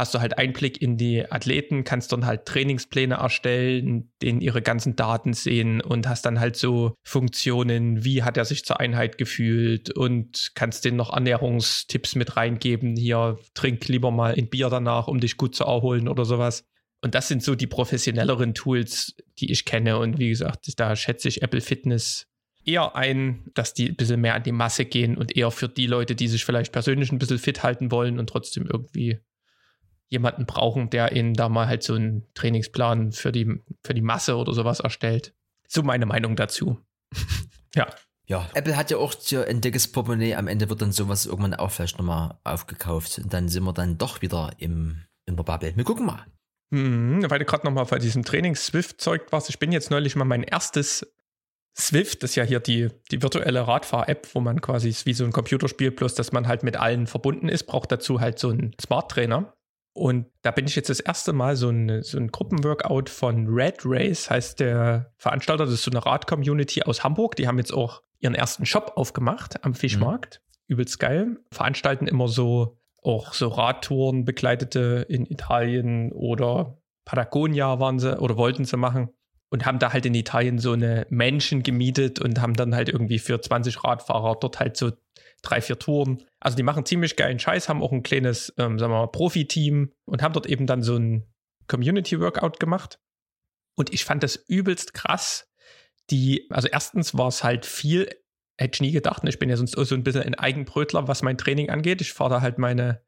hast 0.00 0.14
du 0.14 0.20
halt 0.20 0.38
Einblick 0.38 0.80
in 0.80 0.96
die 0.96 1.30
Athleten, 1.30 1.84
kannst 1.84 2.10
dann 2.12 2.24
halt 2.24 2.46
Trainingspläne 2.46 3.16
erstellen, 3.16 4.10
denen 4.22 4.40
ihre 4.40 4.62
ganzen 4.62 4.96
Daten 4.96 5.34
sehen 5.34 5.82
und 5.82 6.08
hast 6.08 6.24
dann 6.24 6.40
halt 6.40 6.56
so 6.56 6.94
Funktionen, 7.02 8.02
wie 8.02 8.22
hat 8.22 8.38
er 8.38 8.46
sich 8.46 8.64
zur 8.64 8.80
Einheit 8.80 9.18
gefühlt 9.18 9.90
und 9.90 10.52
kannst 10.54 10.86
denen 10.86 10.96
noch 10.96 11.12
Ernährungstipps 11.12 12.14
mit 12.14 12.36
reingeben. 12.36 12.96
Hier, 12.96 13.38
trink 13.52 13.86
lieber 13.88 14.10
mal 14.10 14.34
ein 14.34 14.48
Bier 14.48 14.70
danach, 14.70 15.06
um 15.06 15.20
dich 15.20 15.36
gut 15.36 15.54
zu 15.54 15.64
erholen 15.64 16.08
oder 16.08 16.24
sowas. 16.24 16.64
Und 17.02 17.14
das 17.14 17.28
sind 17.28 17.42
so 17.42 17.54
die 17.54 17.66
professionelleren 17.66 18.54
Tools, 18.54 19.14
die 19.38 19.52
ich 19.52 19.66
kenne. 19.66 19.98
Und 19.98 20.18
wie 20.18 20.30
gesagt, 20.30 20.80
da 20.80 20.96
schätze 20.96 21.28
ich 21.28 21.42
Apple 21.42 21.60
Fitness 21.60 22.26
eher 22.64 22.96
ein, 22.96 23.50
dass 23.54 23.74
die 23.74 23.90
ein 23.90 23.96
bisschen 23.96 24.20
mehr 24.20 24.34
an 24.34 24.42
die 24.42 24.52
Masse 24.52 24.86
gehen 24.86 25.18
und 25.18 25.36
eher 25.36 25.50
für 25.50 25.68
die 25.68 25.86
Leute, 25.86 26.14
die 26.14 26.28
sich 26.28 26.44
vielleicht 26.44 26.72
persönlich 26.72 27.12
ein 27.12 27.18
bisschen 27.18 27.38
fit 27.38 27.62
halten 27.62 27.90
wollen 27.90 28.18
und 28.18 28.28
trotzdem 28.28 28.66
irgendwie 28.66 29.18
jemanden 30.10 30.44
brauchen, 30.44 30.90
der 30.90 31.12
ihnen 31.12 31.34
da 31.34 31.48
mal 31.48 31.66
halt 31.66 31.82
so 31.82 31.94
einen 31.94 32.26
Trainingsplan 32.34 33.12
für 33.12 33.32
die, 33.32 33.60
für 33.84 33.94
die 33.94 34.02
Masse 34.02 34.36
oder 34.36 34.52
sowas 34.52 34.80
erstellt. 34.80 35.34
So 35.66 35.82
meine 35.82 36.06
Meinung 36.06 36.36
dazu. 36.36 36.78
ja. 37.74 37.86
Ja, 38.26 38.48
Apple 38.54 38.76
hat 38.76 38.92
ja 38.92 38.96
auch 38.98 39.12
so 39.12 39.42
ein 39.42 39.60
dickes 39.60 39.90
Portemonnaie. 39.90 40.36
Am 40.36 40.46
Ende 40.46 40.68
wird 40.68 40.82
dann 40.82 40.92
sowas 40.92 41.26
irgendwann 41.26 41.54
auch 41.54 41.70
vielleicht 41.70 41.98
nochmal 41.98 42.38
aufgekauft. 42.44 43.18
Und 43.18 43.32
dann 43.32 43.48
sind 43.48 43.64
wir 43.64 43.72
dann 43.72 43.98
doch 43.98 44.22
wieder 44.22 44.52
im, 44.58 45.02
in 45.26 45.36
der 45.36 45.42
Bubble. 45.42 45.72
Wir 45.74 45.84
gucken 45.84 46.06
mal. 46.06 46.26
Hm, 46.72 47.28
weil 47.28 47.40
du 47.40 47.44
gerade 47.44 47.66
nochmal 47.66 47.86
bei 47.86 47.98
diesem 47.98 48.24
Trainings-Swift-Zeug 48.24 49.32
warst. 49.32 49.48
Ich 49.48 49.58
bin 49.58 49.72
jetzt 49.72 49.90
neulich 49.90 50.14
mal 50.14 50.24
mein 50.24 50.44
erstes 50.44 51.04
Swift, 51.76 52.22
das 52.22 52.30
ist 52.30 52.36
ja 52.36 52.44
hier 52.44 52.60
die, 52.60 52.88
die 53.10 53.22
virtuelle 53.22 53.66
Radfahr-App, 53.66 54.28
wo 54.34 54.40
man 54.40 54.60
quasi 54.60 54.88
ist 54.88 55.06
wie 55.06 55.14
so 55.14 55.24
ein 55.24 55.32
Computerspiel, 55.32 55.90
bloß 55.90 56.14
dass 56.14 56.32
man 56.32 56.46
halt 56.46 56.62
mit 56.62 56.76
allen 56.76 57.06
verbunden 57.06 57.48
ist, 57.48 57.64
braucht 57.64 57.90
dazu 57.90 58.20
halt 58.20 58.38
so 58.38 58.50
einen 58.50 58.74
Smart-Trainer. 58.80 59.54
Und 59.92 60.26
da 60.42 60.50
bin 60.50 60.66
ich 60.66 60.76
jetzt 60.76 60.88
das 60.88 61.00
erste 61.00 61.32
Mal 61.32 61.56
so 61.56 61.68
ein, 61.68 62.02
so 62.02 62.16
ein 62.16 62.28
Gruppenworkout 62.28 63.08
von 63.08 63.48
Red 63.48 63.80
Race, 63.84 64.30
heißt 64.30 64.60
der 64.60 65.12
Veranstalter. 65.16 65.64
Das 65.64 65.74
ist 65.74 65.82
so 65.82 65.90
eine 65.90 66.04
Rad-Community 66.04 66.82
aus 66.82 67.02
Hamburg. 67.02 67.36
Die 67.36 67.48
haben 67.48 67.58
jetzt 67.58 67.72
auch 67.72 68.02
ihren 68.20 68.34
ersten 68.34 68.66
Shop 68.66 68.92
aufgemacht 68.94 69.64
am 69.64 69.74
Fischmarkt. 69.74 70.42
Übelst 70.68 71.00
geil. 71.00 71.38
Veranstalten 71.52 72.06
immer 72.06 72.28
so 72.28 72.78
auch 73.02 73.32
so 73.32 73.48
Radtouren 73.48 74.24
begleitete 74.24 75.06
in 75.08 75.26
Italien 75.26 76.12
oder 76.12 76.78
Patagonia 77.04 77.80
waren 77.80 77.98
sie 77.98 78.20
oder 78.20 78.36
wollten 78.36 78.64
sie 78.64 78.76
machen 78.76 79.08
und 79.50 79.66
haben 79.66 79.78
da 79.78 79.92
halt 79.92 80.06
in 80.06 80.14
Italien 80.14 80.58
so 80.58 80.72
eine 80.72 81.06
Menschen 81.10 81.62
gemietet 81.62 82.20
und 82.20 82.40
haben 82.40 82.54
dann 82.54 82.74
halt 82.74 82.88
irgendwie 82.88 83.18
für 83.18 83.40
20 83.40 83.82
Radfahrer 83.82 84.36
dort 84.40 84.60
halt 84.60 84.76
so 84.76 84.92
drei, 85.42 85.60
vier 85.60 85.78
Touren. 85.78 86.22
Also 86.40 86.56
die 86.56 86.62
machen 86.62 86.86
ziemlich 86.86 87.16
geilen 87.16 87.38
Scheiß, 87.38 87.68
haben 87.68 87.82
auch 87.82 87.92
ein 87.92 88.02
kleines, 88.02 88.52
ähm, 88.56 88.78
sagen 88.78 88.92
wir 88.92 89.00
mal, 89.00 89.06
Profi-Team 89.08 89.92
und 90.06 90.22
haben 90.22 90.32
dort 90.32 90.46
eben 90.46 90.66
dann 90.66 90.82
so 90.82 90.96
ein 90.96 91.26
Community-Workout 91.68 92.58
gemacht. 92.58 92.98
Und 93.76 93.92
ich 93.92 94.04
fand 94.04 94.22
das 94.22 94.36
übelst 94.36 94.94
krass. 94.94 95.48
Die, 96.10 96.46
also 96.50 96.66
erstens 96.68 97.16
war 97.16 97.28
es 97.28 97.44
halt 97.44 97.66
viel, 97.66 98.08
hätte 98.58 98.76
ich 98.76 98.80
nie 98.80 98.90
gedacht. 98.90 99.22
ne? 99.22 99.30
Ich 99.30 99.38
bin 99.38 99.50
ja 99.50 99.56
sonst 99.56 99.76
auch 99.76 99.84
so 99.84 99.94
ein 99.94 100.02
bisschen 100.02 100.22
ein 100.22 100.34
Eigenbrötler, 100.34 101.06
was 101.08 101.22
mein 101.22 101.38
Training 101.38 101.70
angeht. 101.70 102.00
Ich 102.00 102.12
fahre 102.12 102.30
da 102.30 102.40
halt 102.40 102.58
meine, 102.58 103.02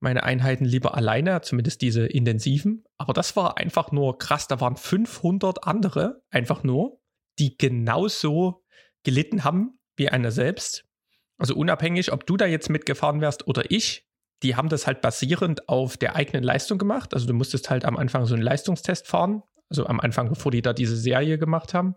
meine 0.00 0.22
Einheiten 0.22 0.64
lieber 0.64 0.94
alleine, 0.94 1.40
zumindest 1.40 1.80
diese 1.80 2.06
intensiven. 2.06 2.84
Aber 2.98 3.14
das 3.14 3.36
war 3.36 3.56
einfach 3.56 3.90
nur 3.90 4.18
krass. 4.18 4.48
Da 4.48 4.60
waren 4.60 4.76
500 4.76 5.64
andere, 5.64 6.22
einfach 6.30 6.62
nur, 6.62 7.00
die 7.38 7.56
genauso 7.56 8.64
gelitten 9.02 9.44
haben 9.44 9.78
wie 9.96 10.08
einer 10.08 10.30
selbst. 10.30 10.85
Also 11.38 11.54
unabhängig, 11.54 12.12
ob 12.12 12.26
du 12.26 12.36
da 12.36 12.46
jetzt 12.46 12.70
mitgefahren 12.70 13.20
wärst 13.20 13.46
oder 13.46 13.70
ich, 13.70 14.06
die 14.42 14.56
haben 14.56 14.68
das 14.68 14.86
halt 14.86 15.00
basierend 15.00 15.68
auf 15.68 15.96
der 15.96 16.16
eigenen 16.16 16.42
Leistung 16.42 16.78
gemacht. 16.78 17.14
Also 17.14 17.26
du 17.26 17.34
musstest 17.34 17.70
halt 17.70 17.84
am 17.84 17.96
Anfang 17.96 18.26
so 18.26 18.34
einen 18.34 18.42
Leistungstest 18.42 19.06
fahren. 19.06 19.42
Also 19.68 19.86
am 19.86 20.00
Anfang, 20.00 20.28
bevor 20.28 20.52
die 20.52 20.62
da 20.62 20.72
diese 20.72 20.96
Serie 20.96 21.38
gemacht 21.38 21.74
haben. 21.74 21.94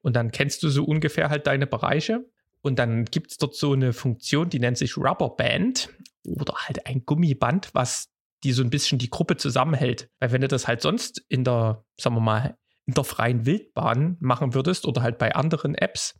Und 0.00 0.16
dann 0.16 0.30
kennst 0.30 0.62
du 0.62 0.68
so 0.68 0.84
ungefähr 0.84 1.28
halt 1.28 1.46
deine 1.46 1.66
Bereiche. 1.66 2.24
Und 2.62 2.78
dann 2.78 3.04
gibt 3.04 3.32
es 3.32 3.36
dort 3.38 3.56
so 3.56 3.72
eine 3.72 3.92
Funktion, 3.92 4.48
die 4.48 4.60
nennt 4.60 4.78
sich 4.78 4.96
Rubberband 4.96 5.90
oder 6.24 6.54
halt 6.54 6.86
ein 6.86 7.04
Gummiband, 7.04 7.70
was 7.74 8.08
die 8.44 8.52
so 8.52 8.62
ein 8.62 8.70
bisschen 8.70 8.98
die 8.98 9.10
Gruppe 9.10 9.36
zusammenhält. 9.36 10.08
Weil 10.20 10.32
wenn 10.32 10.40
du 10.40 10.48
das 10.48 10.68
halt 10.68 10.80
sonst 10.80 11.24
in 11.28 11.44
der, 11.44 11.84
sagen 12.00 12.16
wir 12.16 12.20
mal, 12.20 12.56
in 12.86 12.94
der 12.94 13.04
freien 13.04 13.46
Wildbahn 13.46 14.16
machen 14.20 14.54
würdest 14.54 14.86
oder 14.86 15.02
halt 15.02 15.18
bei 15.18 15.34
anderen 15.34 15.74
Apps, 15.74 16.18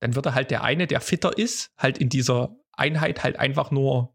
dann 0.00 0.14
würde 0.14 0.34
halt 0.34 0.50
der 0.50 0.62
eine, 0.62 0.86
der 0.86 1.00
fitter 1.00 1.36
ist, 1.36 1.72
halt 1.76 1.98
in 1.98 2.08
dieser 2.08 2.56
Einheit 2.72 3.22
halt 3.24 3.38
einfach 3.38 3.70
nur, 3.70 4.14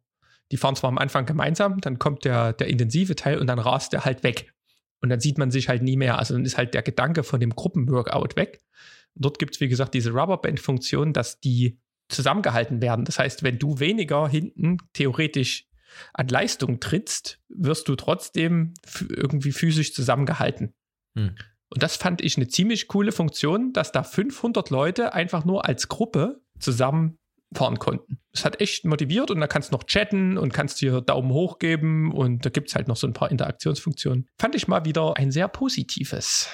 die 0.52 0.58
fahren 0.58 0.76
zwar 0.76 0.90
am 0.90 0.98
Anfang 0.98 1.26
gemeinsam, 1.26 1.82
dann 1.82 2.00
kommt 2.00 2.26
der, 2.26 2.54
der 2.54 2.68
intensive 2.68 3.16
Teil 3.16 3.40
und 3.40 3.48
dann 3.48 3.60
rast 3.60 3.94
der 3.94 4.06
halt 4.06 4.24
weg. 4.24 4.54
Und 5.02 5.10
dann 5.10 5.20
sieht 5.20 5.38
man 5.38 5.52
sich 5.52 5.68
halt 5.68 5.82
nie 5.82 5.98
mehr. 5.98 6.18
Also 6.18 6.34
dann 6.34 6.46
ist 6.46 6.58
halt 6.58 6.74
der 6.74 6.82
Gedanke 6.82 7.24
von 7.24 7.40
dem 7.40 7.50
Gruppenworkout 7.50 8.36
weg. 8.38 8.62
Und 9.16 9.26
dort 9.26 9.38
gibt 9.38 9.56
es, 9.56 9.62
wie 9.62 9.68
gesagt, 9.68 9.94
diese 9.94 10.12
Rubberband-Funktion, 10.12 11.12
dass 11.12 11.42
die 11.42 11.78
zusammengehalten 12.08 12.82
werden. 12.82 13.04
Das 13.04 13.20
heißt, 13.20 13.44
wenn 13.44 13.60
du 13.60 13.80
weniger 13.80 14.30
hinten 14.30 14.78
theoretisch 14.94 15.68
an 16.14 16.28
Leistung 16.28 16.80
trittst, 16.80 17.40
wirst 17.50 17.88
du 17.88 17.96
trotzdem 17.96 18.74
irgendwie 19.10 19.52
physisch 19.52 19.94
zusammengehalten. 19.94 20.74
Hm. 21.16 21.36
Und 21.74 21.82
das 21.82 21.96
fand 21.96 22.22
ich 22.22 22.38
eine 22.38 22.48
ziemlich 22.48 22.88
coole 22.88 23.12
Funktion, 23.12 23.74
dass 23.74 23.92
da 23.92 24.04
500 24.04 24.70
Leute 24.70 25.14
einfach 25.14 25.44
nur 25.44 25.66
als 25.66 25.88
Gruppe 25.88 26.40
zusammen 26.60 27.18
fahren 27.52 27.80
konnten. 27.80 28.20
Es 28.32 28.46
hat 28.46 28.62
echt 28.62 28.86
motiviert 28.86 29.32
und 29.32 29.40
da 29.40 29.48
kannst 29.48 29.72
du 29.72 29.76
noch 29.76 29.84
chatten 29.86 30.38
und 30.38 30.54
kannst 30.54 30.82
dir 30.82 31.02
Daumen 31.02 31.32
hoch 31.32 31.58
geben 31.58 32.12
und 32.12 32.46
da 32.46 32.50
gibt 32.50 32.70
es 32.70 32.76
halt 32.76 32.88
noch 32.88 32.96
so 32.96 33.08
ein 33.08 33.14
paar 33.14 33.32
Interaktionsfunktionen. 33.32 34.28
Fand 34.40 34.54
ich 34.54 34.68
mal 34.68 34.86
wieder 34.86 35.18
ein 35.18 35.32
sehr 35.32 35.48
positives 35.48 36.48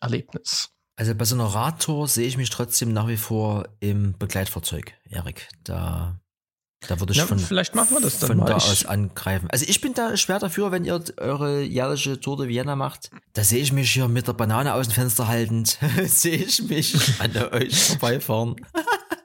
Erlebnis. 0.00 0.70
Also 0.96 1.14
bei 1.16 1.24
so 1.24 1.34
einer 1.34 1.46
Radtour 1.46 2.06
sehe 2.06 2.28
ich 2.28 2.36
mich 2.36 2.50
trotzdem 2.50 2.92
nach 2.92 3.08
wie 3.08 3.16
vor 3.16 3.68
im 3.80 4.16
Begleitfahrzeug, 4.18 4.94
Erik. 5.08 5.48
Da, 5.64 6.20
da 6.88 6.98
würde 6.98 7.12
ich 7.12 7.18
ja, 7.18 7.26
von, 7.26 7.38
vielleicht 7.38 7.74
machen 7.74 7.90
wir 7.96 8.00
das 8.00 8.18
dann 8.20 8.28
von 8.28 8.36
mal. 8.38 8.46
da 8.46 8.56
aus 8.56 8.86
angreifen. 8.86 9.48
Also 9.50 9.66
ich 9.68 9.80
bin 9.80 9.92
da 9.92 10.16
schwer 10.16 10.38
dafür, 10.38 10.72
wenn 10.72 10.84
ihr 10.84 11.02
eure 11.18 11.62
jährliche 11.62 12.18
Tour 12.18 12.38
de 12.38 12.48
Vienna 12.48 12.74
macht. 12.74 13.10
Da 13.34 13.44
sehe 13.44 13.60
ich 13.60 13.72
mich 13.72 13.90
hier 13.92 14.08
mit 14.08 14.26
der 14.26 14.32
Banane 14.32 14.72
aus 14.72 14.88
dem 14.88 14.94
Fenster 14.94 15.28
haltend. 15.28 15.78
sehe 16.06 16.36
ich 16.36 16.62
mich 16.62 17.20
an 17.20 17.36
euch 17.52 17.78
vorbeifahren. 17.84 18.56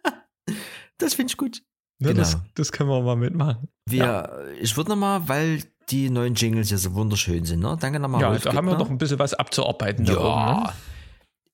das 0.98 1.14
finde 1.14 1.32
ich 1.32 1.38
gut. 1.38 1.64
Ja, 2.00 2.10
genau. 2.10 2.20
das, 2.20 2.38
das 2.56 2.72
können 2.74 2.90
wir 2.90 3.02
mal 3.02 3.16
mitmachen. 3.16 3.70
Wir, 3.86 4.04
ja. 4.04 4.40
Ich 4.60 4.76
würde 4.76 4.90
nochmal, 4.90 5.28
weil 5.30 5.64
die 5.90 6.10
neuen 6.10 6.36
Jingles 6.36 6.72
ja 6.72 6.78
so 6.78 6.94
wunderschön 6.94 7.46
sind, 7.46 7.62
ne? 7.62 7.78
Danke 7.80 8.00
nochmal. 8.00 8.22
Ja, 8.22 8.38
da 8.38 8.54
haben 8.54 8.68
wir 8.68 8.78
noch 8.78 8.90
ein 8.90 8.98
bisschen 8.98 9.20
was 9.20 9.34
abzuarbeiten. 9.34 10.06
Ja. 10.06 10.18
Oben, 10.18 10.64
ne? 10.64 10.74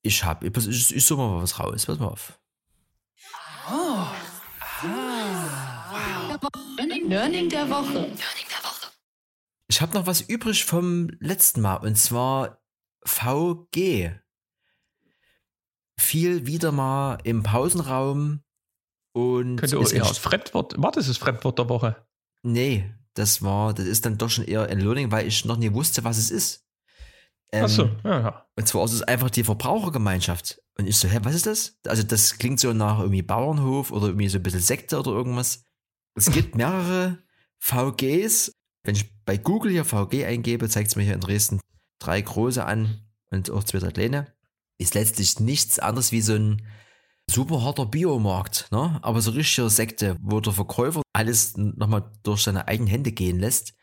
Ich 0.02 0.24
hab, 0.24 0.44
ich, 0.44 0.68
ich, 0.68 0.96
ich 0.96 1.06
suche 1.06 1.22
mal 1.22 1.44
was 1.44 1.60
raus. 1.60 1.86
Pass 1.86 2.00
mal 2.00 2.08
auf. 2.08 2.40
Oh. 3.72 4.08
Learning 7.08 7.50
der 7.50 7.70
Woche. 7.70 7.94
Learning 7.94 8.16
der 8.50 8.64
Woche. 8.64 8.92
Ich 9.68 9.82
habe 9.82 9.94
noch 9.94 10.06
was 10.06 10.22
übrig 10.22 10.66
vom 10.66 11.10
letzten 11.20 11.62
Mal 11.62 11.78
und 11.78 11.98
zwar 11.98 12.62
VG. 13.06 14.12
Viel 15.98 16.46
wieder 16.46 16.72
mal 16.72 17.18
im 17.24 17.44
Pausenraum 17.44 18.44
und. 19.14 19.58
Könnte 19.58 19.80
auch 19.80 19.92
eher 19.92 20.06
Fremdwort. 20.06 20.76
War 20.78 20.92
das 20.92 21.08
das 21.08 21.18
Fremdwort 21.18 21.60
der 21.60 21.70
Woche? 21.70 22.08
Nee, 22.44 22.92
das 23.14 23.42
war, 23.42 23.74
das 23.74 23.86
ist 23.86 24.06
dann 24.06 24.18
doch 24.18 24.30
schon 24.30 24.46
eher 24.46 24.68
ein 24.68 24.80
Learning, 24.80 25.12
weil 25.12 25.28
ich 25.28 25.46
noch 25.46 25.58
nie 25.58 25.74
wusste, 25.74 26.04
was 26.04 26.18
es 26.18 26.32
ist. 26.32 26.66
Ähm, 27.52 27.66
Ach 27.66 27.70
so, 27.70 27.90
ja, 28.04 28.20
ja. 28.20 28.46
Und 28.56 28.68
zwar 28.68 28.86
ist 28.86 28.94
es 28.94 29.04
einfach 29.04 29.30
die 29.30 29.44
Verbrauchergemeinschaft. 29.44 30.62
Und 30.78 30.88
ich 30.88 30.98
so, 30.98 31.08
hä, 31.08 31.20
was 31.24 31.36
ist 31.36 31.46
das? 31.46 31.78
Also 31.86 32.04
das 32.04 32.38
klingt 32.38 32.60
so 32.60 32.74
nach 32.74 33.00
irgendwie 33.00 33.22
Bauernhof 33.22 33.92
oder 33.92 34.08
irgendwie 34.08 34.30
so 34.30 34.38
ein 34.38 34.44
bisschen 34.44 34.62
Sekte 34.62 34.98
oder 34.98 35.12
irgendwas. 35.12 35.66
Es 36.16 36.32
gibt 36.32 36.56
mehrere 36.56 37.20
VGs. 37.60 38.54
Wenn 38.84 38.96
ich 38.96 39.24
bei 39.26 39.38
Google 39.38 39.72
hier 39.72 39.86
VG 39.86 40.26
eingebe, 40.26 40.68
zeigt 40.68 40.90
es 40.90 40.96
mir 40.96 41.04
hier 41.04 41.14
in 41.14 41.22
Dresden 41.22 41.60
drei 42.00 42.20
große 42.22 42.66
an 42.66 43.06
und 43.30 43.50
auch 43.52 43.64
zwei, 43.64 43.80
drei 43.80 43.92
kleine. 43.92 44.34
Ist 44.78 44.96
letztlich 44.96 45.40
nichts 45.40 45.80
anderes 45.80 46.12
wie 46.12 46.22
so 46.22 46.34
ein 46.34 46.68
super 47.30 47.62
harter 47.64 47.86
Biomarkt, 47.86 48.68
ne? 48.72 49.00
aber 49.04 49.22
so 49.22 49.32
richtige 49.32 49.70
Sekte, 49.70 50.18
wo 50.22 50.40
der 50.40 50.54
Verkäufer 50.54 51.02
alles 51.14 51.56
nochmal 51.56 52.12
durch 52.24 52.42
seine 52.42 52.68
eigenen 52.68 52.90
Hände 52.90 53.12
gehen 53.12 53.40
lässt. 53.40 53.74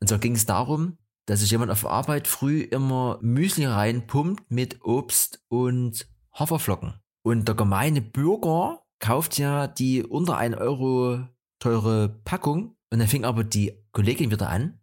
Und 0.00 0.08
so 0.08 0.18
ging 0.18 0.34
es 0.34 0.46
darum, 0.46 0.98
dass 1.26 1.40
sich 1.40 1.50
jemand 1.50 1.70
auf 1.70 1.86
Arbeit 1.86 2.26
früh 2.26 2.62
immer 2.62 3.18
Müsli 3.20 3.66
reinpumpt 3.66 4.50
mit 4.50 4.82
Obst 4.84 5.44
und 5.48 6.08
Haferflocken. 6.32 6.94
Und 7.22 7.46
der 7.46 7.54
gemeine 7.54 8.00
Bürger 8.00 8.82
kauft 8.98 9.38
ja 9.38 9.66
die 9.66 10.02
unter 10.02 10.36
1 10.38 10.56
Euro 10.56 11.26
teure 11.58 12.20
Packung 12.24 12.76
und 12.90 12.98
dann 12.98 13.08
fing 13.08 13.24
aber 13.24 13.44
die 13.44 13.72
Kollegin 13.92 14.30
wieder 14.30 14.48
an. 14.48 14.80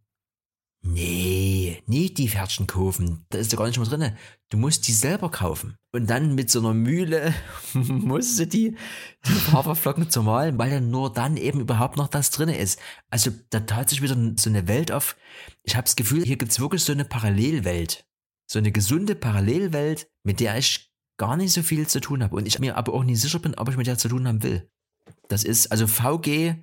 Nee, 0.85 1.81
nicht 1.87 2.17
die 2.17 2.27
Pferdchen 2.27 2.67
kaufen. 2.67 3.25
Da 3.29 3.37
ist 3.37 3.53
ja 3.53 3.57
gar 3.57 3.67
nicht 3.67 3.79
mehr 3.79 3.87
drin. 3.87 4.17
Du 4.49 4.57
musst 4.57 4.85
die 4.87 4.91
selber 4.91 5.31
kaufen. 5.31 5.77
Und 5.93 6.09
dann 6.09 6.35
mit 6.35 6.51
so 6.51 6.59
einer 6.59 6.73
Mühle 6.73 7.33
musst 7.73 8.37
du 8.37 8.45
die, 8.45 8.75
die 9.25 9.51
Haferflocken 9.53 10.09
zermahlen, 10.09 10.57
weil 10.57 10.71
dann 10.71 10.91
nur 10.91 11.13
dann 11.13 11.37
eben 11.37 11.61
überhaupt 11.61 11.95
noch 11.95 12.09
das 12.09 12.31
drin 12.31 12.49
ist. 12.49 12.79
Also 13.09 13.31
da 13.49 13.61
tat 13.61 13.89
sich 13.89 14.01
wieder 14.01 14.17
so 14.37 14.49
eine 14.49 14.67
Welt 14.67 14.91
auf. 14.91 15.15
Ich 15.63 15.77
habe 15.77 15.85
das 15.85 15.95
Gefühl, 15.95 16.25
hier 16.25 16.37
gibt's 16.37 16.59
wirklich 16.59 16.83
so 16.83 16.91
eine 16.91 17.05
Parallelwelt. 17.05 18.05
So 18.45 18.59
eine 18.59 18.73
gesunde 18.73 19.15
Parallelwelt, 19.15 20.09
mit 20.23 20.41
der 20.41 20.57
ich 20.57 20.93
gar 21.17 21.37
nicht 21.37 21.53
so 21.53 21.63
viel 21.63 21.87
zu 21.87 22.01
tun 22.01 22.23
habe. 22.23 22.35
Und 22.35 22.45
ich 22.45 22.59
mir 22.59 22.75
aber 22.75 22.93
auch 22.93 23.05
nicht 23.05 23.21
sicher 23.21 23.39
bin, 23.39 23.55
ob 23.55 23.69
ich 23.69 23.77
mit 23.77 23.87
der 23.87 23.97
zu 23.97 24.09
tun 24.09 24.27
haben 24.27 24.43
will. 24.43 24.69
Das 25.27 25.43
ist 25.43 25.71
also 25.71 25.87
VG 25.87 26.55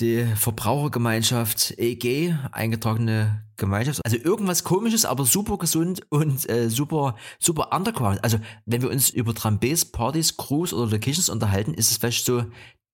die 0.00 0.24
Verbrauchergemeinschaft 0.36 1.74
EG, 1.76 2.34
eingetragene 2.52 3.44
Gemeinschaft. 3.56 4.04
Also 4.04 4.16
irgendwas 4.16 4.62
komisches, 4.62 5.04
aber 5.04 5.24
super 5.24 5.58
gesund 5.58 6.02
und 6.10 6.48
äh, 6.48 6.70
super, 6.70 7.16
super 7.40 7.72
underground. 7.72 8.22
Also 8.22 8.38
wenn 8.64 8.82
wir 8.82 8.90
uns 8.90 9.10
über 9.10 9.34
Trambes, 9.34 9.84
Partys, 9.84 10.36
Crews 10.36 10.72
oder 10.72 10.90
Locations 10.90 11.28
unterhalten, 11.28 11.74
ist 11.74 11.90
es 11.90 11.96
vielleicht 11.96 12.24
so 12.24 12.44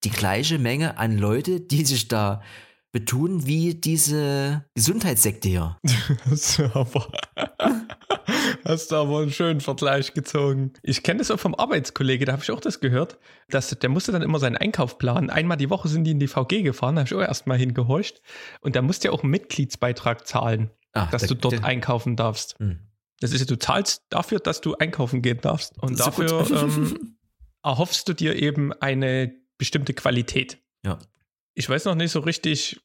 die 0.04 0.10
gleiche 0.10 0.58
Menge 0.58 0.96
an 0.98 1.18
Leute, 1.18 1.60
die 1.60 1.84
sich 1.84 2.08
da 2.08 2.42
betun 2.94 3.44
wie 3.44 3.74
diese 3.74 4.64
Gesundheitssekte 4.74 5.48
hier. 5.48 5.76
aber 6.74 7.10
Hast 8.64 8.92
du 8.92 8.96
aber 8.96 9.18
einen 9.18 9.32
schönen 9.32 9.60
Vergleich 9.60 10.14
gezogen. 10.14 10.72
Ich 10.80 11.02
kenne 11.02 11.18
das 11.18 11.32
auch 11.32 11.40
vom 11.40 11.56
Arbeitskollege, 11.56 12.24
da 12.24 12.32
habe 12.32 12.44
ich 12.44 12.52
auch 12.52 12.60
das 12.60 12.78
gehört. 12.78 13.18
Dass, 13.48 13.68
der 13.68 13.90
musste 13.90 14.12
dann 14.12 14.22
immer 14.22 14.38
seinen 14.38 14.56
Einkauf 14.56 14.96
planen. 14.98 15.28
Einmal 15.28 15.56
die 15.56 15.70
Woche 15.70 15.88
sind 15.88 16.04
die 16.04 16.12
in 16.12 16.20
die 16.20 16.28
VG 16.28 16.62
gefahren, 16.62 16.94
da 16.94 17.00
habe 17.00 17.08
ich 17.08 17.14
auch 17.14 17.20
erstmal 17.20 17.58
hingehorcht. 17.58 18.22
Und 18.60 18.76
da 18.76 18.80
musst 18.80 19.02
du 19.02 19.08
ja 19.08 19.12
auch 19.12 19.24
einen 19.24 19.32
Mitgliedsbeitrag 19.32 20.24
zahlen, 20.24 20.70
Ach, 20.92 21.10
dass 21.10 21.22
der, 21.22 21.30
du 21.30 21.34
dort 21.34 21.54
der, 21.54 21.64
einkaufen 21.64 22.14
darfst. 22.14 22.60
Mh. 22.60 22.76
Das 23.18 23.32
ist 23.32 23.40
ja, 23.40 23.46
du 23.46 23.58
zahlst 23.58 24.04
dafür, 24.08 24.38
dass 24.38 24.60
du 24.60 24.76
einkaufen 24.76 25.20
gehen 25.20 25.40
darfst. 25.40 25.76
Und 25.82 25.98
dafür 25.98 26.48
ähm, 26.52 27.16
erhoffst 27.64 28.08
du 28.08 28.12
dir 28.12 28.40
eben 28.40 28.72
eine 28.72 29.34
bestimmte 29.58 29.94
Qualität. 29.94 30.58
Ja. 30.86 31.00
Ich 31.54 31.68
weiß 31.68 31.86
noch 31.86 31.96
nicht 31.96 32.12
so 32.12 32.20
richtig, 32.20 32.80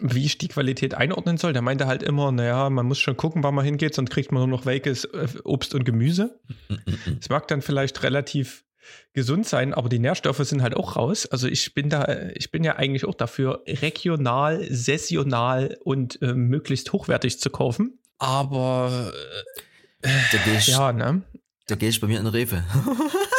wie 0.00 0.24
ich 0.24 0.38
die 0.38 0.48
Qualität 0.48 0.94
einordnen 0.94 1.36
soll. 1.36 1.52
Der 1.52 1.62
meinte 1.62 1.86
halt 1.86 2.02
immer, 2.02 2.32
naja, 2.32 2.70
man 2.70 2.86
muss 2.86 2.98
schon 2.98 3.16
gucken, 3.16 3.42
wann 3.42 3.54
man 3.54 3.64
hingeht, 3.64 3.94
sonst 3.94 4.10
kriegt 4.10 4.32
man 4.32 4.40
nur 4.40 4.48
noch 4.48 4.66
welkes 4.66 5.04
äh, 5.04 5.28
Obst 5.44 5.74
und 5.74 5.84
Gemüse. 5.84 6.40
Es 7.20 7.28
mag 7.28 7.48
dann 7.48 7.62
vielleicht 7.62 8.02
relativ 8.02 8.64
gesund 9.12 9.46
sein, 9.46 9.74
aber 9.74 9.88
die 9.88 9.98
Nährstoffe 9.98 10.38
sind 10.38 10.62
halt 10.62 10.76
auch 10.76 10.96
raus. 10.96 11.26
Also 11.26 11.48
ich 11.48 11.74
bin 11.74 11.90
da, 11.90 12.30
ich 12.34 12.50
bin 12.50 12.64
ja 12.64 12.76
eigentlich 12.76 13.04
auch 13.04 13.14
dafür, 13.14 13.62
regional, 13.66 14.66
sessional 14.70 15.76
und 15.84 16.20
äh, 16.22 16.34
möglichst 16.34 16.92
hochwertig 16.92 17.40
zu 17.40 17.50
kaufen. 17.50 17.98
Aber 18.18 19.12
äh, 20.02 20.08
da 20.32 20.52
ich, 20.52 20.68
ja, 20.68 20.92
ne? 20.92 21.22
Da 21.66 21.74
gehe 21.76 21.88
ich 21.88 22.00
bei 22.00 22.06
mir 22.06 22.20
in 22.20 22.26
Rewe. 22.26 22.64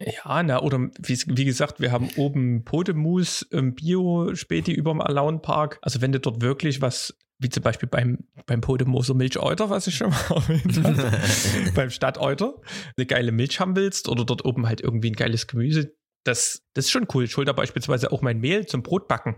Ja, 0.00 0.42
na, 0.42 0.60
oder 0.60 0.90
wie, 0.98 1.18
wie 1.26 1.44
gesagt, 1.44 1.80
wir 1.80 1.92
haben 1.92 2.08
oben 2.16 2.64
Podemus 2.64 3.46
ähm, 3.52 3.74
Bio-Späti 3.74 4.72
über 4.72 4.90
dem 4.92 5.00
Alaun 5.00 5.40
Park. 5.40 5.78
Also 5.82 6.00
wenn 6.00 6.12
du 6.12 6.18
dort 6.18 6.42
wirklich 6.42 6.80
was, 6.80 7.16
wie 7.38 7.48
zum 7.48 7.62
Beispiel 7.62 7.88
beim, 7.88 8.26
beim 8.46 8.60
Podemoser 8.60 9.14
Milcheuter, 9.14 9.70
was 9.70 9.86
ich 9.86 9.96
schon 9.96 10.10
mal 10.10 10.20
erwähnt 10.30 10.82
habe, 10.82 11.72
beim 11.74 11.90
Stadteuter, 11.90 12.60
eine 12.96 13.06
geile 13.06 13.30
Milch 13.30 13.60
haben 13.60 13.76
willst 13.76 14.08
oder 14.08 14.24
dort 14.24 14.44
oben 14.44 14.66
halt 14.66 14.80
irgendwie 14.80 15.10
ein 15.10 15.16
geiles 15.16 15.46
Gemüse, 15.46 15.94
das, 16.24 16.62
das 16.74 16.86
ist 16.86 16.90
schon 16.90 17.06
cool. 17.14 17.24
Ich 17.24 17.36
hole 17.36 17.44
da 17.44 17.52
beispielsweise 17.52 18.10
auch 18.10 18.22
mein 18.22 18.40
Mehl 18.40 18.66
zum 18.66 18.82
Brotbacken, 18.82 19.36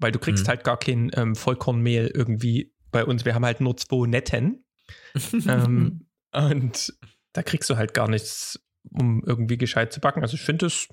weil 0.00 0.12
du 0.12 0.18
kriegst 0.18 0.44
mhm. 0.44 0.48
halt 0.48 0.64
gar 0.64 0.78
kein 0.78 1.10
ähm, 1.14 1.34
Vollkornmehl 1.34 2.10
irgendwie 2.14 2.74
bei 2.90 3.04
uns. 3.04 3.24
Wir 3.24 3.34
haben 3.34 3.44
halt 3.44 3.60
nur 3.60 3.76
zwei 3.76 4.06
Netten. 4.06 4.66
ähm, 5.48 6.08
und 6.32 6.92
da 7.32 7.42
kriegst 7.42 7.70
du 7.70 7.76
halt 7.76 7.94
gar 7.94 8.08
nichts 8.08 8.60
um 8.90 9.22
irgendwie 9.26 9.58
gescheit 9.58 9.92
zu 9.92 10.00
backen. 10.00 10.22
Also 10.22 10.34
ich 10.34 10.42
finde 10.42 10.66
es, 10.66 10.88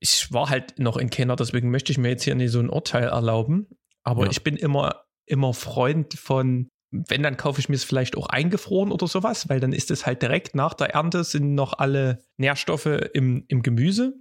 ich 0.00 0.32
war 0.32 0.48
halt 0.48 0.78
noch 0.78 0.96
in 0.96 1.10
Kenner, 1.10 1.36
deswegen 1.36 1.70
möchte 1.70 1.92
ich 1.92 1.98
mir 1.98 2.08
jetzt 2.10 2.22
hier 2.24 2.34
nicht 2.34 2.52
so 2.52 2.60
ein 2.60 2.70
Urteil 2.70 3.04
erlauben. 3.08 3.66
Aber 4.02 4.24
Ja. 4.24 4.30
ich 4.30 4.42
bin 4.44 4.56
immer, 4.56 5.04
immer 5.26 5.52
Freund 5.54 6.14
von, 6.14 6.68
wenn, 6.90 7.22
dann 7.22 7.36
kaufe 7.36 7.60
ich 7.60 7.68
mir 7.68 7.74
es 7.74 7.84
vielleicht 7.84 8.16
auch 8.16 8.28
eingefroren 8.28 8.92
oder 8.92 9.06
sowas, 9.06 9.48
weil 9.48 9.60
dann 9.60 9.72
ist 9.72 9.90
es 9.90 10.06
halt 10.06 10.22
direkt 10.22 10.54
nach 10.54 10.74
der 10.74 10.90
Ernte 10.94 11.24
sind 11.24 11.54
noch 11.54 11.74
alle 11.78 12.22
Nährstoffe 12.36 12.86
im, 12.86 13.44
im 13.48 13.62
Gemüse. 13.62 14.14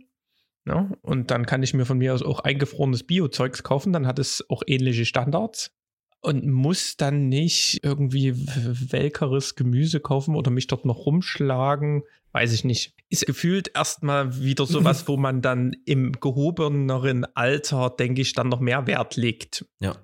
Ja, 0.65 0.91
und 1.01 1.31
dann 1.31 1.45
kann 1.45 1.63
ich 1.63 1.73
mir 1.73 1.85
von 1.85 1.97
mir 1.97 2.13
aus 2.13 2.21
auch 2.21 2.41
eingefrorenes 2.41 3.03
Biozeugs 3.03 3.63
kaufen, 3.63 3.93
dann 3.93 4.05
hat 4.05 4.19
es 4.19 4.43
auch 4.49 4.63
ähnliche 4.67 5.05
Standards 5.05 5.71
und 6.19 6.45
muss 6.45 6.97
dann 6.97 7.29
nicht 7.29 7.79
irgendwie 7.83 8.33
welkeres 8.35 9.55
Gemüse 9.55 10.01
kaufen 10.01 10.35
oder 10.35 10.51
mich 10.51 10.67
dort 10.67 10.83
noch 10.83 11.05
rumschlagen. 11.05 12.03
Weiß 12.37 12.53
ich 12.53 12.63
nicht. 12.63 12.93
Ist 13.09 13.25
gefühlt 13.25 13.71
erstmal 13.73 14.39
wieder 14.39 14.67
sowas, 14.67 15.07
wo 15.07 15.17
man 15.17 15.41
dann 15.41 15.75
im 15.85 16.11
gehobeneren 16.11 17.25
Alter, 17.33 17.89
denke 17.89 18.21
ich, 18.21 18.33
dann 18.33 18.47
noch 18.47 18.59
mehr 18.59 18.85
Wert 18.85 19.15
legt. 19.15 19.65
Ja. 19.79 19.95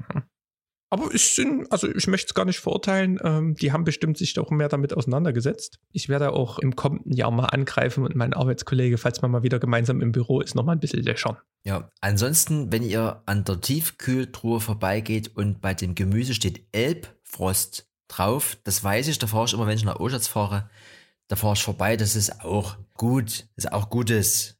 Aber 0.89 1.13
es 1.13 1.35
sind, 1.35 1.71
also 1.71 1.87
ich 1.87 2.07
möchte 2.07 2.29
es 2.29 2.33
gar 2.33 2.45
nicht 2.45 2.57
verurteilen, 2.57 3.19
ähm, 3.23 3.53
die 3.53 3.71
haben 3.71 3.83
bestimmt 3.83 4.17
sich 4.17 4.39
auch 4.39 4.49
mehr 4.49 4.67
damit 4.67 4.97
auseinandergesetzt. 4.97 5.77
Ich 5.91 6.09
werde 6.09 6.31
auch 6.31 6.57
im 6.57 6.75
kommenden 6.75 7.13
Jahr 7.13 7.29
mal 7.29 7.45
angreifen 7.45 8.03
und 8.03 8.15
mein 8.15 8.33
Arbeitskollege, 8.33 8.97
falls 8.97 9.21
man 9.21 9.29
mal 9.29 9.43
wieder 9.43 9.59
gemeinsam 9.59 10.01
im 10.01 10.11
Büro 10.11 10.41
ist, 10.41 10.55
noch 10.55 10.65
mal 10.65 10.71
ein 10.71 10.79
bisschen 10.79 11.03
löchern. 11.03 11.37
Ja, 11.63 11.91
ansonsten, 12.01 12.71
wenn 12.71 12.81
ihr 12.81 13.21
an 13.27 13.43
der 13.43 13.61
Tiefkühltruhe 13.61 14.59
vorbeigeht 14.59 15.37
und 15.37 15.61
bei 15.61 15.75
dem 15.75 15.93
Gemüse 15.93 16.33
steht 16.33 16.65
Elbfrost 16.71 17.87
drauf, 18.07 18.57
das 18.63 18.83
weiß 18.83 19.07
ich, 19.07 19.19
da 19.19 19.27
fahre 19.27 19.45
ich 19.45 19.53
immer, 19.53 19.67
wenn 19.67 19.77
ich 19.77 19.85
nach 19.85 19.99
Oschatz 19.99 20.27
fahre, 20.27 20.71
da 21.33 21.37
fahre 21.37 21.55
ich 21.55 21.63
vorbei, 21.63 21.97
das 21.97 22.15
ist 22.15 22.41
auch 22.41 22.77
gut, 22.93 23.47
ist 23.55 23.71
auch 23.71 23.89
Gutes. 23.89 24.59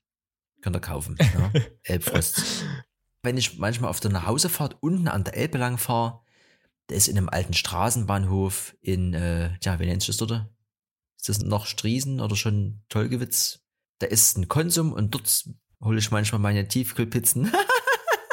Könnt 0.63 0.76
ihr 0.76 0.80
kaufen, 0.80 1.15
ja? 1.19 1.51
Elbfrost. 1.84 2.65
Wenn 3.21 3.38
ich 3.38 3.59
manchmal 3.59 3.91
auf 3.91 3.99
der 3.99 4.09
Nachhausefahrt 4.09 4.78
unten 4.80 5.07
an 5.07 5.24
der 5.24 5.38
Elbe 5.38 5.59
lang 5.59 5.78
fahre, 5.78 6.21
der 6.89 6.97
ist 6.97 7.07
in 7.07 7.15
einem 7.15 7.30
alten 7.30 7.53
Straßenbahnhof 7.53 8.76
in, 8.82 9.13
äh, 9.13 9.51
ja, 9.61 9.80
wie 9.80 9.86
nennt 9.86 10.01
sich 10.01 10.17
das 10.17 10.17
dort? 10.17 10.49
Ist 11.15 11.30
das 11.30 11.41
noch 11.41 11.67
Striesen 11.67 12.19
oder 12.19 12.36
schon 12.36 12.82
Tolgewitz? 12.89 13.59
Da 13.99 14.07
ist 14.07 14.36
ein 14.39 14.47
Konsum 14.47 14.93
und 14.93 15.13
dort 15.13 15.47
hole 15.80 15.99
ich 15.99 16.09
manchmal 16.09 16.41
meine 16.41 16.67
Tiefkühlpizzen. 16.67 17.51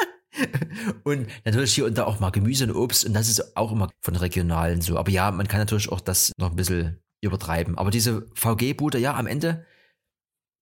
und 1.03 1.27
natürlich 1.45 1.75
hier 1.75 1.85
und 1.85 1.95
da 1.95 2.05
auch 2.05 2.19
mal 2.19 2.31
Gemüse 2.31 2.63
und 2.63 2.75
Obst 2.75 3.05
und 3.05 3.13
das 3.13 3.29
ist 3.29 3.55
auch 3.55 3.71
immer 3.71 3.91
von 3.99 4.15
regionalen 4.15 4.81
so. 4.81 4.97
Aber 4.97 5.11
ja, 5.11 5.29
man 5.29 5.47
kann 5.47 5.59
natürlich 5.59 5.91
auch 5.91 6.01
das 6.01 6.31
noch 6.39 6.49
ein 6.49 6.55
bisschen 6.55 7.03
übertreiben. 7.21 7.77
Aber 7.77 7.91
diese 7.91 8.27
VG-Bude, 8.33 8.97
ja, 8.97 9.15
am 9.15 9.27
Ende 9.27 9.65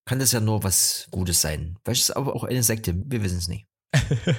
kann 0.05 0.19
das 0.19 0.31
ja 0.31 0.39
nur 0.39 0.63
was 0.63 1.07
Gutes 1.11 1.41
sein. 1.41 1.77
Vielleicht 1.83 2.01
ist 2.01 2.09
es 2.09 2.15
aber 2.15 2.35
auch 2.35 2.43
eine 2.43 2.63
Sekte, 2.63 2.95
wir 2.95 3.23
wissen 3.23 3.37
es 3.37 3.47
nicht. 3.47 3.67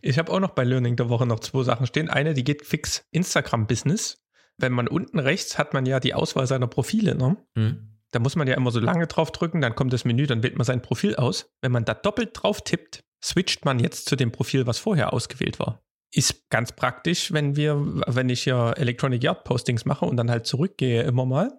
Ich 0.00 0.18
habe 0.18 0.32
auch 0.32 0.40
noch 0.40 0.52
bei 0.52 0.64
Learning 0.64 0.96
der 0.96 1.08
Woche 1.08 1.26
noch 1.26 1.40
zwei 1.40 1.62
Sachen 1.62 1.86
stehen. 1.86 2.08
Eine, 2.08 2.32
die 2.32 2.44
geht 2.44 2.64
fix 2.64 3.04
Instagram-Business. 3.10 4.22
Wenn 4.56 4.72
man 4.72 4.88
unten 4.88 5.18
rechts 5.18 5.58
hat 5.58 5.74
man 5.74 5.84
ja 5.86 6.00
die 6.00 6.14
Auswahl 6.14 6.46
seiner 6.46 6.66
Profile, 6.66 7.14
ne? 7.14 7.36
Hm? 7.56 7.98
Da 8.10 8.18
muss 8.18 8.36
man 8.36 8.48
ja 8.48 8.56
immer 8.56 8.70
so 8.70 8.80
lange 8.80 9.06
drauf 9.06 9.30
drücken, 9.32 9.60
dann 9.60 9.74
kommt 9.74 9.92
das 9.92 10.06
Menü, 10.06 10.26
dann 10.26 10.42
wählt 10.42 10.56
man 10.56 10.64
sein 10.64 10.80
Profil 10.80 11.16
aus. 11.16 11.50
Wenn 11.60 11.72
man 11.72 11.84
da 11.84 11.92
doppelt 11.92 12.30
drauf 12.32 12.62
tippt, 12.62 13.04
switcht 13.22 13.66
man 13.66 13.78
jetzt 13.78 14.08
zu 14.08 14.16
dem 14.16 14.32
Profil, 14.32 14.66
was 14.66 14.78
vorher 14.78 15.12
ausgewählt 15.12 15.58
war. 15.58 15.82
Ist 16.10 16.48
ganz 16.50 16.72
praktisch, 16.72 17.32
wenn 17.32 17.56
wir, 17.56 17.76
wenn 18.06 18.28
ich 18.28 18.44
hier 18.44 18.74
Electronic 18.76 19.22
Yard 19.22 19.44
Postings 19.44 19.84
mache 19.84 20.06
und 20.06 20.16
dann 20.16 20.30
halt 20.30 20.46
zurückgehe 20.46 21.02
immer 21.02 21.26
mal. 21.26 21.52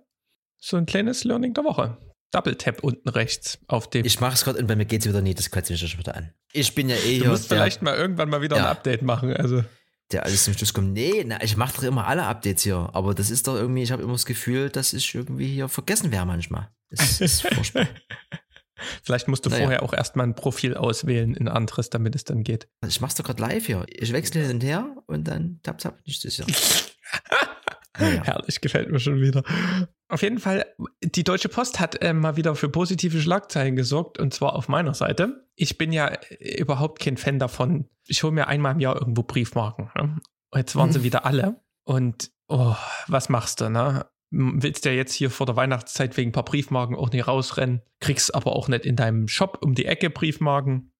So 0.57 0.77
ein 0.77 0.85
kleines 0.85 1.23
Learning 1.23 1.53
der 1.53 1.63
Woche. 1.63 1.97
Double 2.31 2.55
Tap 2.55 2.83
unten 2.83 3.09
rechts 3.09 3.59
auf 3.67 3.89
dem. 3.89 4.05
Ich 4.05 4.19
mache 4.19 4.33
es 4.33 4.43
gerade 4.43 4.59
und 4.59 4.67
bei 4.67 4.75
mir 4.75 4.85
geht 4.85 5.01
es 5.01 5.07
wieder 5.07 5.21
nie, 5.21 5.33
das 5.33 5.49
kotzt 5.49 5.69
mich 5.69 5.79
schon 5.79 5.99
wieder 5.99 6.15
an. 6.15 6.33
Ich 6.51 6.75
bin 6.75 6.89
ja 6.89 6.95
eh 6.95 7.17
du 7.17 7.23
hier 7.23 7.29
musst 7.29 7.49
der, 7.49 7.57
vielleicht 7.57 7.81
mal 7.81 7.95
irgendwann 7.95 8.29
mal 8.29 8.41
wieder 8.41 8.57
ein 8.57 8.63
Ja. 8.63 8.71
Update 8.71 9.01
machen. 9.01 9.35
Also 9.35 9.63
der 10.11 10.25
alles 10.25 10.43
zum 10.43 10.53
Schluss 10.55 10.73
kommt. 10.73 10.93
Nee, 10.93 11.23
na, 11.25 11.41
ich 11.43 11.55
mache 11.55 11.75
doch 11.75 11.83
immer 11.83 12.07
alle 12.07 12.23
Updates 12.23 12.63
hier, 12.63 12.89
aber 12.93 13.13
das 13.13 13.29
ist 13.29 13.47
doch 13.47 13.55
irgendwie, 13.55 13.83
ich 13.83 13.91
habe 13.91 14.01
immer 14.03 14.13
das 14.13 14.25
Gefühl, 14.25 14.69
dass 14.69 14.93
ich 14.93 15.13
irgendwie 15.13 15.47
hier 15.47 15.69
vergessen 15.69 16.11
wäre 16.11 16.25
manchmal. 16.25 16.69
Das 16.89 17.21
ist 17.21 17.41
furchtbar. 17.53 17.87
Vielleicht 19.03 19.27
musst 19.27 19.45
du 19.45 19.49
Naja. 19.49 19.61
vorher 19.63 19.83
auch 19.83 19.93
erstmal 19.93 20.25
ein 20.27 20.35
Profil 20.35 20.75
auswählen, 20.75 21.35
ein 21.37 21.47
anderes, 21.47 21.89
damit 21.89 22.15
es 22.15 22.23
dann 22.23 22.43
geht. 22.43 22.67
Ich 22.87 23.01
mach's 23.01 23.15
doch 23.15 23.23
gerade 23.25 23.41
live 23.41 23.65
hier. 23.65 23.85
Ich 23.89 24.13
wechsle 24.13 24.41
hin 24.41 24.51
und 24.51 24.63
her 24.63 24.95
und 25.07 25.27
dann 25.27 25.59
tap 25.63 25.77
tap 25.79 25.97
nicht 26.05 26.23
das 26.25 26.37
ja. 26.37 26.45
Naja. 27.99 28.23
Herrlich, 28.23 28.61
gefällt 28.61 28.89
mir 28.91 28.99
schon 28.99 29.19
wieder. 29.19 29.43
Auf 30.07 30.21
jeden 30.21 30.39
Fall, 30.39 30.65
die 31.03 31.23
Deutsche 31.23 31.49
Post 31.49 31.79
hat 31.79 32.01
äh, 32.01 32.13
mal 32.13 32.37
wieder 32.37 32.55
für 32.55 32.69
positive 32.69 33.19
Schlagzeilen 33.19 33.75
gesorgt 33.75 34.19
und 34.19 34.33
zwar 34.33 34.55
auf 34.55 34.69
meiner 34.69 34.93
Seite. 34.93 35.45
Ich 35.55 35.77
bin 35.77 35.91
ja 35.91 36.07
äh, 36.07 36.61
überhaupt 36.61 36.99
kein 37.01 37.17
Fan 37.17 37.39
davon. 37.39 37.89
Ich 38.07 38.23
hole 38.23 38.31
mir 38.31 38.47
einmal 38.47 38.73
im 38.73 38.79
Jahr 38.79 38.95
irgendwo 38.95 39.23
Briefmarken. 39.23 39.91
Ne? 39.95 40.17
Jetzt 40.55 40.75
waren 40.75 40.91
sie 40.93 41.03
wieder 41.03 41.25
alle. 41.25 41.61
Und 41.83 42.31
oh, 42.47 42.75
was 43.07 43.27
machst 43.29 43.59
du, 43.59 43.69
ne? 43.69 44.05
Willst 44.31 44.85
ja 44.85 44.91
jetzt 44.91 45.13
hier 45.13 45.31
vor 45.31 45.45
der 45.45 45.55
Weihnachtszeit 45.55 46.15
wegen 46.15 46.29
ein 46.29 46.33
paar 46.33 46.45
Briefmarken 46.45 46.95
auch 46.95 47.09
nicht 47.09 47.27
rausrennen, 47.27 47.81
kriegst 47.99 48.33
aber 48.35 48.55
auch 48.55 48.67
nicht 48.67 48.85
in 48.85 48.95
deinem 48.95 49.27
Shop 49.27 49.59
um 49.61 49.73
die 49.73 49.85
Ecke 49.85 50.09
Briefmarken. 50.09 50.93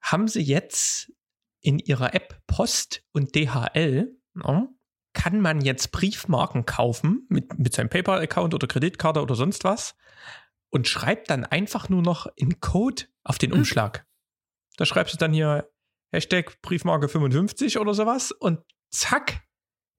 Haben 0.00 0.28
sie 0.28 0.42
jetzt 0.42 1.12
in 1.60 1.78
ihrer 1.78 2.14
App 2.14 2.40
Post 2.46 3.04
und 3.12 3.34
DHL, 3.34 4.16
ne? 4.34 4.68
kann 5.12 5.40
man 5.40 5.60
jetzt 5.60 5.92
Briefmarken 5.92 6.64
kaufen 6.64 7.26
mit, 7.28 7.58
mit 7.58 7.74
seinem 7.74 7.90
PayPal-Account 7.90 8.54
oder 8.54 8.66
Kreditkarte 8.66 9.20
oder 9.20 9.34
sonst 9.34 9.64
was 9.64 9.96
und 10.70 10.88
schreibt 10.88 11.30
dann 11.30 11.44
einfach 11.44 11.88
nur 11.88 12.02
noch 12.02 12.26
einen 12.40 12.60
Code 12.60 13.04
auf 13.24 13.38
den 13.38 13.52
Umschlag. 13.52 14.06
Da 14.76 14.86
schreibst 14.86 15.12
du 15.12 15.18
dann 15.18 15.32
hier 15.32 15.70
Hashtag 16.12 16.62
Briefmarke 16.62 17.08
55 17.08 17.78
oder 17.78 17.92
sowas 17.92 18.32
und 18.32 18.60
zack, 18.90 19.42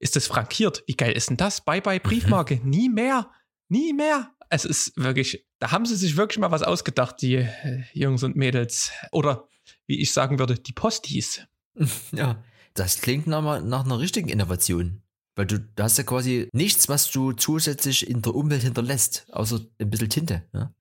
ist 0.02 0.16
es 0.16 0.26
frankiert. 0.26 0.82
Wie 0.86 0.94
geil 0.94 1.12
ist 1.12 1.30
denn 1.30 1.36
das? 1.36 1.64
Bye 1.64 1.80
bye 1.80 2.00
Briefmarke. 2.00 2.60
Nie 2.64 2.88
mehr. 2.88 3.30
Nie 3.68 3.92
mehr. 3.92 4.30
Es 4.50 4.64
ist 4.66 4.92
wirklich, 4.96 5.46
da 5.58 5.70
haben 5.70 5.86
sie 5.86 5.96
sich 5.96 6.16
wirklich 6.16 6.38
mal 6.38 6.50
was 6.50 6.62
ausgedacht, 6.62 7.22
die 7.22 7.36
äh, 7.36 7.84
Jungs 7.94 8.22
und 8.22 8.36
Mädels. 8.36 8.92
Oder 9.12 9.48
wie 9.86 10.00
ich 10.00 10.12
sagen 10.12 10.38
würde, 10.38 10.56
die 10.56 10.72
Postis. 10.72 11.46
ja. 12.12 12.42
Das 12.74 13.00
klingt 13.00 13.26
nach, 13.26 13.62
nach 13.62 13.84
einer 13.84 13.98
richtigen 13.98 14.28
Innovation. 14.28 15.02
Weil 15.36 15.46
du, 15.46 15.60
du 15.60 15.82
hast 15.82 15.96
ja 15.96 16.04
quasi 16.04 16.48
nichts, 16.52 16.88
was 16.88 17.10
du 17.10 17.32
zusätzlich 17.32 18.08
in 18.08 18.20
der 18.20 18.34
Umwelt 18.34 18.62
hinterlässt, 18.62 19.26
außer 19.32 19.60
ein 19.78 19.90
bisschen 19.90 20.10
Tinte. 20.10 20.42
Ja. 20.52 20.74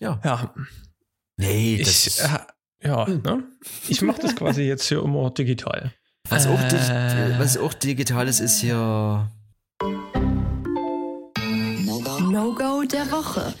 Ja. 0.00 0.20
Ja, 0.24 0.54
Nee, 1.38 1.78
das 1.78 2.06
ich, 2.06 2.06
ist, 2.06 2.20
äh, 2.20 2.38
ja, 2.82 3.08
ne? 3.08 3.44
ich 3.88 4.02
mache 4.02 4.20
das 4.20 4.34
quasi 4.34 4.62
jetzt 4.62 4.88
hier 4.88 5.02
immer 5.02 5.30
digital. 5.30 5.92
Was, 6.30 6.46
auch 6.46 6.60
äh. 6.60 6.68
dig, 6.68 7.38
was 7.38 7.56
auch 7.56 7.74
digital 7.74 8.28
ist, 8.28 8.40
ist 8.40 8.60
hier. 8.60 9.30
No-Go 12.30 12.84
der 12.84 13.10
Woche. 13.10 13.54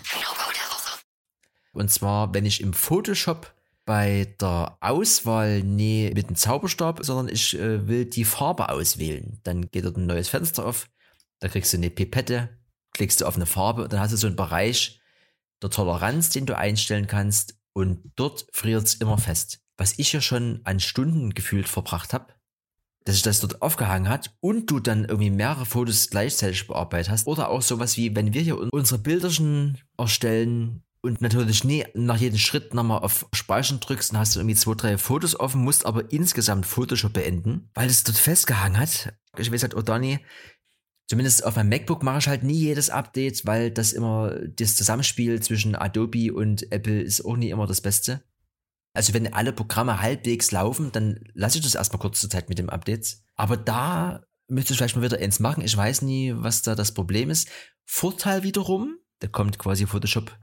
Und 1.72 1.90
zwar, 1.90 2.34
wenn 2.34 2.44
ich 2.44 2.60
im 2.60 2.72
Photoshop 2.72 3.54
bei 3.84 4.34
der 4.40 4.76
Auswahl 4.80 5.62
nie 5.62 6.10
mit 6.12 6.28
dem 6.28 6.36
Zauberstab, 6.36 7.00
sondern 7.02 7.34
ich 7.34 7.58
äh, 7.58 7.88
will 7.88 8.04
die 8.04 8.26
Farbe 8.26 8.68
auswählen. 8.68 9.40
Dann 9.44 9.70
geht 9.70 9.86
dort 9.86 9.96
ein 9.96 10.06
neues 10.06 10.28
Fenster 10.28 10.66
auf, 10.66 10.90
da 11.38 11.48
kriegst 11.48 11.72
du 11.72 11.78
eine 11.78 11.88
Pipette, 11.88 12.50
klickst 12.92 13.20
du 13.20 13.26
auf 13.26 13.36
eine 13.36 13.46
Farbe 13.46 13.84
und 13.84 13.92
dann 13.92 14.00
hast 14.00 14.12
du 14.12 14.18
so 14.18 14.26
einen 14.26 14.36
Bereich 14.36 15.00
der 15.62 15.70
Toleranz, 15.70 16.30
den 16.30 16.44
du 16.44 16.56
einstellen 16.56 17.06
kannst 17.06 17.54
und 17.72 18.12
dort 18.16 18.46
friert 18.52 18.84
es 18.84 18.96
immer 18.96 19.16
fest. 19.16 19.60
Was 19.78 19.98
ich 19.98 20.12
ja 20.12 20.20
schon 20.20 20.60
an 20.64 20.80
Stunden 20.80 21.30
gefühlt 21.30 21.68
verbracht 21.68 22.12
habe, 22.12 22.26
dass 23.08 23.16
sich 23.16 23.22
das 23.22 23.40
dort 23.40 23.62
aufgehangen 23.62 24.10
hat 24.10 24.36
und 24.40 24.70
du 24.70 24.80
dann 24.80 25.06
irgendwie 25.06 25.30
mehrere 25.30 25.64
Fotos 25.64 26.10
gleichzeitig 26.10 26.66
bearbeitet 26.66 27.10
hast. 27.10 27.26
Oder 27.26 27.48
auch 27.48 27.62
sowas 27.62 27.96
wie, 27.96 28.14
wenn 28.14 28.34
wir 28.34 28.42
hier 28.42 28.58
unsere 28.70 29.00
Bilderchen 29.00 29.78
erstellen 29.96 30.82
und 31.00 31.22
natürlich 31.22 31.64
nie 31.64 31.86
nach 31.94 32.18
jedem 32.18 32.38
Schritt 32.38 32.74
nochmal 32.74 33.00
auf 33.00 33.26
Speichern 33.32 33.80
drückst, 33.80 34.12
dann 34.12 34.18
hast 34.18 34.36
du 34.36 34.40
irgendwie 34.40 34.56
zwei, 34.56 34.74
drei 34.74 34.98
Fotos 34.98 35.40
offen, 35.40 35.62
musst 35.62 35.86
aber 35.86 36.12
insgesamt 36.12 36.66
Photoshop 36.66 37.14
beenden, 37.14 37.70
weil 37.72 37.88
es 37.88 38.04
dort 38.04 38.18
festgehangen 38.18 38.78
hat. 38.78 39.14
Ich 39.38 39.50
weiß 39.50 39.62
halt, 39.62 39.74
Odani, 39.74 40.18
zumindest 41.08 41.46
auf 41.46 41.56
meinem 41.56 41.70
MacBook 41.70 42.02
mache 42.02 42.18
ich 42.18 42.28
halt 42.28 42.42
nie 42.42 42.58
jedes 42.58 42.90
Update, 42.90 43.46
weil 43.46 43.70
das 43.70 43.94
immer, 43.94 44.38
das 44.54 44.76
Zusammenspiel 44.76 45.40
zwischen 45.40 45.74
Adobe 45.74 46.34
und 46.34 46.70
Apple 46.72 47.00
ist 47.00 47.24
auch 47.24 47.38
nie 47.38 47.48
immer 47.48 47.66
das 47.66 47.80
Beste. 47.80 48.22
Also 48.98 49.14
wenn 49.14 49.32
alle 49.32 49.52
Programme 49.52 50.00
halbwegs 50.00 50.50
laufen, 50.50 50.90
dann 50.90 51.20
lasse 51.32 51.58
ich 51.58 51.62
das 51.62 51.76
erstmal 51.76 52.00
kurze 52.00 52.28
Zeit 52.28 52.48
mit 52.48 52.58
dem 52.58 52.68
Updates. 52.68 53.22
Aber 53.36 53.56
da 53.56 54.24
müsste 54.48 54.72
ich 54.72 54.78
vielleicht 54.78 54.96
mal 54.96 55.04
wieder 55.04 55.20
eins 55.20 55.38
machen. 55.38 55.62
Ich 55.62 55.76
weiß 55.76 56.02
nie, 56.02 56.34
was 56.34 56.62
da 56.62 56.74
das 56.74 56.94
Problem 56.94 57.30
ist. 57.30 57.48
Vorteil 57.84 58.42
wiederum, 58.42 58.98
da 59.20 59.28
kommt 59.28 59.56
quasi 59.56 59.86
Photoshop 59.86 60.36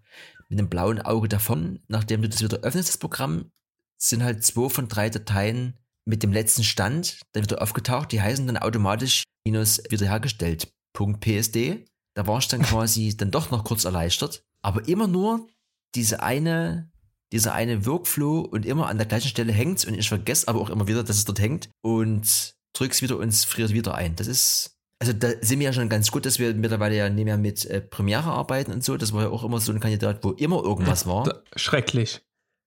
mit 0.47 0.58
einem 0.58 0.70
blauen 0.70 1.01
Auge 1.01 1.28
davon. 1.28 1.82
Nachdem 1.89 2.22
du 2.22 2.30
das 2.30 2.41
wieder 2.41 2.60
öffnest, 2.60 2.88
das 2.88 2.97
Programm, 2.97 3.51
sind 3.97 4.24
halt 4.24 4.45
zwei 4.45 4.70
von 4.70 4.88
drei 4.88 5.10
Dateien 5.10 5.78
mit 6.06 6.24
dem 6.24 6.32
letzten 6.32 6.64
Stand 6.64 7.20
dann 7.34 7.43
wieder 7.43 7.62
aufgetaucht. 7.62 8.14
Die 8.14 8.22
heißen 8.22 8.47
dann 8.47 8.56
automatisch 8.56 9.24
minus 9.43 9.82
wiederhergestellt. 9.89 10.72
.psd. 10.93 11.86
Da 12.14 12.26
war 12.26 12.39
ich 12.39 12.47
dann 12.47 12.62
quasi 12.64 13.18
dann 13.18 13.32
doch 13.32 13.51
noch 13.51 13.66
kurz 13.66 13.84
erleichtert. 13.84 14.45
Aber 14.62 14.88
immer 14.88 15.08
nur 15.08 15.49
diese 15.93 16.24
eine, 16.24 16.89
dieser 17.36 17.53
eine 17.53 17.86
Workflow 17.86 18.39
und 18.39 18.65
immer 18.65 18.88
an 18.88 18.97
der 18.97 19.05
gleichen 19.05 19.27
Stelle 19.27 19.51
hängt's 19.51 19.83
und 19.83 19.93
ich 19.93 20.07
vergesse 20.07 20.47
aber 20.47 20.61
auch 20.61 20.69
immer 20.69 20.88
wieder, 20.88 21.03
dass 21.03 21.17
es 21.17 21.25
dort 21.25 21.39
hängt. 21.39 21.69
Und 21.81 22.55
drück's 22.73 23.01
wieder 23.01 23.17
und 23.17 23.27
es 23.27 23.43
friert 23.43 23.73
wieder 23.73 23.93
ein. 23.95 24.15
Das 24.15 24.27
ist, 24.27 24.77
also 24.99 25.11
da 25.11 25.29
sind 25.41 25.59
wir 25.59 25.65
ja 25.65 25.73
schon 25.73 25.89
ganz 25.89 26.11
gut, 26.11 26.25
dass 26.25 26.39
wir 26.39 26.53
mittlerweile 26.53 26.95
ja 26.95 27.09
nicht 27.09 27.25
mehr 27.25 27.38
mit 27.38 27.65
äh, 27.65 27.81
Premiere 27.81 28.31
arbeiten 28.31 28.71
und 28.71 28.83
so. 28.83 28.95
Das 28.95 29.11
war 29.11 29.23
ja 29.23 29.29
auch 29.29 29.43
immer 29.43 29.59
so 29.59 29.73
ein 29.73 29.81
Kandidat, 29.81 30.23
wo 30.23 30.31
immer 30.31 30.63
irgendwas 30.63 31.05
war. 31.05 31.25
Da, 31.25 31.41
schrecklich. 31.57 32.21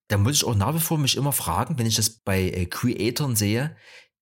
Da 0.08 0.18
muss 0.18 0.36
ich 0.36 0.44
auch 0.44 0.54
nach 0.54 0.74
wie 0.74 0.80
vor 0.80 0.98
mich 0.98 1.16
immer 1.16 1.32
fragen, 1.32 1.78
wenn 1.78 1.86
ich 1.86 1.96
das 1.96 2.10
bei 2.20 2.42
äh, 2.42 2.66
Creatoren 2.66 3.36
sehe, 3.36 3.74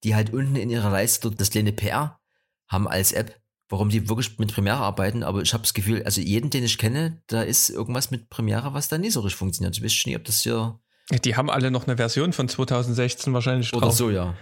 die 0.04 0.14
halt 0.14 0.32
unten 0.32 0.54
in 0.54 0.70
ihrer 0.70 0.90
Leiste 0.90 1.28
dort 1.28 1.40
das 1.40 1.50
kleine 1.50 1.72
PR 1.72 2.20
haben 2.68 2.86
als 2.86 3.12
App, 3.12 3.40
warum 3.68 3.88
die 3.88 4.08
wirklich 4.08 4.38
mit 4.38 4.52
Premiere 4.52 4.78
arbeiten, 4.78 5.22
aber 5.22 5.42
ich 5.42 5.52
habe 5.52 5.62
das 5.62 5.74
Gefühl, 5.74 6.02
also 6.04 6.20
jeden, 6.20 6.50
den 6.50 6.64
ich 6.64 6.78
kenne, 6.78 7.22
da 7.26 7.42
ist 7.42 7.70
irgendwas 7.70 8.10
mit 8.10 8.30
Premiere, 8.30 8.74
was 8.74 8.88
da 8.88 8.98
nie 8.98 9.10
so 9.10 9.20
richtig 9.20 9.38
funktioniert. 9.38 9.76
Ich 9.76 9.82
weiß 9.82 10.06
nicht, 10.06 10.16
ob 10.16 10.24
das 10.24 10.40
hier. 10.40 10.78
Die 11.24 11.36
haben 11.36 11.50
alle 11.50 11.70
noch 11.70 11.86
eine 11.86 11.96
Version 11.96 12.32
von 12.32 12.48
2016 12.48 13.32
wahrscheinlich 13.32 13.72
Oder 13.74 13.90
so, 13.90 14.10
ja. 14.10 14.34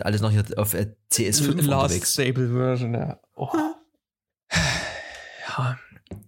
Alles 0.00 0.20
noch 0.20 0.30
hier 0.30 0.44
auf 0.56 0.74
äh, 0.74 0.94
CS5 1.12 1.62
Last 1.62 1.84
unterwegs. 1.84 2.12
Stable 2.12 2.48
Version, 2.52 2.94
ja. 2.94 3.20
Oh. 3.34 3.48
ja. 5.48 5.78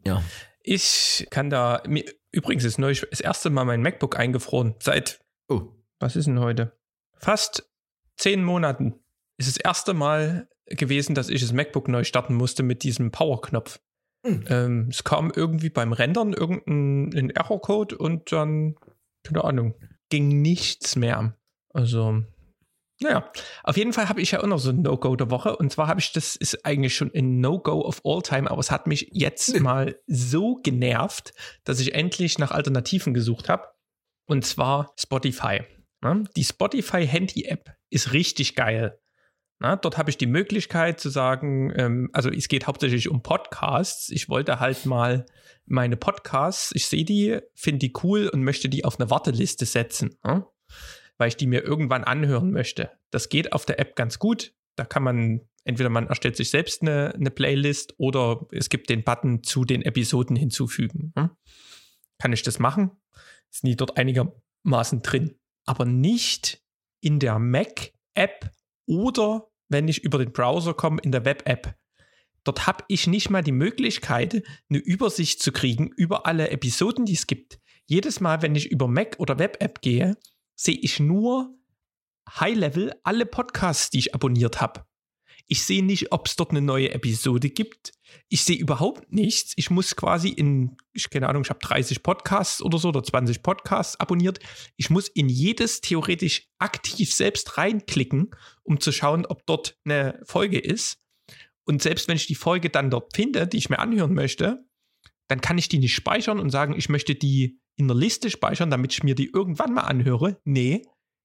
Ja. 0.04 0.22
Ich 0.62 1.26
kann 1.30 1.50
da. 1.50 1.82
Mir, 1.86 2.04
übrigens 2.32 2.64
ist 2.64 2.78
neu 2.78 2.94
das 3.10 3.20
erste 3.20 3.50
Mal 3.50 3.64
mein 3.64 3.82
MacBook 3.82 4.18
eingefroren. 4.18 4.74
Seit, 4.80 5.20
Oh, 5.48 5.72
was 5.98 6.16
ist 6.16 6.26
denn 6.26 6.40
heute? 6.40 6.78
Fast 7.16 7.68
zehn 8.16 8.44
Monaten 8.44 8.94
ist 9.36 9.48
das 9.48 9.56
erste 9.56 9.94
Mal 9.94 10.48
gewesen, 10.70 11.14
dass 11.14 11.28
ich 11.28 11.40
das 11.40 11.52
MacBook 11.52 11.88
neu 11.88 12.04
starten 12.04 12.34
musste 12.34 12.62
mit 12.62 12.82
diesem 12.82 13.10
Power-Knopf. 13.10 13.80
Hm. 14.26 14.44
Ähm, 14.48 14.88
es 14.90 15.04
kam 15.04 15.32
irgendwie 15.34 15.70
beim 15.70 15.92
Rendern 15.92 16.32
irgendein 16.32 17.30
Error-Code 17.30 17.96
und 17.98 18.32
dann, 18.32 18.76
keine 19.24 19.44
Ahnung, 19.44 19.74
ging 20.10 20.42
nichts 20.42 20.96
mehr. 20.96 21.36
Also, 21.72 22.22
naja, 23.00 23.30
auf 23.62 23.76
jeden 23.76 23.92
Fall 23.92 24.08
habe 24.08 24.20
ich 24.20 24.32
ja 24.32 24.42
auch 24.42 24.46
noch 24.46 24.58
so 24.58 24.70
ein 24.70 24.82
No-Go 24.82 25.16
der 25.16 25.30
Woche. 25.30 25.56
Und 25.56 25.72
zwar 25.72 25.88
habe 25.88 26.00
ich, 26.00 26.12
das 26.12 26.36
ist 26.36 26.66
eigentlich 26.66 26.94
schon 26.94 27.10
ein 27.14 27.40
No-Go 27.40 27.80
of 27.80 28.02
all 28.04 28.20
time, 28.20 28.50
aber 28.50 28.60
es 28.60 28.70
hat 28.70 28.86
mich 28.86 29.08
jetzt 29.12 29.54
Nö. 29.54 29.60
mal 29.60 29.96
so 30.06 30.56
genervt, 30.56 31.32
dass 31.64 31.80
ich 31.80 31.94
endlich 31.94 32.38
nach 32.38 32.50
Alternativen 32.50 33.14
gesucht 33.14 33.48
habe. 33.48 33.68
Und 34.26 34.44
zwar 34.44 34.92
Spotify. 34.98 35.62
Ne? 36.02 36.24
Die 36.36 36.44
Spotify 36.44 37.06
Handy-App 37.06 37.74
ist 37.90 38.12
richtig 38.12 38.54
geil. 38.54 39.00
Na, 39.62 39.76
dort 39.76 39.98
habe 39.98 40.08
ich 40.08 40.16
die 40.16 40.26
Möglichkeit 40.26 41.00
zu 41.00 41.10
sagen, 41.10 41.70
ähm, 41.76 42.08
also 42.14 42.30
es 42.30 42.48
geht 42.48 42.66
hauptsächlich 42.66 43.10
um 43.10 43.22
Podcasts. 43.22 44.08
Ich 44.08 44.30
wollte 44.30 44.58
halt 44.58 44.86
mal 44.86 45.26
meine 45.66 45.98
Podcasts, 45.98 46.72
ich 46.74 46.86
sehe 46.86 47.04
die, 47.04 47.40
finde 47.54 47.80
die 47.80 47.92
cool 48.02 48.28
und 48.28 48.42
möchte 48.42 48.70
die 48.70 48.86
auf 48.86 48.98
eine 48.98 49.10
Warteliste 49.10 49.66
setzen, 49.66 50.16
ne? 50.24 50.46
weil 51.18 51.28
ich 51.28 51.36
die 51.36 51.46
mir 51.46 51.62
irgendwann 51.62 52.04
anhören 52.04 52.50
möchte. 52.50 52.90
Das 53.10 53.28
geht 53.28 53.52
auf 53.52 53.66
der 53.66 53.78
App 53.78 53.96
ganz 53.96 54.18
gut. 54.18 54.54
Da 54.76 54.86
kann 54.86 55.02
man, 55.02 55.42
entweder 55.64 55.90
man 55.90 56.06
erstellt 56.06 56.36
sich 56.36 56.48
selbst 56.48 56.80
eine, 56.80 57.14
eine 57.14 57.30
Playlist 57.30 57.94
oder 57.98 58.46
es 58.52 58.70
gibt 58.70 58.88
den 58.88 59.04
Button 59.04 59.42
zu 59.42 59.66
den 59.66 59.82
Episoden 59.82 60.36
hinzufügen. 60.36 61.12
Ne? 61.14 61.36
Kann 62.18 62.32
ich 62.32 62.42
das 62.42 62.58
machen? 62.58 62.92
Ist 63.52 63.64
nie 63.64 63.76
dort 63.76 63.98
einigermaßen 63.98 65.02
drin. 65.02 65.38
Aber 65.66 65.84
nicht 65.84 66.62
in 67.02 67.18
der 67.18 67.38
Mac-App 67.38 68.50
oder 68.86 69.49
wenn 69.70 69.88
ich 69.88 70.04
über 70.04 70.18
den 70.18 70.32
Browser 70.32 70.74
komme 70.74 71.00
in 71.02 71.12
der 71.12 71.24
Web-App. 71.24 71.74
Dort 72.44 72.66
habe 72.66 72.84
ich 72.88 73.06
nicht 73.06 73.30
mal 73.30 73.42
die 73.42 73.52
Möglichkeit, 73.52 74.42
eine 74.68 74.78
Übersicht 74.78 75.42
zu 75.42 75.52
kriegen 75.52 75.88
über 75.96 76.26
alle 76.26 76.50
Episoden, 76.50 77.06
die 77.06 77.14
es 77.14 77.26
gibt. 77.26 77.58
Jedes 77.86 78.20
Mal, 78.20 78.42
wenn 78.42 78.54
ich 78.54 78.70
über 78.70 78.88
Mac 78.88 79.16
oder 79.18 79.38
Web-App 79.38 79.80
gehe, 79.80 80.16
sehe 80.54 80.78
ich 80.78 81.00
nur 81.00 81.54
High-Level 82.28 82.92
alle 83.02 83.26
Podcasts, 83.26 83.90
die 83.90 83.98
ich 83.98 84.14
abonniert 84.14 84.60
habe. 84.60 84.84
Ich 85.52 85.64
sehe 85.64 85.84
nicht, 85.84 86.12
ob 86.12 86.28
es 86.28 86.36
dort 86.36 86.52
eine 86.52 86.60
neue 86.60 86.92
Episode 86.92 87.50
gibt. 87.50 87.90
Ich 88.28 88.44
sehe 88.44 88.56
überhaupt 88.56 89.10
nichts. 89.12 89.52
Ich 89.56 89.68
muss 89.68 89.96
quasi 89.96 90.28
in, 90.28 90.76
ich 90.92 91.10
keine 91.10 91.28
Ahnung, 91.28 91.42
ich 91.42 91.50
habe 91.50 91.58
30 91.58 92.04
Podcasts 92.04 92.62
oder 92.62 92.78
so 92.78 92.90
oder 92.90 93.02
20 93.02 93.42
Podcasts 93.42 93.98
abonniert. 93.98 94.38
Ich 94.76 94.90
muss 94.90 95.08
in 95.08 95.28
jedes 95.28 95.80
theoretisch 95.80 96.48
aktiv 96.60 97.12
selbst 97.12 97.58
reinklicken, 97.58 98.30
um 98.62 98.78
zu 98.78 98.92
schauen, 98.92 99.26
ob 99.26 99.44
dort 99.44 99.76
eine 99.84 100.20
Folge 100.22 100.60
ist. 100.60 101.00
Und 101.64 101.82
selbst 101.82 102.06
wenn 102.06 102.16
ich 102.16 102.28
die 102.28 102.36
Folge 102.36 102.70
dann 102.70 102.88
dort 102.88 103.16
finde, 103.16 103.48
die 103.48 103.56
ich 103.56 103.70
mir 103.70 103.80
anhören 103.80 104.14
möchte, 104.14 104.64
dann 105.26 105.40
kann 105.40 105.58
ich 105.58 105.68
die 105.68 105.80
nicht 105.80 105.96
speichern 105.96 106.38
und 106.38 106.50
sagen, 106.50 106.76
ich 106.78 106.88
möchte 106.88 107.16
die 107.16 107.58
in 107.74 107.88
der 107.88 107.96
Liste 107.96 108.30
speichern, 108.30 108.70
damit 108.70 108.92
ich 108.92 109.02
mir 109.02 109.16
die 109.16 109.32
irgendwann 109.34 109.74
mal 109.74 109.82
anhöre. 109.82 110.40
Nee, 110.44 110.82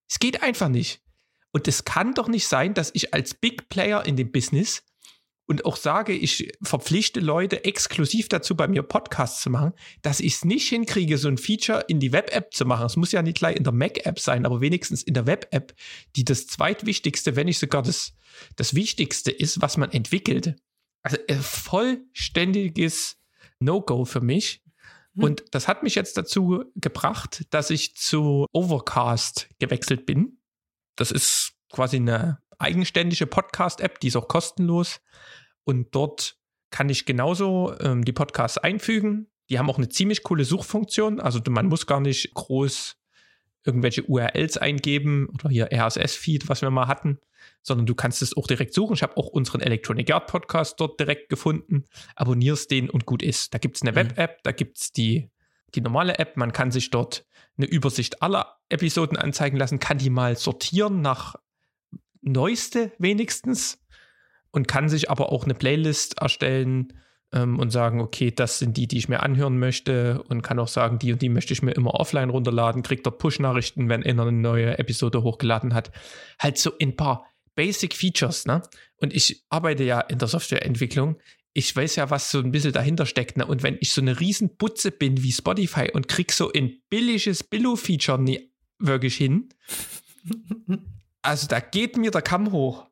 es 0.10 0.18
geht 0.18 0.42
einfach 0.42 0.70
nicht. 0.70 1.05
Und 1.56 1.70
es 1.70 1.86
kann 1.86 2.14
doch 2.14 2.28
nicht 2.28 2.50
sein, 2.50 2.74
dass 2.74 2.92
ich 2.94 3.14
als 3.14 3.34
Big 3.34 3.70
Player 3.70 4.06
in 4.06 4.18
dem 4.18 4.30
Business 4.30 4.84
und 5.46 5.64
auch 5.64 5.78
sage, 5.78 6.12
ich 6.12 6.52
verpflichte 6.62 7.22
Leute 7.22 7.64
exklusiv 7.64 8.28
dazu, 8.28 8.58
bei 8.58 8.68
mir 8.68 8.84
Podcasts 8.84 9.42
zu 9.42 9.50
machen, 9.50 9.72
dass 10.02 10.20
ich 10.20 10.34
es 10.34 10.44
nicht 10.44 10.68
hinkriege, 10.68 11.18
so 11.18 11.30
ein 11.30 11.38
Feature 11.38 11.86
in 11.88 12.02
die 12.02 12.12
Web-App 12.12 12.54
zu 12.54 12.66
machen. 12.66 12.86
Es 12.86 12.98
muss 12.98 13.14
ja 13.14 13.22
nicht 13.22 13.38
gleich 13.38 13.56
in 13.56 13.64
der 13.64 13.72
Mac-App 13.72 14.20
sein, 14.20 14.46
aber 14.46 14.60
wenigstens 14.60 15.02
in 15.02 15.14
der 15.14 15.28
Web-App, 15.28 15.74
die 16.18 16.26
das 16.26 16.46
zweitwichtigste, 16.48 17.38
wenn 17.38 17.46
nicht 17.46 17.60
sogar 17.60 17.84
das, 17.84 18.12
das 18.58 18.76
Wichtigste 18.76 19.32
ist, 19.32 19.62
was 19.62 19.78
man 19.78 19.94
entwickelt. 19.94 20.58
Also 21.04 21.16
ein 21.30 21.40
vollständiges 21.40 23.16
No-Go 23.62 24.04
für 24.04 24.20
mich. 24.20 24.62
Und 25.16 25.46
das 25.52 25.70
hat 25.70 25.84
mich 25.84 25.96
jetzt 25.96 26.18
dazu 26.18 26.66
gebracht, 26.76 27.46
dass 27.52 27.70
ich 27.70 27.96
zu 27.96 28.46
Overcast 28.52 29.48
gewechselt 29.58 30.06
bin. 30.06 30.42
Das 30.96 31.12
ist 31.12 31.54
quasi 31.72 31.98
eine 31.98 32.40
eigenständige 32.58 33.28
Podcast-App, 33.28 34.00
die 34.00 34.08
ist 34.08 34.16
auch 34.16 34.28
kostenlos. 34.28 35.02
Und 35.64 35.94
dort 35.94 36.38
kann 36.70 36.90
ich 36.90 37.06
genauso 37.06 37.74
ähm, 37.80 38.06
die 38.06 38.14
Podcasts 38.14 38.58
einfügen. 38.58 39.28
Die 39.50 39.60
haben 39.60 39.70
auch 39.70 39.78
eine 39.78 39.90
ziemlich 39.90 40.24
coole 40.24 40.46
Suchfunktion. 40.46 41.20
Also 41.20 41.42
man 41.50 41.68
muss 41.68 41.86
gar 41.88 42.00
nicht 42.00 42.34
groß 42.34 42.98
irgendwelche 43.64 44.04
URLs 44.04 44.58
eingeben 44.58 45.28
oder 45.34 45.50
hier 45.50 45.70
RSS-Feed, 45.72 46.50
was 46.50 46.62
wir 46.62 46.70
mal 46.70 46.88
hatten, 46.88 47.20
sondern 47.62 47.86
du 47.88 47.96
kannst 47.96 48.22
es 48.22 48.38
auch 48.38 48.48
direkt 48.48 48.74
suchen. 48.74 48.94
Ich 48.94 49.04
habe 49.04 49.18
auch 49.18 49.28
unseren 49.28 49.62
Electronic 49.62 50.12
Art 50.14 50.28
Podcast 50.28 50.80
dort 50.80 51.00
direkt 51.00 51.30
gefunden, 51.30 51.86
abonnierst 52.16 52.70
den 52.70 52.90
und 52.90 53.06
gut 53.06 53.24
ist. 53.24 53.54
Da 53.54 53.58
gibt 53.58 53.78
es 53.78 53.82
eine 53.82 53.92
Mhm. 53.92 53.96
Web-App, 53.96 54.44
da 54.44 54.52
gibt 54.52 54.78
es 54.78 54.92
die, 54.92 55.30
die 55.76 55.82
normale 55.82 56.20
App. 56.20 56.38
Man 56.38 56.54
kann 56.54 56.72
sich 56.72 56.90
dort 56.90 57.26
eine 57.58 57.68
Übersicht 57.68 58.22
aller 58.22 58.58
Episoden 58.70 59.18
anzeigen 59.18 59.58
lassen, 59.58 59.80
kann 59.80 59.98
die 59.98 60.10
mal 60.10 60.36
sortieren 60.36 61.02
nach 61.02 61.36
neueste 62.22 62.92
wenigstens 62.98 63.80
und 64.52 64.68
kann 64.68 64.90
sich 64.90 65.10
aber 65.10 65.32
auch 65.32 65.44
eine 65.44 65.54
Playlist 65.54 66.20
erstellen 66.20 66.94
ähm, 67.32 67.60
und 67.60 67.70
sagen, 67.72 68.02
okay, 68.02 68.32
das 68.32 68.60
sind 68.60 68.78
die, 68.78 68.88
die 68.88 68.98
ich 68.98 69.10
mir 69.10 69.22
anhören 69.22 69.60
möchte 69.60 70.24
und 70.24 70.42
kann 70.42 70.60
auch 70.60 70.68
sagen, 70.68 71.00
die 71.00 71.14
und 71.14 71.22
die 71.22 71.30
möchte 71.30 71.54
ich 71.54 71.62
mir 71.62 71.72
immer 71.72 71.94
offline 71.94 72.30
runterladen, 72.30 72.82
kriegt 72.82 73.06
dort 73.06 73.20
Push-Nachrichten, 73.20 73.90
wenn 73.90 74.04
einer 74.04 74.24
eine 74.24 74.32
neue 74.32 74.78
Episode 74.80 75.24
hochgeladen 75.24 75.74
hat. 75.74 75.92
Halt 76.40 76.58
so 76.58 76.72
ein 76.82 76.96
paar 76.96 77.26
Basic 77.56 77.94
Features, 77.94 78.46
ne? 78.46 78.62
Und 78.98 79.14
ich 79.14 79.46
arbeite 79.50 79.84
ja 79.84 80.02
in 80.02 80.18
der 80.20 80.28
Softwareentwicklung. 80.28 81.18
Ich 81.58 81.74
weiß 81.74 81.96
ja, 81.96 82.10
was 82.10 82.32
so 82.32 82.40
ein 82.40 82.52
bisschen 82.52 82.74
dahinter 82.74 83.06
steckt, 83.06 83.38
ne? 83.38 83.46
Und 83.46 83.64
wenn 83.64 83.78
ich 83.80 83.94
so 83.94 84.02
eine 84.02 84.20
riesen 84.20 84.58
Butze 84.58 84.92
bin 84.92 85.24
wie 85.24 85.32
Spotify 85.32 85.90
und 85.94 86.10
krieg 86.10 86.34
so 86.34 86.52
ein 86.52 86.82
billiges 86.90 87.44
Billo-Feature 87.46 88.20
nie 88.22 88.52
wirklich 88.78 89.16
hin, 89.16 89.48
also 91.22 91.48
da 91.48 91.60
geht 91.62 91.96
mir 91.98 92.12
der 92.12 92.22
Kamm 92.22 92.52
hoch. 92.52 92.88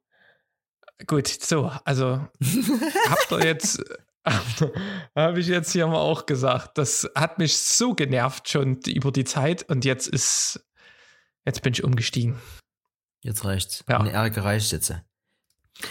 Gut, 1.07 1.27
so, 1.27 1.71
also 1.83 2.25
habt 3.09 3.31
ihr 3.31 3.45
jetzt, 3.45 3.83
habe 5.15 5.39
ich 5.39 5.47
jetzt 5.47 5.73
hier 5.73 5.87
mal 5.87 5.97
auch 5.97 6.25
gesagt, 6.25 6.77
das 6.77 7.09
hat 7.15 7.39
mich 7.39 7.57
so 7.57 7.93
genervt 7.93 8.47
schon 8.47 8.79
über 8.87 9.11
die 9.11 9.25
Zeit 9.25 9.63
und 9.69 9.83
jetzt 9.83 10.07
ist, 10.07 10.65
jetzt 11.45 11.61
bin 11.63 11.73
ich 11.73 11.83
umgestiegen. 11.83 12.39
Jetzt 13.21 13.43
reicht's. 13.43 13.83
Ja. 13.89 13.99
Meine 13.99 14.11
Ärger 14.11 14.45
reicht 14.45 14.71
jetzt. 14.71 14.89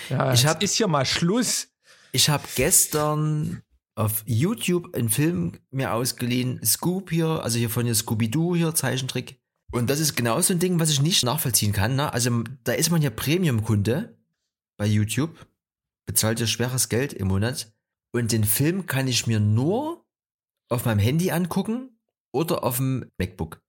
Ja, 0.09 0.33
Ich 0.33 0.41
ich 0.41 0.47
hab- 0.47 0.63
ist 0.63 0.75
hier 0.77 0.89
mal 0.89 1.05
Schluss. 1.05 1.69
Ich 2.13 2.29
habe 2.29 2.45
gestern 2.55 3.63
auf 3.95 4.23
YouTube 4.27 4.95
einen 4.95 5.09
Film 5.09 5.53
mir 5.71 5.95
ausgeliehen, 5.95 6.65
Scoop 6.65 7.11
hier, 7.11 7.43
also 7.43 7.59
hier 7.59 7.71
von 7.71 7.85
hier 7.85 7.95
Scooby-Doo 7.95 8.55
hier, 8.55 8.75
Zeichentrick. 8.75 9.41
Und 9.71 9.89
das 9.89 10.01
ist 10.01 10.15
genau 10.15 10.41
so 10.43 10.53
ein 10.53 10.59
Ding, 10.59 10.79
was 10.79 10.91
ich 10.91 11.01
nicht 11.01 11.25
nachvollziehen 11.25 11.73
kann. 11.73 11.97
Ne? 11.97 12.13
Also 12.13 12.45
da 12.65 12.73
ist 12.73 12.91
man 12.91 13.01
ja 13.01 13.09
Premium-Kunde 13.09 14.15
bei 14.77 14.87
YouTube, 14.87 15.47
bezahlt 16.07 16.41
ja 16.41 16.47
schweres 16.47 16.91
Geld 16.91 17.15
im 17.15 17.29
Monat. 17.29 17.73
Und 18.13 18.33
den 18.33 18.45
Film 18.45 18.85
kann 18.85 19.09
ich 19.09 19.27
mir 19.27 19.41
nur 19.41 20.05
auf 20.69 20.85
meinem 20.85 20.99
Handy 20.99 21.31
angucken 21.31 21.99
oder 22.31 22.65
auf 22.65 22.77
dem 22.77 23.11
MacBook. 23.19 23.63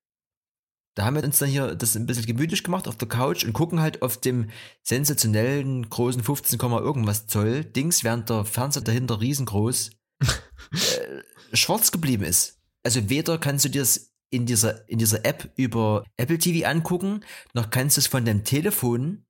Da 0.96 1.06
haben 1.06 1.16
wir 1.16 1.24
uns 1.24 1.40
dann 1.40 1.50
hier 1.50 1.76
das 1.76 1.96
ein 1.96 2.06
bisschen 2.06 2.26
gemütlich 2.26 2.64
gemacht 2.64 2.88
auf 2.88 2.98
der 2.98 3.08
Couch 3.08 3.44
und 3.44 3.54
gucken 3.54 3.80
halt 3.80 4.02
auf 4.02 4.18
dem 4.18 4.50
sensationellen 4.84 5.90
großen 5.90 6.24
15, 6.24 6.60
Komma 6.60 6.80
irgendwas 6.80 7.26
Zoll 7.26 7.66
Dings, 7.66 8.04
während 8.04 8.30
der 8.30 8.46
Fernseher 8.46 8.84
dahinter 8.84 9.20
riesengroß 9.20 9.92
äh, 10.22 11.56
schwarz 11.56 11.92
geblieben 11.92 12.24
ist. 12.24 12.60
Also 12.84 13.10
weder 13.10 13.40
kannst 13.40 13.66
du 13.66 13.70
dir 13.70 13.82
das 13.82 14.14
in 14.30 14.46
dieser, 14.46 14.88
in 14.90 15.00
dieser 15.00 15.26
App 15.26 15.52
über 15.56 16.06
Apple 16.18 16.38
TV 16.38 16.68
angucken, 16.68 17.24
noch 17.54 17.70
kannst 17.70 17.98
du 17.98 18.02
es 18.02 18.08
von 18.08 18.26
deinem 18.26 18.44
Telefon 18.44 19.26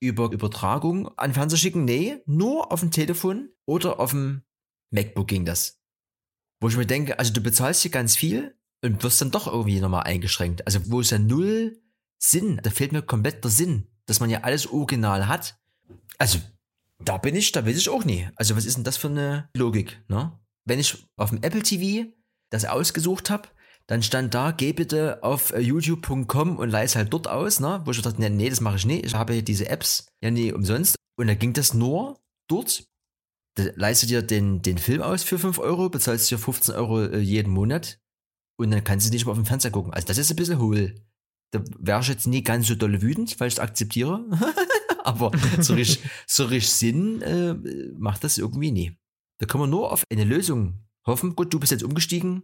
über 0.00 0.30
Übertragung 0.30 1.08
an 1.16 1.34
Fernseher 1.34 1.58
schicken? 1.58 1.84
Nee, 1.84 2.22
nur 2.26 2.72
auf 2.72 2.80
dem 2.80 2.90
Telefon 2.90 3.50
oder 3.66 4.00
auf 4.00 4.10
dem 4.10 4.42
MacBook 4.90 5.28
ging 5.28 5.44
das. 5.44 5.80
Wo 6.60 6.68
ich 6.68 6.76
mir 6.76 6.86
denke, 6.86 7.18
also 7.18 7.32
du 7.32 7.40
bezahlst 7.40 7.82
hier 7.82 7.90
ganz 7.90 8.16
viel 8.16 8.57
und 8.82 9.02
wirst 9.02 9.20
dann 9.20 9.30
doch 9.30 9.46
irgendwie 9.46 9.80
nochmal 9.80 10.04
eingeschränkt. 10.04 10.66
Also 10.66 10.80
wo 10.90 11.00
ist 11.00 11.10
ja 11.10 11.18
null 11.18 11.80
Sinn? 12.18 12.60
Da 12.62 12.70
fehlt 12.70 12.92
mir 12.92 13.02
komplett 13.02 13.44
der 13.44 13.50
Sinn, 13.50 13.86
dass 14.06 14.20
man 14.20 14.30
ja 14.30 14.40
alles 14.42 14.66
original 14.66 15.28
hat. 15.28 15.58
Also 16.18 16.38
da 17.04 17.18
bin 17.18 17.36
ich, 17.36 17.52
da 17.52 17.64
weiß 17.64 17.76
ich 17.76 17.88
auch 17.88 18.04
nie. 18.04 18.28
Also 18.36 18.56
was 18.56 18.64
ist 18.64 18.76
denn 18.76 18.84
das 18.84 18.96
für 18.96 19.08
eine 19.08 19.48
Logik, 19.54 20.02
ne? 20.08 20.38
Wenn 20.64 20.78
ich 20.78 21.06
auf 21.16 21.30
dem 21.30 21.42
Apple 21.42 21.62
TV 21.62 22.10
das 22.50 22.64
ausgesucht 22.64 23.30
habe, 23.30 23.48
dann 23.86 24.02
stand 24.02 24.34
da, 24.34 24.50
geh 24.50 24.74
bitte 24.74 25.22
auf 25.22 25.52
äh, 25.52 25.60
youtube.com 25.60 26.58
und 26.58 26.68
leih 26.68 26.84
es 26.84 26.94
halt 26.94 27.12
dort 27.12 27.26
aus, 27.26 27.58
ne? 27.58 27.80
Wo 27.84 27.90
ich 27.90 28.02
dachte, 28.02 28.20
nee, 28.20 28.28
nee 28.28 28.50
das 28.50 28.60
mache 28.60 28.76
ich 28.76 28.84
nicht. 28.84 29.06
Ich 29.06 29.14
habe 29.14 29.42
diese 29.42 29.68
Apps 29.68 30.08
ja 30.20 30.30
nie 30.30 30.52
umsonst. 30.52 30.96
Und 31.16 31.26
da 31.26 31.34
ging 31.34 31.54
das 31.54 31.72
nur 31.72 32.20
dort. 32.48 32.84
Da 33.54 33.64
leihst 33.74 34.02
du 34.02 34.06
dir 34.06 34.22
den, 34.22 34.60
den 34.60 34.78
Film 34.78 35.00
aus 35.00 35.24
für 35.24 35.38
5 35.38 35.58
Euro, 35.58 35.88
bezahlst 35.88 36.30
dir 36.30 36.38
15 36.38 36.74
Euro 36.74 37.02
äh, 37.02 37.18
jeden 37.18 37.52
Monat 37.52 37.98
und 38.58 38.72
dann 38.72 38.84
kannst 38.84 39.06
du 39.06 39.12
nicht 39.12 39.24
mehr 39.24 39.32
auf 39.32 39.38
dem 39.38 39.46
Fernseher 39.46 39.70
gucken. 39.70 39.92
Also 39.94 40.08
das 40.08 40.18
ist 40.18 40.30
ein 40.30 40.36
bisschen 40.36 40.58
hohl. 40.58 40.94
Da 41.52 41.62
wäre 41.78 42.00
ich 42.00 42.08
jetzt 42.08 42.26
nie 42.26 42.42
ganz 42.42 42.66
so 42.66 42.74
dolle 42.74 43.00
wütend, 43.00 43.38
weil 43.40 43.48
ich 43.48 43.54
es 43.54 43.60
akzeptiere. 43.60 44.24
Aber 45.04 45.30
so 45.60 45.74
richtig, 45.74 46.02
so 46.26 46.44
richtig 46.44 46.70
Sinn 46.70 47.22
äh, 47.22 47.54
macht 47.96 48.24
das 48.24 48.36
irgendwie 48.36 48.72
nie. 48.72 48.98
Da 49.38 49.46
kann 49.46 49.60
man 49.60 49.70
nur 49.70 49.92
auf 49.92 50.04
eine 50.10 50.24
Lösung 50.24 50.84
hoffen. 51.06 51.36
Gut, 51.36 51.54
du 51.54 51.60
bist 51.60 51.72
jetzt 51.72 51.84
umgestiegen. 51.84 52.42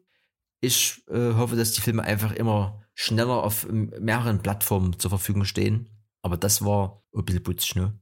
Ich 0.60 1.02
äh, 1.10 1.34
hoffe, 1.34 1.56
dass 1.56 1.72
die 1.72 1.80
Filme 1.80 2.02
einfach 2.02 2.32
immer 2.32 2.80
schneller 2.94 3.42
auf 3.42 3.66
mehreren 3.68 4.40
Plattformen 4.40 4.98
zur 4.98 5.10
Verfügung 5.10 5.44
stehen. 5.44 5.90
Aber 6.22 6.36
das 6.36 6.64
war 6.64 7.02
ein 7.12 7.24
bisschen 7.24 7.42
putzig, 7.42 7.74
ne? 7.74 7.98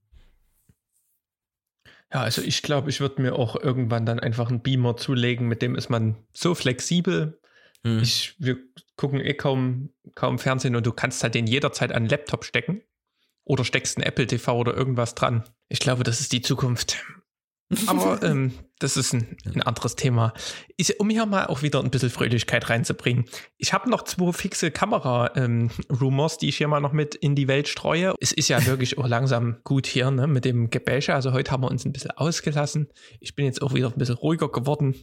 Ja, 2.13 2.21
also 2.21 2.43
ich 2.43 2.61
glaube, 2.61 2.91
ich 2.91 3.01
würde 3.01 3.23
mir 3.23 3.35
auch 3.35 3.57
irgendwann 3.57 4.05
dann 4.05 4.21
einfach 4.21 4.51
einen 4.51 4.63
Beamer 4.63 4.99
zulegen, 4.99 5.49
mit 5.49 5.63
dem 5.63 5.75
ist 5.75 5.89
man 5.89 6.17
so 6.35 6.55
flexibel. 6.55 7.41
Hm. 7.85 8.01
Ich, 8.01 8.37
wir 8.39 8.59
gucken 8.97 9.21
eh 9.21 9.35
kaum, 9.35 9.91
kaum 10.15 10.39
Fernsehen 10.39 10.77
und 10.77 10.87
du 10.87 10.93
kannst 10.93 11.23
halt 11.23 11.35
den 11.35 11.47
jederzeit 11.47 11.91
an 11.91 11.97
einen 11.97 12.09
Laptop 12.09 12.45
stecken 12.45 12.83
oder 13.45 13.65
steckst 13.65 13.99
ein 13.99 14.03
Apple 14.03 14.27
TV 14.27 14.57
oder 14.57 14.75
irgendwas 14.75 15.15
dran. 15.15 15.45
Ich 15.69 15.81
glaube, 15.81 16.05
das 16.05 16.21
ist 16.21 16.33
die 16.33 16.43
Zukunft. 16.43 17.03
Aber 17.87 18.23
ähm, 18.23 18.53
das 18.79 18.97
ist 18.97 19.15
ein, 19.15 19.37
ein, 19.47 19.63
anderes 19.63 19.97
Thema. 19.97 20.35
Ich, 20.77 21.01
um 21.01 21.09
hier 21.09 21.25
mal 21.27 21.47
auch 21.47 21.63
wieder 21.63 21.81
ein 21.81 21.91
bisschen 21.91 22.11
Fröhlichkeit 22.11 22.69
reinzubringen. 22.69 23.25
Ich 23.57 23.73
habe 23.73 23.89
noch 23.89 24.03
zwei 24.03 24.33
fixe 24.33 24.71
Kamera-Rumors, 24.71 26.33
ähm, 26.35 26.39
die 26.41 26.49
ich 26.51 26.59
hier 26.59 26.69
mal 26.69 26.81
noch 26.81 26.93
mit 26.93 27.15
in 27.15 27.35
die 27.35 27.49
Welt 27.49 27.69
streue. 27.69 28.15
Es 28.21 28.33
ist 28.33 28.49
ja 28.49 28.65
wirklich 28.67 28.99
auch 28.99 29.09
langsam 29.09 29.57
gut 29.65 29.87
hier 29.87 30.11
ne, 30.11 30.27
mit 30.27 30.45
dem 30.45 30.71
Gebäsche. 30.71 31.15
Also 31.15 31.33
heute 31.33 31.51
haben 31.51 31.63
wir 31.63 31.71
uns 31.71 31.85
ein 31.85 31.93
bisschen 31.93 32.11
ausgelassen. 32.13 32.89
Ich 33.21 33.35
bin 33.35 33.47
jetzt 33.47 33.63
auch 33.63 33.73
wieder 33.73 33.89
ein 33.89 33.99
bisschen 33.99 34.17
ruhiger 34.17 34.49
geworden. 34.49 34.95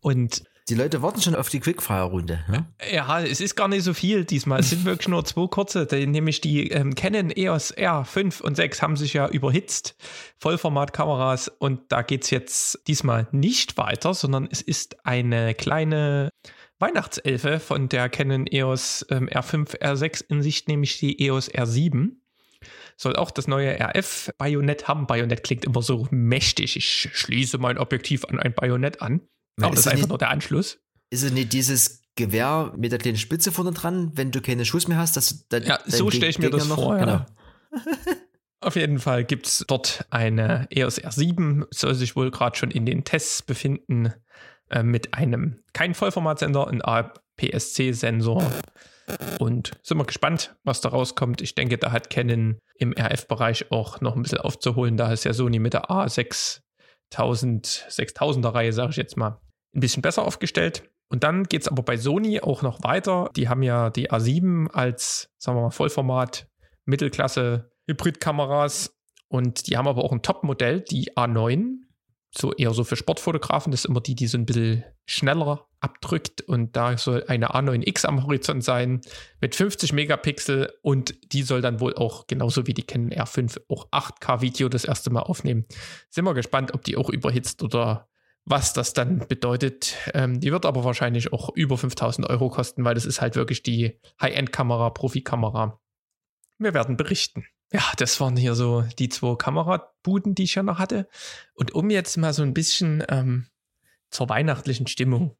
Und 0.00 0.42
die 0.68 0.74
Leute 0.74 1.02
warten 1.02 1.22
schon 1.22 1.34
auf 1.34 1.48
die 1.48 1.60
Quickfire-Runde. 1.60 2.44
Ne? 2.48 2.66
Ja, 2.92 3.20
es 3.20 3.40
ist 3.40 3.56
gar 3.56 3.68
nicht 3.68 3.82
so 3.82 3.94
viel 3.94 4.24
diesmal. 4.24 4.60
Es 4.60 4.70
sind 4.70 4.84
wirklich 4.86 5.08
nur 5.08 5.24
zwei 5.24 5.46
kurze. 5.46 5.86
Nämlich 5.90 6.40
die 6.40 6.70
ähm, 6.70 6.94
Canon 6.94 7.30
EOS 7.30 7.76
R5 7.76 8.42
und 8.42 8.56
6 8.56 8.82
haben 8.82 8.96
sich 8.96 9.14
ja 9.14 9.28
überhitzt. 9.28 9.96
Vollformatkameras. 10.38 11.48
Und 11.48 11.90
da 11.90 12.02
geht 12.02 12.24
es 12.24 12.30
jetzt 12.30 12.80
diesmal 12.86 13.28
nicht 13.32 13.78
weiter, 13.78 14.14
sondern 14.14 14.48
es 14.50 14.60
ist 14.60 15.06
eine 15.06 15.54
kleine 15.54 16.30
Weihnachtselfe 16.78 17.60
von 17.60 17.88
der 17.88 18.08
Canon 18.08 18.46
EOS 18.46 19.06
ähm, 19.10 19.28
R5, 19.28 19.80
R6 19.80 20.24
in 20.28 20.42
Sicht, 20.42 20.68
nämlich 20.68 20.98
die 20.98 21.20
EOS 21.26 21.50
R7 21.50 22.12
soll 22.96 23.14
auch 23.14 23.30
das 23.30 23.46
neue 23.46 23.78
RF-Bajonett 23.78 24.88
haben. 24.88 25.06
Bajonett 25.06 25.44
klingt 25.44 25.64
immer 25.64 25.82
so 25.82 26.08
mächtig. 26.10 26.76
Ich 26.76 27.08
schließe 27.12 27.58
mein 27.58 27.78
Objektiv 27.78 28.24
an 28.24 28.40
ein 28.40 28.52
Bajonett 28.52 29.00
an. 29.00 29.20
Aber 29.66 29.70
das 29.70 29.80
ist 29.80 29.86
einfach 29.86 30.02
nicht, 30.02 30.08
nur 30.08 30.18
der 30.18 30.30
Anschluss. 30.30 30.78
Ist 31.10 31.22
es 31.22 31.32
nicht 31.32 31.52
dieses 31.52 32.02
Gewehr 32.14 32.72
mit 32.76 32.92
der 32.92 32.98
kleinen 32.98 33.16
Spitze 33.16 33.52
vorne 33.52 33.72
dran, 33.72 34.12
wenn 34.14 34.30
du 34.30 34.40
keine 34.40 34.64
Schuss 34.64 34.88
mehr 34.88 34.98
hast? 34.98 35.16
Dass 35.16 35.46
dann, 35.48 35.64
ja, 35.64 35.78
so 35.86 36.10
stelle 36.10 36.28
ich 36.28 36.38
mir 36.38 36.50
das 36.50 36.66
vor. 36.66 36.96
Ja. 36.96 37.04
Genau. 37.04 37.26
Auf 38.60 38.74
jeden 38.74 38.98
Fall 38.98 39.24
gibt 39.24 39.46
es 39.46 39.64
dort 39.68 40.04
eine 40.10 40.66
EOS 40.70 41.00
R7, 41.00 41.66
soll 41.70 41.94
sich 41.94 42.16
wohl 42.16 42.30
gerade 42.30 42.56
schon 42.56 42.72
in 42.72 42.86
den 42.86 43.04
Tests 43.04 43.42
befinden, 43.42 44.12
äh, 44.70 44.82
mit 44.82 45.14
einem 45.14 45.62
kein 45.72 45.94
Vollformatsensor, 45.94 46.68
ein 46.68 46.82
APS-C-Sensor. 46.82 48.50
Und 49.38 49.70
sind 49.82 49.96
wir 49.96 50.04
gespannt, 50.04 50.56
was 50.64 50.82
da 50.82 50.90
rauskommt. 50.90 51.40
Ich 51.40 51.54
denke, 51.54 51.78
da 51.78 51.92
hat 51.92 52.10
Canon 52.10 52.58
im 52.78 52.92
RF-Bereich 52.92 53.70
auch 53.70 54.02
noch 54.02 54.16
ein 54.16 54.22
bisschen 54.22 54.38
aufzuholen. 54.38 54.98
Da 54.98 55.12
ist 55.12 55.24
ja 55.24 55.32
Sony 55.32 55.60
mit 55.60 55.72
der 55.72 55.88
A6000, 55.88 56.60
6000er 57.10 58.52
Reihe, 58.52 58.72
sage 58.74 58.90
ich 58.90 58.96
jetzt 58.96 59.16
mal, 59.16 59.40
ein 59.74 59.80
bisschen 59.80 60.02
besser 60.02 60.24
aufgestellt. 60.24 60.90
Und 61.10 61.24
dann 61.24 61.44
geht 61.44 61.62
es 61.62 61.68
aber 61.68 61.82
bei 61.82 61.96
Sony 61.96 62.40
auch 62.40 62.62
noch 62.62 62.82
weiter. 62.82 63.30
Die 63.34 63.48
haben 63.48 63.62
ja 63.62 63.90
die 63.90 64.10
A7 64.10 64.68
als, 64.68 65.30
sagen 65.38 65.56
wir 65.56 65.62
mal, 65.62 65.70
Vollformat, 65.70 66.48
Mittelklasse, 66.84 67.70
Hybridkameras. 67.86 68.94
Und 69.28 69.68
die 69.68 69.76
haben 69.76 69.88
aber 69.88 70.04
auch 70.04 70.12
ein 70.12 70.22
Top-Modell, 70.22 70.80
die 70.82 71.12
A9. 71.12 71.76
So 72.30 72.52
eher 72.52 72.72
so 72.74 72.84
für 72.84 72.96
Sportfotografen. 72.96 73.70
Das 73.70 73.80
ist 73.80 73.84
immer 73.86 74.02
die, 74.02 74.14
die 74.14 74.26
so 74.26 74.36
ein 74.36 74.44
bisschen 74.44 74.84
schneller 75.06 75.66
abdrückt. 75.80 76.42
Und 76.42 76.76
da 76.76 76.98
soll 76.98 77.24
eine 77.26 77.54
A9X 77.54 78.04
am 78.04 78.24
Horizont 78.24 78.62
sein 78.62 79.00
mit 79.40 79.54
50 79.54 79.94
Megapixel. 79.94 80.74
Und 80.82 81.32
die 81.32 81.42
soll 81.42 81.62
dann 81.62 81.80
wohl 81.80 81.94
auch, 81.94 82.26
genauso 82.26 82.66
wie 82.66 82.74
die 82.74 82.82
Canon 82.82 83.10
R5, 83.10 83.62
auch 83.68 83.90
8K-Video 83.90 84.68
das 84.68 84.84
erste 84.84 85.08
Mal 85.08 85.22
aufnehmen. 85.22 85.64
Sind 86.10 86.26
wir 86.26 86.34
gespannt, 86.34 86.74
ob 86.74 86.84
die 86.84 86.98
auch 86.98 87.08
überhitzt 87.08 87.62
oder 87.62 88.07
was 88.48 88.72
das 88.72 88.92
dann 88.94 89.26
bedeutet. 89.28 89.96
Ähm, 90.14 90.40
die 90.40 90.52
wird 90.52 90.64
aber 90.64 90.84
wahrscheinlich 90.84 91.32
auch 91.32 91.54
über 91.54 91.76
5000 91.76 92.28
Euro 92.28 92.48
kosten, 92.48 92.84
weil 92.84 92.94
das 92.94 93.04
ist 93.04 93.20
halt 93.20 93.36
wirklich 93.36 93.62
die 93.62 93.98
High-End-Kamera, 94.20 94.90
Profi-Kamera. 94.90 95.80
Wir 96.58 96.74
werden 96.74 96.96
berichten. 96.96 97.46
Ja, 97.72 97.82
das 97.98 98.18
waren 98.20 98.36
hier 98.36 98.54
so 98.54 98.82
die 98.98 99.10
zwei 99.10 99.36
Kamerabuden, 99.36 100.34
die 100.34 100.44
ich 100.44 100.54
ja 100.54 100.62
noch 100.62 100.78
hatte. 100.78 101.08
Und 101.54 101.74
um 101.74 101.90
jetzt 101.90 102.16
mal 102.16 102.32
so 102.32 102.42
ein 102.42 102.54
bisschen 102.54 103.04
ähm, 103.08 103.46
zur 104.10 104.28
weihnachtlichen 104.28 104.86
Stimmung 104.86 105.36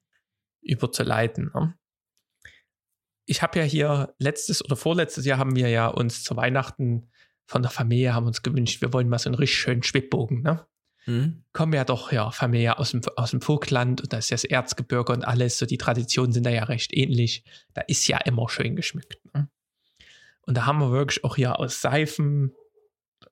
überzuleiten. 0.60 1.50
Ne? 1.54 1.78
Ich 3.24 3.42
habe 3.42 3.58
ja 3.58 3.64
hier 3.64 4.14
letztes 4.18 4.62
oder 4.62 4.76
vorletztes 4.76 5.24
Jahr 5.24 5.38
haben 5.38 5.56
wir 5.56 5.68
ja 5.68 5.88
uns 5.88 6.22
zu 6.22 6.36
Weihnachten 6.36 7.10
von 7.46 7.62
der 7.62 7.70
Familie 7.70 8.14
haben 8.14 8.26
uns 8.26 8.42
gewünscht, 8.42 8.82
wir 8.82 8.92
wollen 8.92 9.08
mal 9.08 9.18
so 9.18 9.30
einen 9.30 9.36
richtig 9.36 9.58
schönen 9.58 9.82
Schwibbogen. 9.82 10.42
Ne? 10.42 10.66
Mhm. 11.08 11.42
Kommen 11.54 11.72
ja 11.72 11.84
doch 11.84 12.12
ja 12.12 12.30
Familie 12.30 12.78
aus 12.78 12.90
dem, 12.90 13.00
aus 13.16 13.30
dem 13.30 13.40
Vogtland 13.40 14.02
und 14.02 14.12
da 14.12 14.18
ist 14.18 14.28
ja 14.28 14.34
das 14.34 14.44
Erzgebirge 14.44 15.10
und 15.14 15.26
alles, 15.26 15.56
so 15.56 15.64
die 15.64 15.78
Traditionen 15.78 16.32
sind 16.32 16.44
da 16.44 16.50
ja 16.50 16.64
recht 16.64 16.92
ähnlich. 16.94 17.44
Da 17.72 17.80
ist 17.80 18.06
ja 18.08 18.18
immer 18.18 18.46
schön 18.50 18.76
geschmückt. 18.76 19.18
Ne? 19.32 19.48
Und 20.42 20.58
da 20.58 20.66
haben 20.66 20.80
wir 20.80 20.90
wirklich 20.90 21.24
auch 21.24 21.36
hier 21.36 21.58
aus 21.58 21.80
Seifen 21.80 22.52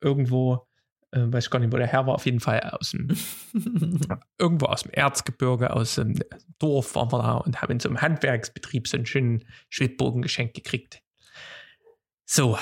irgendwo, 0.01 0.67
äh, 1.11 1.21
weiß 1.21 1.45
ich 1.45 1.51
gar 1.51 1.59
nicht, 1.59 1.71
wo 1.71 1.77
der 1.77 1.87
Herr 1.87 2.07
war, 2.07 2.15
auf 2.15 2.25
jeden 2.25 2.41
Fall 2.41 2.61
aus 2.61 2.93
dem, 2.93 3.09
irgendwo 4.39 4.67
aus 4.67 4.85
dem 4.85 4.93
Erzgebirge, 4.93 5.71
aus 5.71 5.97
dem 5.97 6.19
Dorf 6.59 6.95
waren 6.95 7.13
wir 7.13 7.23
da 7.23 7.35
und 7.35 7.61
haben 7.61 7.73
in 7.73 7.81
so 7.81 7.91
einem 7.91 8.01
Handwerksbetrieb 8.01 8.89
so 8.89 8.97
einen 8.97 9.05
schönen 9.05 9.45
Schwibbogen 9.69 10.23
geschenkt 10.23 10.55
gekriegt. 10.55 11.03
So. 12.25 12.59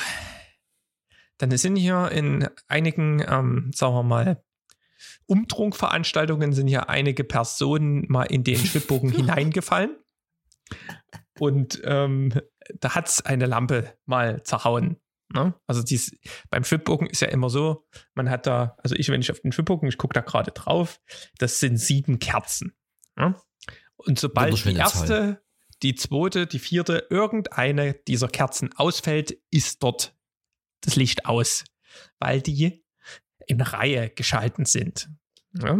Dann 1.38 1.56
sind 1.56 1.76
hier 1.76 2.10
in 2.10 2.48
einigen, 2.66 3.24
ähm, 3.28 3.70
sagen 3.72 3.94
wir 3.94 4.02
mal, 4.02 4.42
Umtrunkveranstaltungen 5.26 6.52
sind 6.52 6.68
ja 6.68 6.84
einige 6.84 7.24
Personen 7.24 8.04
mal 8.08 8.24
in 8.24 8.44
den 8.44 8.58
Schwibbogen 8.58 9.10
hineingefallen. 9.16 9.96
Und 11.38 11.80
ähm, 11.84 12.32
da 12.80 12.94
hat 12.94 13.08
es 13.08 13.24
eine 13.24 13.46
Lampe 13.46 13.96
mal 14.06 14.42
zerhauen. 14.42 14.96
Ne? 15.32 15.54
Also 15.66 15.82
dies, 15.82 16.16
beim 16.50 16.64
Schwibbogen 16.64 17.08
ist 17.08 17.20
ja 17.20 17.28
immer 17.28 17.50
so, 17.50 17.86
man 18.14 18.30
hat 18.30 18.46
da, 18.46 18.76
also 18.78 18.94
ich, 18.94 19.08
wenn 19.08 19.20
ich 19.20 19.30
auf 19.30 19.40
den 19.40 19.52
Schwibbogen, 19.52 19.88
ich 19.88 19.98
gucke 19.98 20.14
da 20.14 20.20
gerade 20.20 20.52
drauf, 20.52 21.00
das 21.38 21.60
sind 21.60 21.76
sieben 21.78 22.18
Kerzen. 22.18 22.74
Ne? 23.16 23.34
Und 23.96 24.18
sobald 24.18 24.64
die 24.64 24.74
erste, 24.74 25.06
Zahl. 25.06 25.42
die 25.82 25.94
zweite, 25.94 26.46
die 26.46 26.58
vierte, 26.58 27.06
irgendeine 27.10 27.94
dieser 27.94 28.28
Kerzen 28.28 28.72
ausfällt, 28.74 29.36
ist 29.50 29.82
dort 29.82 30.16
das 30.82 30.96
Licht 30.96 31.26
aus, 31.26 31.64
weil 32.18 32.40
die 32.40 32.83
in 33.46 33.60
Reihe 33.60 34.10
geschalten 34.10 34.64
sind. 34.64 35.08
Ja? 35.52 35.78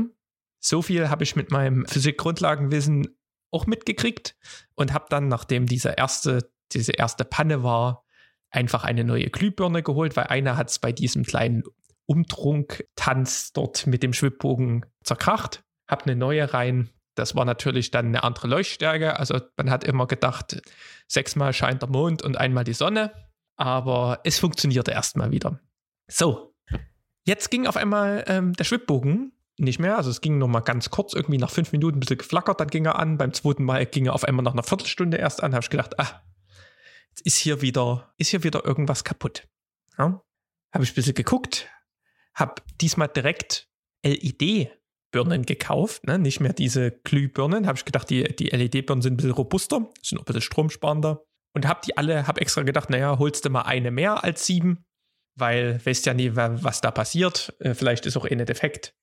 So 0.61 0.83
viel 0.83 1.11
habe 1.11 1.25
ich 1.25 1.37
mit 1.37 1.51
meinem 1.51 1.87
Physik-Grundlagenwissen 1.87 3.09
auch 3.51 3.67
mitgekriegt 3.67 4.37
und 4.75 4.93
habe 4.93 5.07
dann, 5.11 5.29
nachdem 5.29 5.67
diese 5.67 5.91
erste, 5.91 6.51
diese 6.73 6.93
erste 6.93 7.25
Panne 7.25 7.63
war, 7.63 8.05
einfach 8.51 8.85
eine 8.85 9.05
neue 9.05 9.31
Glühbirne 9.31 9.83
geholt, 9.83 10.17
weil 10.17 10.29
einer 10.29 10.57
hat 10.57 10.71
es 10.71 10.79
bei 10.79 10.93
diesem 10.93 11.25
kleinen 11.25 11.65
Umtrunk-Tanz 12.07 13.53
dort 13.53 13.87
mit 13.87 14.03
dem 14.03 14.13
Schwibbogen 14.13 14.87
zerkracht. 15.03 15.65
Habe 15.89 16.05
eine 16.05 16.17
neue 16.17 16.53
rein. 16.53 16.91
Das 17.15 17.35
war 17.35 17.45
natürlich 17.45 17.91
dann 17.91 18.07
eine 18.07 18.23
andere 18.23 18.49
Leuchtstärke. 18.49 19.19
Also 19.19 19.41
man 19.57 19.71
hat 19.71 19.85
immer 19.85 20.07
gedacht, 20.07 20.61
sechsmal 21.09 21.53
scheint 21.53 21.83
der 21.83 21.89
Mond 21.89 22.23
und 22.23 22.37
einmal 22.37 22.65
die 22.65 22.73
Sonne. 22.73 23.13
Aber 23.57 24.21
es 24.25 24.39
funktionierte 24.39 24.91
erstmal 24.91 25.31
wieder. 25.31 25.61
So, 26.11 26.54
jetzt 27.25 27.51
ging 27.51 27.67
auf 27.67 27.77
einmal 27.77 28.25
ähm, 28.29 28.53
der 28.55 28.65
Schwibbogen 28.65 29.33
nicht 29.59 29.79
mehr. 29.79 29.97
Also 29.97 30.11
es 30.11 30.21
ging 30.21 30.39
noch 30.39 30.49
mal 30.49 30.61
ganz 30.61 30.91
kurz, 30.91 31.15
irgendwie 31.15 31.39
nach 31.39 31.51
fünf 31.51 31.73
Minuten 31.73 31.99
ein 31.99 32.01
bisschen 32.01 32.19
geflackert, 32.19 32.61
dann 32.61 32.69
ging 32.69 32.87
er 32.87 32.99
an. 32.99 33.19
Beim 33.19 33.33
zweiten 33.33 33.65
Mal 33.65 33.87
ging 33.87 34.07
er 34.07 34.15
auf 34.15 34.25
einmal 34.25 34.43
nach 34.43 34.53
einer 34.53 34.63
Viertelstunde 34.63 35.17
erst 35.17 35.43
an. 35.43 35.55
Habe 35.55 35.63
ich 35.63 35.71
gedacht, 35.71 35.99
ah, 35.99 36.23
jetzt 37.11 37.27
ist 37.27 37.37
hier 37.37 37.63
wieder, 37.63 38.13
ist 38.19 38.31
hier 38.31 38.43
wieder 38.43 38.65
irgendwas 38.65 39.05
kaputt. 39.05 39.47
Ja? 39.99 40.23
Habe 40.73 40.85
ich 40.85 40.93
ein 40.93 40.95
bisschen 40.95 41.15
geguckt, 41.15 41.69
habe 42.35 42.55
diesmal 42.81 43.09
direkt 43.09 43.69
LED-Birnen 44.05 45.47
gekauft, 45.47 46.05
ne? 46.07 46.19
nicht 46.19 46.41
mehr 46.41 46.53
diese 46.53 46.91
Glühbirnen. 46.91 47.67
Habe 47.67 47.79
ich 47.79 47.85
gedacht, 47.85 48.11
die, 48.11 48.25
die 48.35 48.49
LED-Birnen 48.49 49.03
sind 49.03 49.15
ein 49.15 49.17
bisschen 49.17 49.33
robuster, 49.33 49.89
sind 50.03 50.19
auch 50.19 50.23
ein 50.23 50.27
bisschen 50.27 50.43
stromsparender. 50.43 51.25
Und 51.57 51.69
habe 51.69 51.81
die 51.87 51.97
alle, 51.97 52.27
habe 52.27 52.41
extra 52.41 52.63
gedacht, 52.63 52.91
naja, 52.91 53.17
holst 53.21 53.45
du 53.45 53.51
mal 53.51 53.63
eine 53.63 53.93
mehr 53.93 54.25
als 54.25 54.45
sieben, 54.45 54.85
weil 55.37 55.85
weißt 55.85 56.07
ja 56.07 56.15
nie, 56.15 56.35
was 56.35 56.81
da 56.81 56.91
passiert. 56.91 57.55
Äh, 57.59 57.75
vielleicht 57.75 58.07
ist 58.07 58.17
auch 58.17 58.25
eine 58.25 58.45
defekt. 58.45 58.95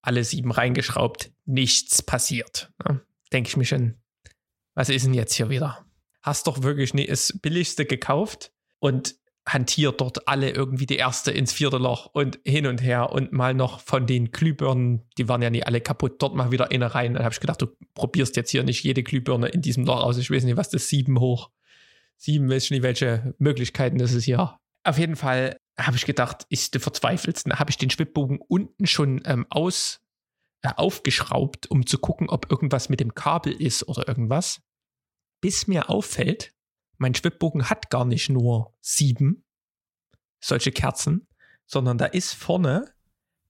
Alle 0.00 0.24
sieben 0.24 0.50
reingeschraubt, 0.50 1.30
nichts 1.44 2.02
passiert. 2.02 2.72
Ne? 2.84 3.00
Denke 3.32 3.48
ich 3.48 3.56
mir 3.56 3.64
schon, 3.64 3.94
was 4.74 4.88
ist 4.88 5.04
denn 5.04 5.14
jetzt 5.14 5.34
hier 5.34 5.48
wieder? 5.48 5.84
Hast 6.22 6.46
doch 6.46 6.62
wirklich 6.62 6.94
nie 6.94 7.06
das 7.06 7.38
Billigste 7.40 7.84
gekauft 7.84 8.52
und 8.78 9.16
hantiert 9.46 10.00
dort 10.00 10.28
alle 10.28 10.50
irgendwie 10.50 10.86
die 10.86 10.96
erste 10.96 11.32
ins 11.32 11.52
vierte 11.52 11.78
Loch 11.78 12.06
und 12.06 12.38
hin 12.44 12.66
und 12.66 12.80
her 12.80 13.10
und 13.10 13.32
mal 13.32 13.54
noch 13.54 13.80
von 13.80 14.06
den 14.06 14.30
Glühbirnen, 14.30 15.02
die 15.18 15.28
waren 15.28 15.42
ja 15.42 15.50
nie 15.50 15.64
alle 15.64 15.80
kaputt, 15.80 16.22
dort 16.22 16.34
mal 16.34 16.52
wieder 16.52 16.70
eine 16.70 16.94
rein. 16.94 17.14
Dann 17.14 17.24
habe 17.24 17.32
ich 17.32 17.40
gedacht, 17.40 17.60
du 17.60 17.66
probierst 17.94 18.36
jetzt 18.36 18.50
hier 18.50 18.62
nicht 18.62 18.84
jede 18.84 19.02
Glühbirne 19.02 19.48
in 19.48 19.60
diesem 19.60 19.84
Loch 19.84 20.02
aus. 20.02 20.16
Ich 20.18 20.30
weiß 20.30 20.44
nicht, 20.44 20.56
was 20.56 20.70
das 20.70 20.88
sieben 20.88 21.18
hoch. 21.18 21.50
Sieben, 22.16 22.48
weiß 22.48 22.64
ich 22.64 22.70
nicht, 22.70 22.82
welche 22.84 23.34
Möglichkeiten 23.38 23.98
das 23.98 24.12
ist 24.12 24.24
hier. 24.24 24.58
Auf 24.84 24.98
jeden 24.98 25.16
Fall 25.16 25.58
habe 25.78 25.96
ich 25.96 26.04
gedacht, 26.04 26.46
ist 26.48 26.74
du 26.74 26.80
verzweifelst. 26.80 27.46
Dann 27.46 27.58
habe 27.58 27.70
ich 27.70 27.78
den 27.78 27.90
Schwibbogen 27.90 28.40
unten 28.40 28.86
schon 28.86 29.22
ähm, 29.24 29.46
aus, 29.50 30.00
äh, 30.62 30.70
aufgeschraubt, 30.76 31.70
um 31.70 31.86
zu 31.86 31.98
gucken, 31.98 32.28
ob 32.28 32.50
irgendwas 32.50 32.88
mit 32.88 33.00
dem 33.00 33.14
Kabel 33.14 33.52
ist 33.52 33.88
oder 33.88 34.06
irgendwas. 34.08 34.60
Bis 35.40 35.66
mir 35.66 35.88
auffällt, 35.90 36.52
mein 36.98 37.14
Schwibbogen 37.14 37.68
hat 37.68 37.90
gar 37.90 38.04
nicht 38.04 38.28
nur 38.28 38.76
sieben 38.80 39.44
solche 40.40 40.72
Kerzen, 40.72 41.26
sondern 41.66 41.98
da 41.98 42.06
ist 42.06 42.34
vorne 42.34 42.92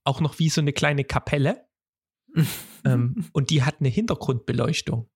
auch 0.03 0.21
noch 0.21 0.39
wie 0.39 0.49
so 0.49 0.61
eine 0.61 0.73
kleine 0.73 1.03
Kapelle. 1.03 1.67
ähm, 2.85 3.29
und 3.31 3.49
die 3.49 3.63
hat 3.63 3.79
eine 3.79 3.89
Hintergrundbeleuchtung. 3.89 5.09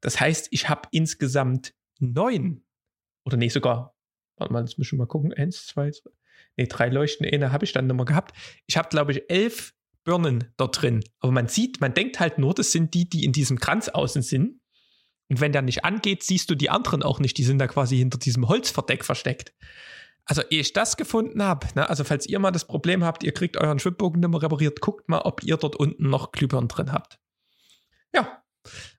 Das 0.00 0.20
heißt, 0.20 0.48
ich 0.50 0.68
habe 0.68 0.88
insgesamt 0.92 1.74
neun 1.98 2.64
oder 3.24 3.36
nee, 3.36 3.48
sogar, 3.48 3.93
warte 4.36 4.52
mal, 4.52 4.64
jetzt 4.64 4.78
müssen 4.78 4.98
wir 4.98 5.04
mal 5.04 5.08
gucken, 5.08 5.32
eins, 5.32 5.66
zwei, 5.66 5.90
zwei 5.90 6.10
nee, 6.56 6.66
drei 6.66 6.88
Leuchten, 6.88 7.26
eine 7.26 7.52
habe 7.52 7.64
ich 7.64 7.72
dann 7.72 7.86
nochmal 7.86 8.06
gehabt. 8.06 8.36
Ich 8.66 8.76
habe, 8.76 8.88
glaube 8.88 9.12
ich, 9.12 9.28
elf 9.28 9.74
Birnen 10.04 10.52
dort 10.56 10.82
drin. 10.82 11.02
Aber 11.20 11.32
man 11.32 11.48
sieht, 11.48 11.80
man 11.80 11.94
denkt 11.94 12.20
halt 12.20 12.38
nur, 12.38 12.54
das 12.54 12.72
sind 12.72 12.94
die, 12.94 13.08
die 13.08 13.24
in 13.24 13.32
diesem 13.32 13.58
Kranz 13.58 13.88
außen 13.88 14.22
sind. 14.22 14.60
Und 15.28 15.40
wenn 15.40 15.52
der 15.52 15.62
nicht 15.62 15.84
angeht, 15.84 16.22
siehst 16.22 16.50
du 16.50 16.54
die 16.54 16.68
anderen 16.68 17.02
auch 17.02 17.18
nicht. 17.18 17.38
Die 17.38 17.44
sind 17.44 17.58
da 17.58 17.66
quasi 17.66 17.96
hinter 17.96 18.18
diesem 18.18 18.46
Holzverdeck 18.46 19.04
versteckt. 19.04 19.54
Also, 20.26 20.42
ehe 20.50 20.60
ich 20.60 20.72
das 20.72 20.96
gefunden 20.96 21.42
habe, 21.42 21.66
ne, 21.74 21.88
also 21.88 22.02
falls 22.02 22.26
ihr 22.26 22.38
mal 22.38 22.50
das 22.50 22.66
Problem 22.66 23.04
habt, 23.04 23.22
ihr 23.24 23.32
kriegt 23.32 23.58
euren 23.58 23.78
Schwibbogen 23.78 24.20
nicht 24.20 24.30
mehr 24.30 24.42
repariert, 24.42 24.80
guckt 24.80 25.06
mal, 25.06 25.18
ob 25.18 25.42
ihr 25.42 25.58
dort 25.58 25.76
unten 25.76 26.08
noch 26.08 26.32
Glühbirnen 26.32 26.68
drin 26.68 26.92
habt. 26.92 27.18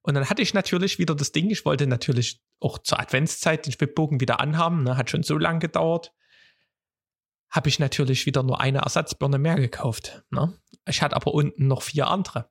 Und 0.02 0.14
dann 0.14 0.30
hatte 0.30 0.42
ich 0.42 0.54
natürlich 0.54 1.00
wieder 1.00 1.16
das 1.16 1.32
Ding, 1.32 1.50
ich 1.50 1.66
wollte 1.66 1.88
natürlich 1.88 2.42
auch 2.60 2.78
zur 2.80 3.00
Adventszeit 3.00 3.66
den 3.66 3.74
Schwibbogen 3.74 4.20
wieder 4.20 4.40
anhaben, 4.40 4.84
ne, 4.84 4.98
hat 4.98 5.10
schon 5.10 5.24
so 5.24 5.38
lange 5.38 5.60
gedauert. 5.60 6.14
Habe 7.50 7.70
ich 7.70 7.80
natürlich 7.80 8.26
wieder 8.26 8.44
nur 8.44 8.60
eine 8.60 8.80
Ersatzbirne 8.80 9.38
mehr 9.38 9.56
gekauft. 9.56 10.24
Ne? 10.30 10.54
Ich 10.88 11.02
hatte 11.02 11.16
aber 11.16 11.34
unten 11.34 11.68
noch 11.68 11.82
vier 11.82 12.08
andere. 12.08 12.50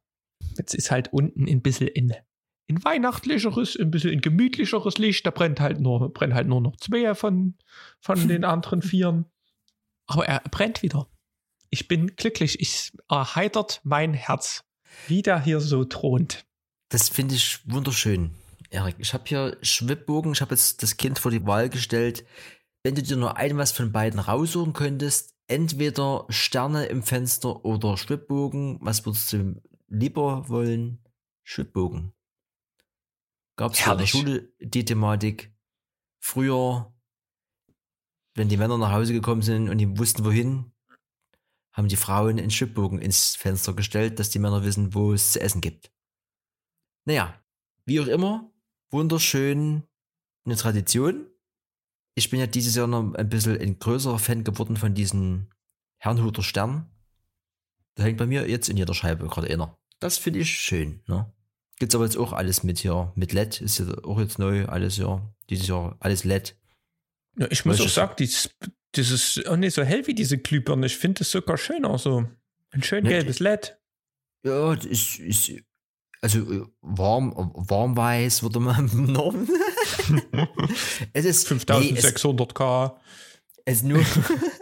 Jetzt 0.56 0.74
ist 0.74 0.90
halt 0.90 1.12
unten 1.12 1.46
ein 1.48 1.62
bisschen 1.62 1.88
in 1.88 2.14
in 2.66 2.82
weihnachtlicheres, 2.82 3.76
ein 3.78 3.90
bisschen 3.90 4.10
in 4.10 4.20
gemütlicheres 4.20 4.98
Licht. 4.98 5.26
Da 5.26 5.30
brennt 5.30 5.60
halt 5.60 5.80
nur, 5.80 6.12
brennen 6.12 6.34
halt 6.34 6.48
nur 6.48 6.60
noch 6.60 6.76
zwei 6.76 7.14
von, 7.14 7.58
von 8.00 8.26
den 8.28 8.44
anderen 8.44 8.82
Vieren. 8.82 9.26
Aber 10.06 10.26
er 10.26 10.40
brennt 10.50 10.82
wieder. 10.82 11.08
Ich 11.70 11.88
bin 11.88 12.16
glücklich. 12.16 12.60
Ich 12.60 12.92
erheitert 13.08 13.80
mein 13.84 14.14
Herz, 14.14 14.64
wie 15.08 15.22
der 15.22 15.42
hier 15.42 15.60
so 15.60 15.84
thront. 15.84 16.46
Das 16.94 17.08
finde 17.08 17.34
ich 17.34 17.58
wunderschön, 17.68 18.30
Erik. 18.70 18.94
Ich 19.00 19.14
habe 19.14 19.24
hier 19.26 19.58
Schwibbogen. 19.62 20.30
Ich 20.30 20.40
habe 20.40 20.54
jetzt 20.54 20.80
das 20.80 20.96
Kind 20.96 21.18
vor 21.18 21.32
die 21.32 21.44
Wahl 21.44 21.68
gestellt. 21.68 22.24
Wenn 22.84 22.94
du 22.94 23.02
dir 23.02 23.16
nur 23.16 23.36
ein 23.36 23.56
was 23.56 23.72
von 23.72 23.90
beiden 23.90 24.20
raussuchen 24.20 24.74
könntest, 24.74 25.34
entweder 25.48 26.24
Sterne 26.28 26.86
im 26.86 27.02
Fenster 27.02 27.64
oder 27.64 27.96
Schwibbogen, 27.96 28.78
was 28.80 29.04
würdest 29.04 29.32
du 29.32 29.60
lieber 29.88 30.48
wollen? 30.48 31.04
Schwibbogen. 31.42 32.12
Gab 33.56 33.72
es 33.72 33.84
in 33.84 33.98
der 33.98 34.06
Schule 34.06 34.52
die 34.60 34.84
Thematik. 34.84 35.52
Früher, 36.20 36.94
wenn 38.36 38.48
die 38.48 38.56
Männer 38.56 38.78
nach 38.78 38.92
Hause 38.92 39.14
gekommen 39.14 39.42
sind 39.42 39.68
und 39.68 39.78
die 39.78 39.98
wussten 39.98 40.24
wohin, 40.24 40.70
haben 41.72 41.88
die 41.88 41.96
Frauen 41.96 42.38
einen 42.38 42.52
Schwibbogen 42.52 43.00
ins 43.00 43.34
Fenster 43.34 43.72
gestellt, 43.72 44.20
dass 44.20 44.30
die 44.30 44.38
Männer 44.38 44.62
wissen, 44.62 44.94
wo 44.94 45.12
es 45.12 45.32
zu 45.32 45.40
essen 45.40 45.60
gibt. 45.60 45.90
Naja, 47.04 47.38
wie 47.84 48.00
auch 48.00 48.06
immer, 48.06 48.50
wunderschön 48.90 49.82
eine 50.44 50.56
Tradition. 50.56 51.26
Ich 52.14 52.30
bin 52.30 52.40
ja 52.40 52.46
dieses 52.46 52.74
Jahr 52.74 52.86
noch 52.86 53.14
ein 53.14 53.28
bisschen 53.28 53.58
ein 53.58 53.78
größerer 53.78 54.18
Fan 54.18 54.44
geworden 54.44 54.76
von 54.76 54.94
diesen 54.94 55.50
Herrnhuter 55.98 56.42
Sternen. 56.42 56.86
Da 57.94 58.04
hängt 58.04 58.18
bei 58.18 58.26
mir 58.26 58.48
jetzt 58.48 58.68
in 58.68 58.76
jeder 58.76 58.94
Scheibe 58.94 59.26
gerade 59.26 59.48
einer. 59.48 59.76
Das 60.00 60.18
finde 60.18 60.40
ich 60.40 60.50
schön, 60.50 61.02
ne? 61.06 61.32
Gibt's 61.78 61.94
aber 61.94 62.04
jetzt 62.04 62.16
auch 62.16 62.32
alles 62.32 62.62
mit 62.62 62.78
hier. 62.78 63.12
Mit 63.16 63.32
LED 63.32 63.60
ist 63.60 63.78
ja 63.78 63.86
auch 64.04 64.20
jetzt 64.20 64.38
neu, 64.38 64.66
alles 64.66 64.96
ja. 64.96 65.34
Dieses 65.50 65.66
Jahr 65.66 65.96
alles 66.00 66.24
LED. 66.24 66.56
Ja, 67.36 67.48
ich 67.50 67.64
muss 67.64 67.80
auch 67.80 67.88
sagen, 67.88 68.14
dieses, 68.18 68.50
dieses 68.94 69.44
auch 69.46 69.56
nicht 69.56 69.74
so 69.74 69.82
hell 69.82 70.06
wie 70.06 70.14
diese 70.14 70.38
Glühbirne. 70.38 70.86
Ich 70.86 70.96
finde 70.96 71.22
es 71.22 71.30
sogar 71.30 71.58
schön 71.58 71.84
auch 71.84 71.98
so. 71.98 72.28
Ein 72.70 72.82
schön 72.82 73.04
gelbes 73.04 73.40
LED. 73.40 73.76
Ja, 74.44 74.74
das 74.76 74.84
ist, 74.84 75.18
ist 75.18 75.52
also 76.24 76.38
äh, 76.38 76.66
warm, 76.80 77.34
warmweiß 77.54 78.42
würde 78.42 78.58
man 78.58 78.90
normen. 79.12 79.46
es 81.12 81.26
ist 81.26 81.46
5600k. 81.48 82.88
Nee, 82.88 83.00
es, 83.66 83.76
es 83.76 83.82
nur, 83.82 84.02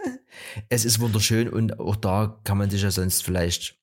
es 0.69 0.83
ist 0.83 0.99
wunderschön 0.99 1.47
und 1.47 1.79
auch 1.79 1.95
da 1.95 2.41
kann 2.43 2.57
man 2.57 2.69
sich 2.69 2.81
ja 2.81 2.91
sonst 2.91 3.23
vielleicht 3.23 3.79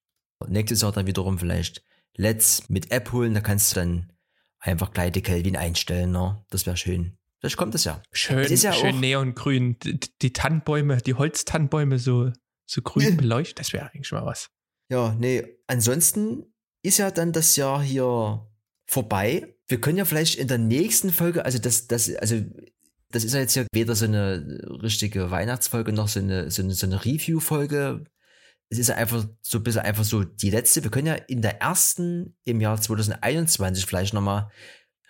nächstes 0.46 0.82
Jahr 0.82 0.92
dann 0.92 1.06
wiederum 1.06 1.38
vielleicht 1.38 1.82
LEDs 2.16 2.68
mit 2.68 2.90
App 2.90 3.12
holen, 3.12 3.32
da 3.32 3.40
kannst 3.40 3.72
du 3.72 3.76
dann 3.76 4.12
einfach 4.58 4.92
gleich 4.92 5.12
die 5.12 5.22
Kelvin 5.22 5.56
einstellen, 5.56 6.12
ne? 6.12 6.44
Das 6.50 6.66
wäre 6.66 6.76
schön. 6.76 7.16
Vielleicht 7.38 7.56
kommt 7.56 7.72
das 7.72 7.84
ja. 7.84 8.02
Schön, 8.12 8.54
ja 8.54 8.74
schön 8.74 9.00
neongrün. 9.00 9.78
Die, 9.78 9.98
die 10.20 10.32
Tannenbäume, 10.34 10.98
die 10.98 11.14
Holztannenbäume 11.14 11.98
so, 11.98 12.30
so 12.66 12.82
grün 12.82 13.16
beleuchtet, 13.16 13.60
das 13.60 13.72
wäre 13.72 13.90
eigentlich 13.90 14.12
mal 14.12 14.26
was. 14.26 14.50
Ja, 14.90 15.14
nee, 15.18 15.46
ansonsten 15.66 16.44
ist 16.82 16.98
ja 16.98 17.10
dann 17.10 17.32
das 17.32 17.56
Jahr 17.56 17.82
hier 17.82 18.46
vorbei. 18.86 19.54
Wir 19.68 19.80
können 19.80 19.98
ja 19.98 20.04
vielleicht 20.04 20.36
in 20.36 20.48
der 20.48 20.58
nächsten 20.58 21.10
Folge, 21.10 21.44
also 21.44 21.58
das, 21.58 21.86
das, 21.86 22.14
also 22.16 22.42
das 23.10 23.24
ist 23.24 23.34
ja 23.34 23.40
jetzt 23.40 23.54
ja 23.54 23.64
weder 23.72 23.94
so 23.94 24.04
eine 24.04 24.60
richtige 24.82 25.30
Weihnachtsfolge 25.30 25.92
noch 25.92 26.08
so 26.08 26.20
eine, 26.20 26.50
so 26.50 26.62
eine, 26.62 26.74
so 26.74 26.86
eine 26.86 27.04
Review-Folge 27.04 28.04
es 28.70 28.78
ist 28.78 28.90
einfach 28.90 29.26
so 29.42 29.58
ein 29.58 29.64
bisschen 29.64 29.82
einfach 29.82 30.04
so 30.04 30.22
die 30.22 30.50
letzte. 30.50 30.84
Wir 30.84 30.90
können 30.92 31.08
ja 31.08 31.14
in 31.14 31.42
der 31.42 31.60
ersten 31.60 32.36
im 32.44 32.60
Jahr 32.60 32.80
2021 32.80 33.84
vielleicht 33.84 34.14
nochmal 34.14 34.48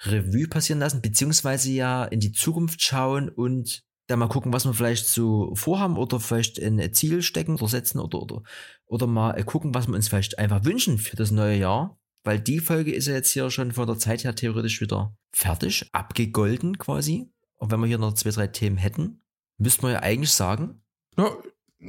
Revue 0.02 0.48
passieren 0.48 0.80
lassen, 0.80 1.02
beziehungsweise 1.02 1.70
ja 1.70 2.04
in 2.04 2.20
die 2.20 2.32
Zukunft 2.32 2.82
schauen 2.82 3.28
und 3.28 3.82
dann 4.06 4.18
mal 4.18 4.28
gucken, 4.28 4.52
was 4.52 4.64
wir 4.64 4.72
vielleicht 4.72 5.06
so 5.06 5.54
vorhaben 5.54 5.98
oder 5.98 6.18
vielleicht 6.20 6.58
ein 6.58 6.92
Ziel 6.94 7.20
stecken 7.20 7.56
oder 7.56 7.68
setzen 7.68 8.00
oder, 8.00 8.22
oder, 8.22 8.42
oder 8.90 9.06
mal 9.06 9.42
gucken, 9.44 9.72
was 9.72 9.86
wir 9.86 9.94
uns 9.94 10.08
vielleicht 10.08 10.38
einfach 10.38 10.64
wünschen 10.64 10.98
für 10.98 11.16
das 11.16 11.30
neue 11.30 11.56
Jahr. 11.56 11.98
Weil 12.24 12.40
die 12.40 12.58
Folge 12.58 12.92
ist 12.92 13.06
ja 13.06 13.14
jetzt 13.14 13.30
hier 13.30 13.50
schon 13.50 13.72
von 13.72 13.86
der 13.86 13.96
Zeit 13.96 14.24
her 14.24 14.34
theoretisch 14.34 14.80
wieder 14.80 15.16
fertig, 15.32 15.88
abgegolden 15.92 16.76
quasi. 16.76 17.32
Und 17.54 17.70
wenn 17.70 17.80
wir 17.80 17.86
hier 17.86 17.98
noch 17.98 18.12
zwei, 18.14 18.30
drei 18.30 18.48
Themen 18.48 18.76
hätten, 18.76 19.22
müsste 19.56 19.82
man 19.82 19.92
ja 19.92 20.00
eigentlich 20.00 20.32
sagen. 20.32 20.82
Ja, 21.16 21.34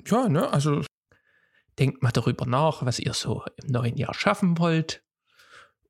ja, 0.06 0.30
ne, 0.30 0.50
also 0.54 0.84
Denkt 1.80 2.04
mal 2.04 2.12
darüber 2.12 2.46
nach, 2.46 2.86
was 2.86 3.00
ihr 3.00 3.14
so 3.14 3.44
im 3.64 3.72
neuen 3.72 3.98
Jahr 3.98 4.14
schaffen 4.14 4.60
wollt. 4.60 5.04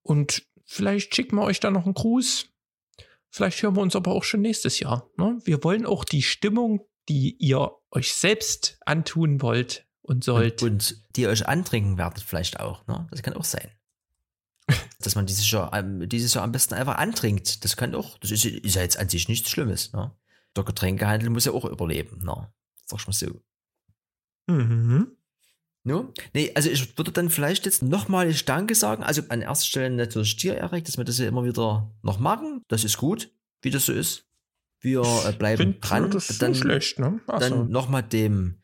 Und 0.03 0.43
vielleicht 0.63 1.13
schicken 1.13 1.35
wir 1.35 1.43
euch 1.43 1.59
da 1.59 1.71
noch 1.71 1.85
einen 1.85 1.95
Gruß. 1.95 2.47
Vielleicht 3.29 3.61
hören 3.61 3.75
wir 3.75 3.81
uns 3.81 3.95
aber 3.95 4.11
auch 4.11 4.23
schon 4.23 4.41
nächstes 4.41 4.79
Jahr. 4.79 5.09
Ne? 5.17 5.39
Wir 5.43 5.63
wollen 5.63 5.85
auch 5.85 6.05
die 6.05 6.21
Stimmung, 6.21 6.87
die 7.09 7.35
ihr 7.39 7.71
euch 7.91 8.13
selbst 8.13 8.79
antun 8.85 9.41
wollt 9.41 9.87
und 10.01 10.23
sollt. 10.23 10.61
Und, 10.61 10.71
und 10.71 11.15
die 11.15 11.21
ihr 11.21 11.29
euch 11.29 11.47
antrinken 11.47 11.97
werdet, 11.97 12.23
vielleicht 12.23 12.59
auch. 12.59 12.85
Ne? 12.87 13.07
Das 13.11 13.23
kann 13.23 13.33
auch 13.33 13.43
sein. 13.43 13.69
Dass 14.99 15.15
man 15.15 15.25
dieses 15.25 15.49
Jahr, 15.49 15.73
ähm, 15.73 16.07
dieses 16.07 16.33
Jahr 16.33 16.43
am 16.43 16.51
besten 16.51 16.73
einfach 16.73 16.95
antrinkt. 16.95 17.63
Das 17.63 17.75
kann 17.75 17.95
auch, 17.95 18.17
das 18.19 18.31
ist, 18.31 18.45
ist 18.45 18.75
ja 18.75 18.81
jetzt 18.81 18.97
an 18.97 19.09
sich 19.09 19.27
nichts 19.27 19.49
Schlimmes. 19.49 19.93
Ne? 19.93 20.11
Der 20.55 20.63
Getränkehandel 20.63 21.29
muss 21.29 21.45
ja 21.45 21.51
auch 21.51 21.65
überleben. 21.65 22.23
Ne? 22.23 22.47
Sag 22.85 22.99
ich 22.99 23.07
mal 23.07 23.13
so. 23.13 23.41
Mhm. 24.47 25.15
No? 25.83 26.13
Nee, 26.33 26.51
also 26.53 26.69
ich 26.69 26.97
würde 26.97 27.11
dann 27.11 27.29
vielleicht 27.29 27.65
jetzt 27.65 27.81
nochmal 27.81 28.31
Danke 28.45 28.75
sagen. 28.75 29.03
Also 29.03 29.23
an 29.29 29.41
erster 29.41 29.65
Stelle 29.65 29.95
natürlich 29.95 30.35
dir, 30.35 30.55
Erik, 30.55 30.85
dass 30.85 30.97
wir 30.97 31.05
das 31.05 31.17
ja 31.17 31.27
immer 31.27 31.43
wieder 31.43 31.91
noch 32.03 32.19
machen. 32.19 32.63
Das 32.67 32.83
ist 32.83 32.97
gut, 32.97 33.31
wie 33.61 33.71
das 33.71 33.87
so 33.87 33.93
ist. 33.93 34.27
Wir 34.79 35.01
äh, 35.01 35.31
bleiben 35.33 35.63
Find, 35.73 35.89
dran. 35.89 36.11
Das 36.11 36.29
ist 36.29 36.41
dann 36.41 36.51
nicht 36.51 36.61
schlecht, 36.61 36.99
ne? 36.99 37.19
Also, 37.27 37.49
dann 37.49 37.69
nochmal 37.69 38.03
dem, 38.03 38.60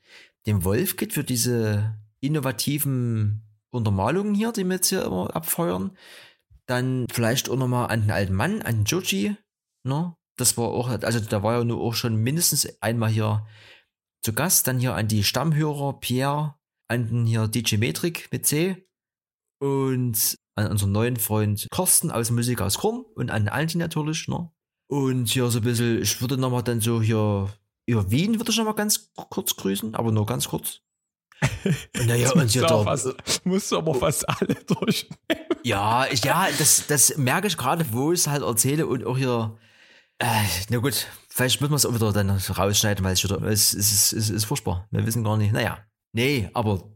dem 0.48 0.64
Wolfkit 0.64 1.14
für 1.14 1.24
diese 1.24 2.00
innovativen 2.22 3.44
Untermalungen 3.70 4.34
hier, 4.34 4.52
die 4.52 4.64
wir 4.64 4.76
jetzt 4.76 4.90
hier 4.90 5.04
immer 5.04 5.36
abfeuern. 5.36 5.96
Dann 6.66 7.06
vielleicht 7.12 7.50
auch 7.50 7.58
nochmal 7.58 7.90
an 7.90 8.02
den 8.02 8.12
alten 8.12 8.34
Mann, 8.34 8.62
an 8.62 8.86
Joji. 8.86 9.36
Ne? 9.84 10.16
Das 10.38 10.58
war 10.58 10.70
auch, 10.70 10.90
also 10.90 11.20
da 11.20 11.44
war 11.44 11.58
ja 11.58 11.64
nur 11.64 11.82
auch 11.82 11.94
schon 11.94 12.16
mindestens 12.16 12.82
einmal 12.82 13.10
hier 13.10 13.46
zu 14.24 14.34
Gast. 14.34 14.68
Dann 14.68 14.80
hier 14.80 14.96
an 14.96 15.08
die 15.08 15.24
Stammhörer, 15.24 16.00
Pierre, 16.00 16.56
an 16.88 17.08
den 17.08 17.26
hier 17.26 17.48
DJ 17.48 17.78
Metrik 17.78 18.30
mit 18.32 18.46
C 18.46 18.88
und 19.60 20.38
an 20.56 20.72
unseren 20.72 20.92
neuen 20.92 21.18
Freund 21.18 21.68
Carsten 21.72 22.12
aus 22.12 22.32
Musik 22.32 22.62
aus 22.62 22.80
Korn 22.80 23.06
und 23.16 23.32
an 23.32 23.48
Alti 23.48 23.78
natürlich. 23.78 24.28
Ne? 24.28 24.50
Und 24.90 25.28
hier 25.28 25.50
so 25.50 25.60
ein 25.60 25.64
bisschen, 25.64 26.02
ich 26.02 26.22
würde 26.22 26.38
nochmal 26.38 26.64
dann 26.64 26.82
so 26.82 27.02
hier 27.02 27.50
über 27.88 28.12
Wien 28.12 28.38
würde 28.38 28.52
ich 28.52 28.58
nochmal 28.58 28.76
ganz 28.76 29.12
kurz 29.16 29.56
grüßen, 29.56 29.96
aber 29.96 30.12
nur 30.12 30.26
ganz 30.26 30.48
kurz. 30.48 30.82
Naja, 32.06 32.32
und 32.32 32.42
auch 32.42 32.84
der, 32.84 32.84
fast, 32.84 33.46
musst 33.46 33.72
du 33.72 33.78
aber 33.78 33.94
fast 33.94 34.28
alle 34.28 34.56
durchnehmen. 34.66 35.18
ja, 35.64 36.08
ich, 36.08 36.24
ja, 36.24 36.48
das, 36.58 36.88
das 36.88 37.16
merke 37.18 37.48
ich 37.48 37.58
gerade, 37.58 37.86
wo 37.92 38.12
ich 38.12 38.22
es 38.22 38.28
halt 38.28 38.42
erzähle 38.42 38.88
und 38.88 39.06
auch 39.06 39.18
hier, 39.18 39.58
äh, 40.18 40.44
na 40.70 40.80
gut, 40.80 41.08
vielleicht 41.30 41.62
müssen 41.62 41.72
wir 41.72 41.76
es 41.76 41.86
auch 41.86 41.94
wieder 41.94 42.12
dann 42.12 42.32
rausschneiden, 42.32 43.06
weil 43.06 43.14
es 43.14 43.24
wieder, 43.24 43.42
es, 43.44 43.74
es, 43.74 43.92
es, 43.92 44.14
es 44.14 44.30
ist 44.32 44.46
furchtbar. 44.46 44.88
Wir 44.90 45.06
wissen 45.06 45.24
gar 45.24 45.38
nicht, 45.38 45.54
naja, 45.54 45.86
nee, 46.12 46.50
aber, 46.54 46.92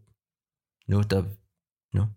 no, 0.88 1.04
da, 1.04 1.26
no. 1.92 2.08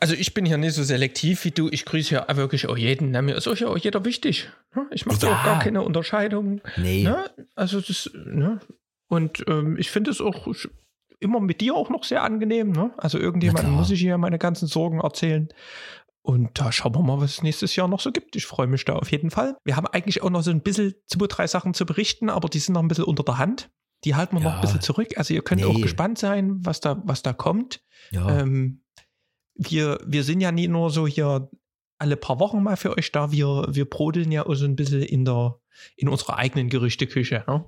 Also 0.00 0.14
ich 0.14 0.34
bin 0.34 0.44
hier 0.46 0.58
nicht 0.58 0.74
so 0.74 0.82
selektiv 0.82 1.44
wie 1.44 1.50
du. 1.50 1.68
Ich 1.70 1.84
grüße 1.84 2.14
ja 2.14 2.36
wirklich 2.36 2.66
auch 2.68 2.76
jeden. 2.76 3.10
Ne? 3.10 3.22
Mir 3.22 3.36
ist 3.36 3.48
auch 3.48 3.56
ja 3.56 3.68
auch 3.68 3.78
jeder 3.78 4.04
wichtig. 4.04 4.48
Ne? 4.74 4.86
Ich 4.92 5.06
mache 5.06 5.26
Ja. 5.26 5.32
auch 5.38 5.44
gar 5.44 5.58
keine 5.58 5.82
Unterscheidung. 5.82 6.60
Nee, 6.76 7.04
Ne? 7.04 7.30
Also 7.54 7.80
das, 7.80 8.10
ne? 8.14 8.60
Und 9.08 9.44
ähm, 9.48 9.76
ich 9.78 9.90
finde 9.90 10.10
es 10.10 10.20
auch 10.20 10.46
immer 11.20 11.40
mit 11.40 11.60
dir 11.60 11.74
auch 11.74 11.90
noch 11.90 12.04
sehr 12.04 12.22
angenehm. 12.22 12.70
Ne? 12.72 12.92
Also 12.96 13.18
irgendjemandem 13.18 13.72
muss 13.72 13.90
ich 13.90 14.00
hier 14.00 14.18
meine 14.18 14.38
ganzen 14.38 14.68
Sorgen 14.68 15.00
erzählen. 15.00 15.48
Und 16.22 16.60
da 16.60 16.70
schauen 16.72 16.94
wir 16.94 17.02
mal, 17.02 17.20
was 17.20 17.32
es 17.38 17.42
nächstes 17.42 17.74
Jahr 17.74 17.88
noch 17.88 18.00
so 18.00 18.12
gibt. 18.12 18.36
Ich 18.36 18.44
freue 18.44 18.66
mich 18.66 18.84
da 18.84 18.94
auf 18.96 19.10
jeden 19.10 19.30
Fall. 19.30 19.56
Wir 19.64 19.76
haben 19.76 19.86
eigentlich 19.86 20.22
auch 20.22 20.30
noch 20.30 20.42
so 20.42 20.50
ein 20.50 20.60
bisschen 20.60 20.94
zwei, 21.06 21.26
drei 21.26 21.46
Sachen 21.46 21.72
zu 21.74 21.86
berichten, 21.86 22.28
aber 22.28 22.48
die 22.48 22.58
sind 22.58 22.74
noch 22.74 22.82
ein 22.82 22.88
bisschen 22.88 23.04
unter 23.04 23.22
der 23.24 23.38
Hand. 23.38 23.70
Die 24.04 24.14
halten 24.14 24.36
wir 24.36 24.40
noch 24.42 24.50
Ja. 24.50 24.54
ein 24.56 24.60
bisschen 24.60 24.82
zurück. 24.82 25.08
Also 25.16 25.32
ihr 25.34 25.42
könnt 25.42 25.62
Nee. 25.62 25.66
auch 25.66 25.80
gespannt 25.80 26.18
sein, 26.18 26.58
was 26.64 26.80
da, 26.80 27.02
was 27.04 27.22
da 27.22 27.32
kommt. 27.32 27.80
ja, 28.10 28.40
Ähm, 28.40 28.82
wir, 29.58 29.98
wir 30.06 30.24
sind 30.24 30.40
ja 30.40 30.50
nie 30.52 30.68
nur 30.68 30.90
so 30.90 31.06
hier 31.06 31.50
alle 31.98 32.16
paar 32.16 32.38
Wochen 32.38 32.62
mal 32.62 32.76
für 32.76 32.96
euch 32.96 33.12
da. 33.12 33.32
Wir, 33.32 33.66
wir 33.68 33.84
brodeln 33.84 34.30
ja 34.32 34.46
auch 34.46 34.54
so 34.54 34.64
ein 34.64 34.76
bisschen 34.76 35.02
in 35.02 35.24
der, 35.24 35.56
in 35.96 36.08
unserer 36.08 36.36
eigenen 36.38 36.68
Gerüchteküche. 36.68 37.44
Ne? 37.46 37.64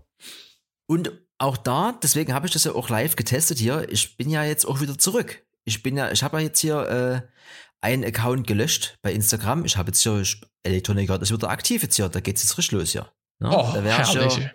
Und 0.86 1.12
auch 1.38 1.56
da, 1.56 1.98
deswegen 2.02 2.32
habe 2.32 2.46
ich 2.46 2.52
das 2.52 2.64
ja 2.64 2.72
auch 2.74 2.88
live 2.90 3.16
getestet 3.16 3.58
hier. 3.58 3.86
Ich 3.90 4.16
bin 4.16 4.30
ja 4.30 4.44
jetzt 4.44 4.66
auch 4.66 4.80
wieder 4.80 4.96
zurück. 4.98 5.42
Ich 5.64 5.82
bin 5.82 5.96
ja, 5.96 6.10
ich 6.12 6.22
habe 6.22 6.38
ja 6.38 6.44
jetzt 6.44 6.60
hier 6.60 6.78
äh, 6.88 7.28
einen 7.80 8.04
Account 8.04 8.46
gelöscht 8.46 8.98
bei 9.02 9.12
Instagram. 9.12 9.64
Ich 9.64 9.76
habe 9.76 9.88
jetzt 9.88 10.02
hier 10.02 10.20
ich- 10.20 10.40
Electronic 10.62 11.08
Art 11.10 11.22
ist 11.22 11.32
wieder 11.32 11.48
aktiv 11.50 11.82
jetzt 11.82 11.96
hier. 11.96 12.08
Da 12.08 12.20
geht's 12.20 12.42
jetzt 12.42 12.56
richtig 12.58 12.72
los 12.78 12.92
hier. 12.92 13.10
Ja, 13.40 13.48
Oh, 13.50 13.72
da 13.74 13.82
wäre 13.82 14.26
ich, 14.26 14.48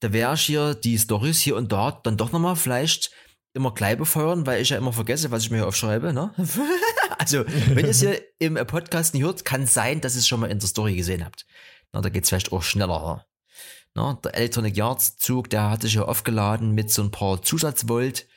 da 0.00 0.12
wär 0.12 0.32
ich 0.32 0.40
hier 0.40 0.74
die 0.74 0.98
Stories 0.98 1.38
hier 1.40 1.56
und 1.56 1.70
da 1.70 1.90
dann 2.02 2.16
doch 2.16 2.32
nochmal 2.32 2.56
vielleicht 2.56 3.10
immer 3.54 3.72
gleich 3.72 3.96
befeuern, 3.96 4.46
weil 4.46 4.60
ich 4.62 4.70
ja 4.70 4.76
immer 4.76 4.92
vergesse, 4.92 5.30
was 5.30 5.42
ich 5.42 5.50
mir 5.50 5.58
hier 5.58 5.66
aufschreibe. 5.66 6.12
Ne? 6.12 6.32
also, 7.18 7.44
wenn 7.46 7.84
ihr 7.84 7.90
es 7.90 8.00
hier 8.00 8.20
im 8.38 8.54
Podcast 8.54 9.14
nicht 9.14 9.24
hört, 9.24 9.44
kann 9.44 9.66
sein, 9.66 10.00
dass 10.00 10.14
ihr 10.14 10.20
es 10.20 10.28
schon 10.28 10.40
mal 10.40 10.50
in 10.50 10.58
der 10.58 10.68
Story 10.68 10.96
gesehen 10.96 11.24
habt. 11.24 11.46
Na, 11.92 12.00
da 12.00 12.08
geht's 12.08 12.28
vielleicht 12.28 12.52
auch 12.52 12.62
schneller. 12.62 13.26
Na, 13.94 14.14
der 14.22 14.34
Electronic 14.34 14.76
Yards 14.76 15.16
Zug, 15.16 15.50
der 15.50 15.70
hat 15.70 15.82
sich 15.82 15.94
ja 15.94 16.02
aufgeladen 16.02 16.72
mit 16.72 16.90
so 16.90 17.02
ein 17.02 17.10
paar 17.10 17.42
Zusatzvolt. 17.42 18.28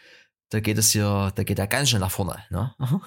Da 0.50 0.60
geht 0.60 0.78
es 0.78 0.92
hier, 0.92 1.32
da 1.36 1.44
geht 1.44 1.60
er 1.60 1.68
ganz 1.68 1.90
schnell 1.90 2.02
nach 2.02 2.12
vorne. 2.12 2.44
Ne? 2.50 2.74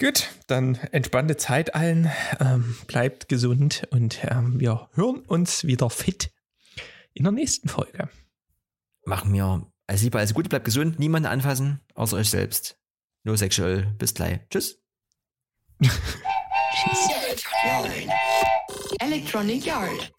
Gut, 0.00 0.28
dann 0.46 0.76
entspannte 0.92 1.36
Zeit 1.36 1.74
allen. 1.74 2.10
Ähm, 2.40 2.76
bleibt 2.86 3.28
gesund 3.28 3.86
und 3.90 4.18
ähm, 4.22 4.60
wir 4.60 4.88
hören 4.94 5.20
uns 5.22 5.64
wieder 5.64 5.90
fit 5.90 6.30
in 7.14 7.24
der 7.24 7.32
nächsten 7.32 7.68
Folge. 7.68 8.08
Machen 9.08 9.32
wir 9.32 9.66
alles 9.86 10.02
Liebe, 10.02 10.18
alles 10.18 10.34
Gute, 10.34 10.50
bleibt 10.50 10.66
gesund, 10.66 10.98
niemanden 10.98 11.30
anfassen, 11.30 11.80
außer 11.94 12.18
euch 12.18 12.28
selbst. 12.28 12.78
Nur 13.24 13.38
sexuell. 13.38 13.86
Bis 13.98 14.12
gleich. 14.12 14.40
Tschüss. 14.50 14.82
Electronic 19.00 19.64
Yard. 19.64 20.12